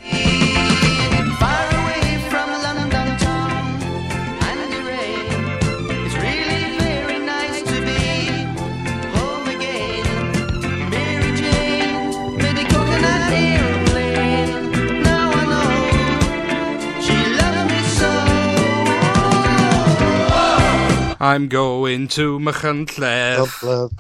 I'm 21.22 21.46
going 21.48 22.08
to 22.08 22.38
Machynlleth 22.40 23.92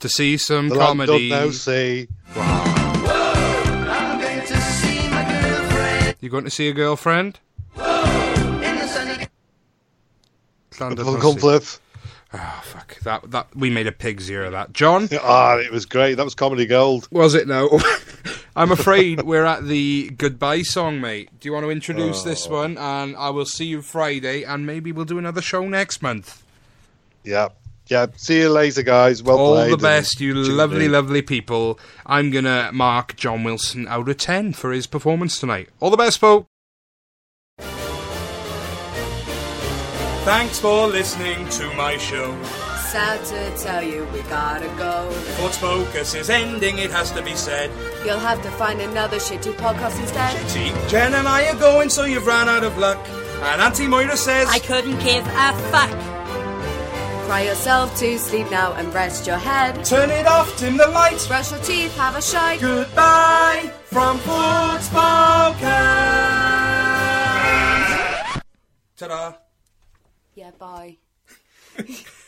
to 0.00 0.08
see 0.08 0.36
some 0.36 0.68
The 0.68 0.74
Land 0.74 1.00
Up 1.00 1.06
comedy. 1.06 1.30
Now. 1.30 1.50
See. 1.50 2.08
I'm 2.36 4.20
going 4.20 4.46
to 4.46 4.60
see 4.60 5.08
my 5.08 5.22
girlfriend 5.40 6.16
You 6.20 6.28
going 6.28 6.44
to 6.44 6.50
see 6.50 6.68
a 6.68 6.72
girlfriend? 6.74 7.40
in 7.76 7.80
the 7.82 8.86
sunny 8.86 9.26
Standard 10.72 11.04
Full 11.04 11.16
pussy. 11.16 11.38
flip. 11.40 11.64
Oh 12.32 12.60
fuck! 12.64 12.96
That 13.00 13.28
that 13.32 13.48
we 13.56 13.70
made 13.70 13.88
a 13.88 13.92
pig's 13.92 14.30
ear 14.30 14.44
of 14.44 14.52
that. 14.52 14.72
John, 14.72 15.08
Ah, 15.20 15.56
it 15.56 15.72
was 15.72 15.84
great. 15.84 16.14
That 16.14 16.24
was 16.24 16.36
comedy 16.36 16.64
gold. 16.66 17.08
was 17.10 17.34
it 17.34 17.48
now? 17.48 17.68
I'm 18.56 18.72
afraid 18.72 19.22
we're 19.22 19.44
at 19.44 19.64
the 19.66 20.10
goodbye 20.16 20.62
song, 20.62 21.00
mate. 21.00 21.28
Do 21.40 21.48
you 21.48 21.52
want 21.52 21.64
to 21.64 21.70
introduce 21.70 22.22
this 22.22 22.46
Oh. 22.48 22.52
one? 22.62 22.76
And 22.78 23.16
I 23.16 23.30
will 23.30 23.44
see 23.46 23.66
you 23.66 23.80
Friday, 23.82 24.42
and 24.42 24.66
maybe 24.66 24.92
we'll 24.92 25.04
do 25.04 25.18
another 25.18 25.40
show 25.42 25.66
next 25.68 26.02
month. 26.02 26.42
Yeah. 27.24 27.48
Yeah. 27.86 28.06
See 28.16 28.38
you 28.40 28.48
later, 28.50 28.82
guys. 28.82 29.22
Well 29.22 29.38
All 29.38 29.54
played. 29.54 29.72
the 29.72 29.76
best, 29.78 30.20
you 30.20 30.34
GG. 30.34 30.48
lovely, 30.56 30.88
lovely 30.88 31.22
people. 31.22 31.78
I'm 32.06 32.30
gonna 32.30 32.70
mark 32.72 33.16
John 33.16 33.42
Wilson 33.44 33.86
out 33.88 34.08
of 34.08 34.16
ten 34.18 34.52
for 34.52 34.72
his 34.72 34.86
performance 34.86 35.38
tonight. 35.40 35.68
All 35.80 35.90
the 35.90 35.96
best, 35.96 36.18
folks. 36.18 36.46
Thanks 40.24 40.58
for 40.60 40.86
listening 40.86 41.48
to 41.48 41.72
my 41.74 41.96
show. 41.96 42.36
Sad 42.90 43.24
to 43.26 43.62
tell 43.62 43.84
you, 43.84 44.04
we 44.06 44.20
gotta 44.22 44.66
go. 44.76 45.08
Ford's 45.38 45.56
Focus 45.58 46.12
is 46.14 46.28
ending, 46.28 46.78
it 46.78 46.90
has 46.90 47.12
to 47.12 47.22
be 47.22 47.36
said. 47.36 47.70
You'll 48.04 48.18
have 48.18 48.42
to 48.42 48.50
find 48.50 48.80
another 48.80 49.18
shitty 49.18 49.52
podcast 49.52 50.00
instead. 50.00 50.48
See, 50.48 50.72
Jen 50.88 51.14
and 51.14 51.28
I 51.28 51.48
are 51.50 51.54
going, 51.54 51.88
so 51.88 52.04
you've 52.04 52.26
ran 52.26 52.48
out 52.48 52.64
of 52.64 52.76
luck. 52.78 52.98
And 53.42 53.62
Auntie 53.62 53.86
Moira 53.86 54.16
says, 54.16 54.48
I 54.48 54.58
couldn't 54.58 54.98
give 54.98 55.24
a 55.24 55.52
fuck. 55.70 55.90
Cry 57.26 57.42
yourself 57.42 57.96
to 58.00 58.18
sleep 58.18 58.50
now 58.50 58.72
and 58.72 58.92
rest 58.92 59.24
your 59.24 59.38
head. 59.38 59.84
Turn 59.84 60.10
it 60.10 60.26
off, 60.26 60.58
dim 60.58 60.76
the 60.76 60.88
lights. 60.88 61.28
Brush 61.28 61.52
your 61.52 61.60
teeth, 61.60 61.96
have 61.96 62.16
a 62.16 62.22
shite. 62.22 62.60
Goodbye 62.60 63.72
from 63.84 64.18
Ford's 64.18 64.88
Focus. 64.88 65.62
Ta-da. 68.96 69.34
Yeah, 70.34 70.50
bye. 70.58 70.96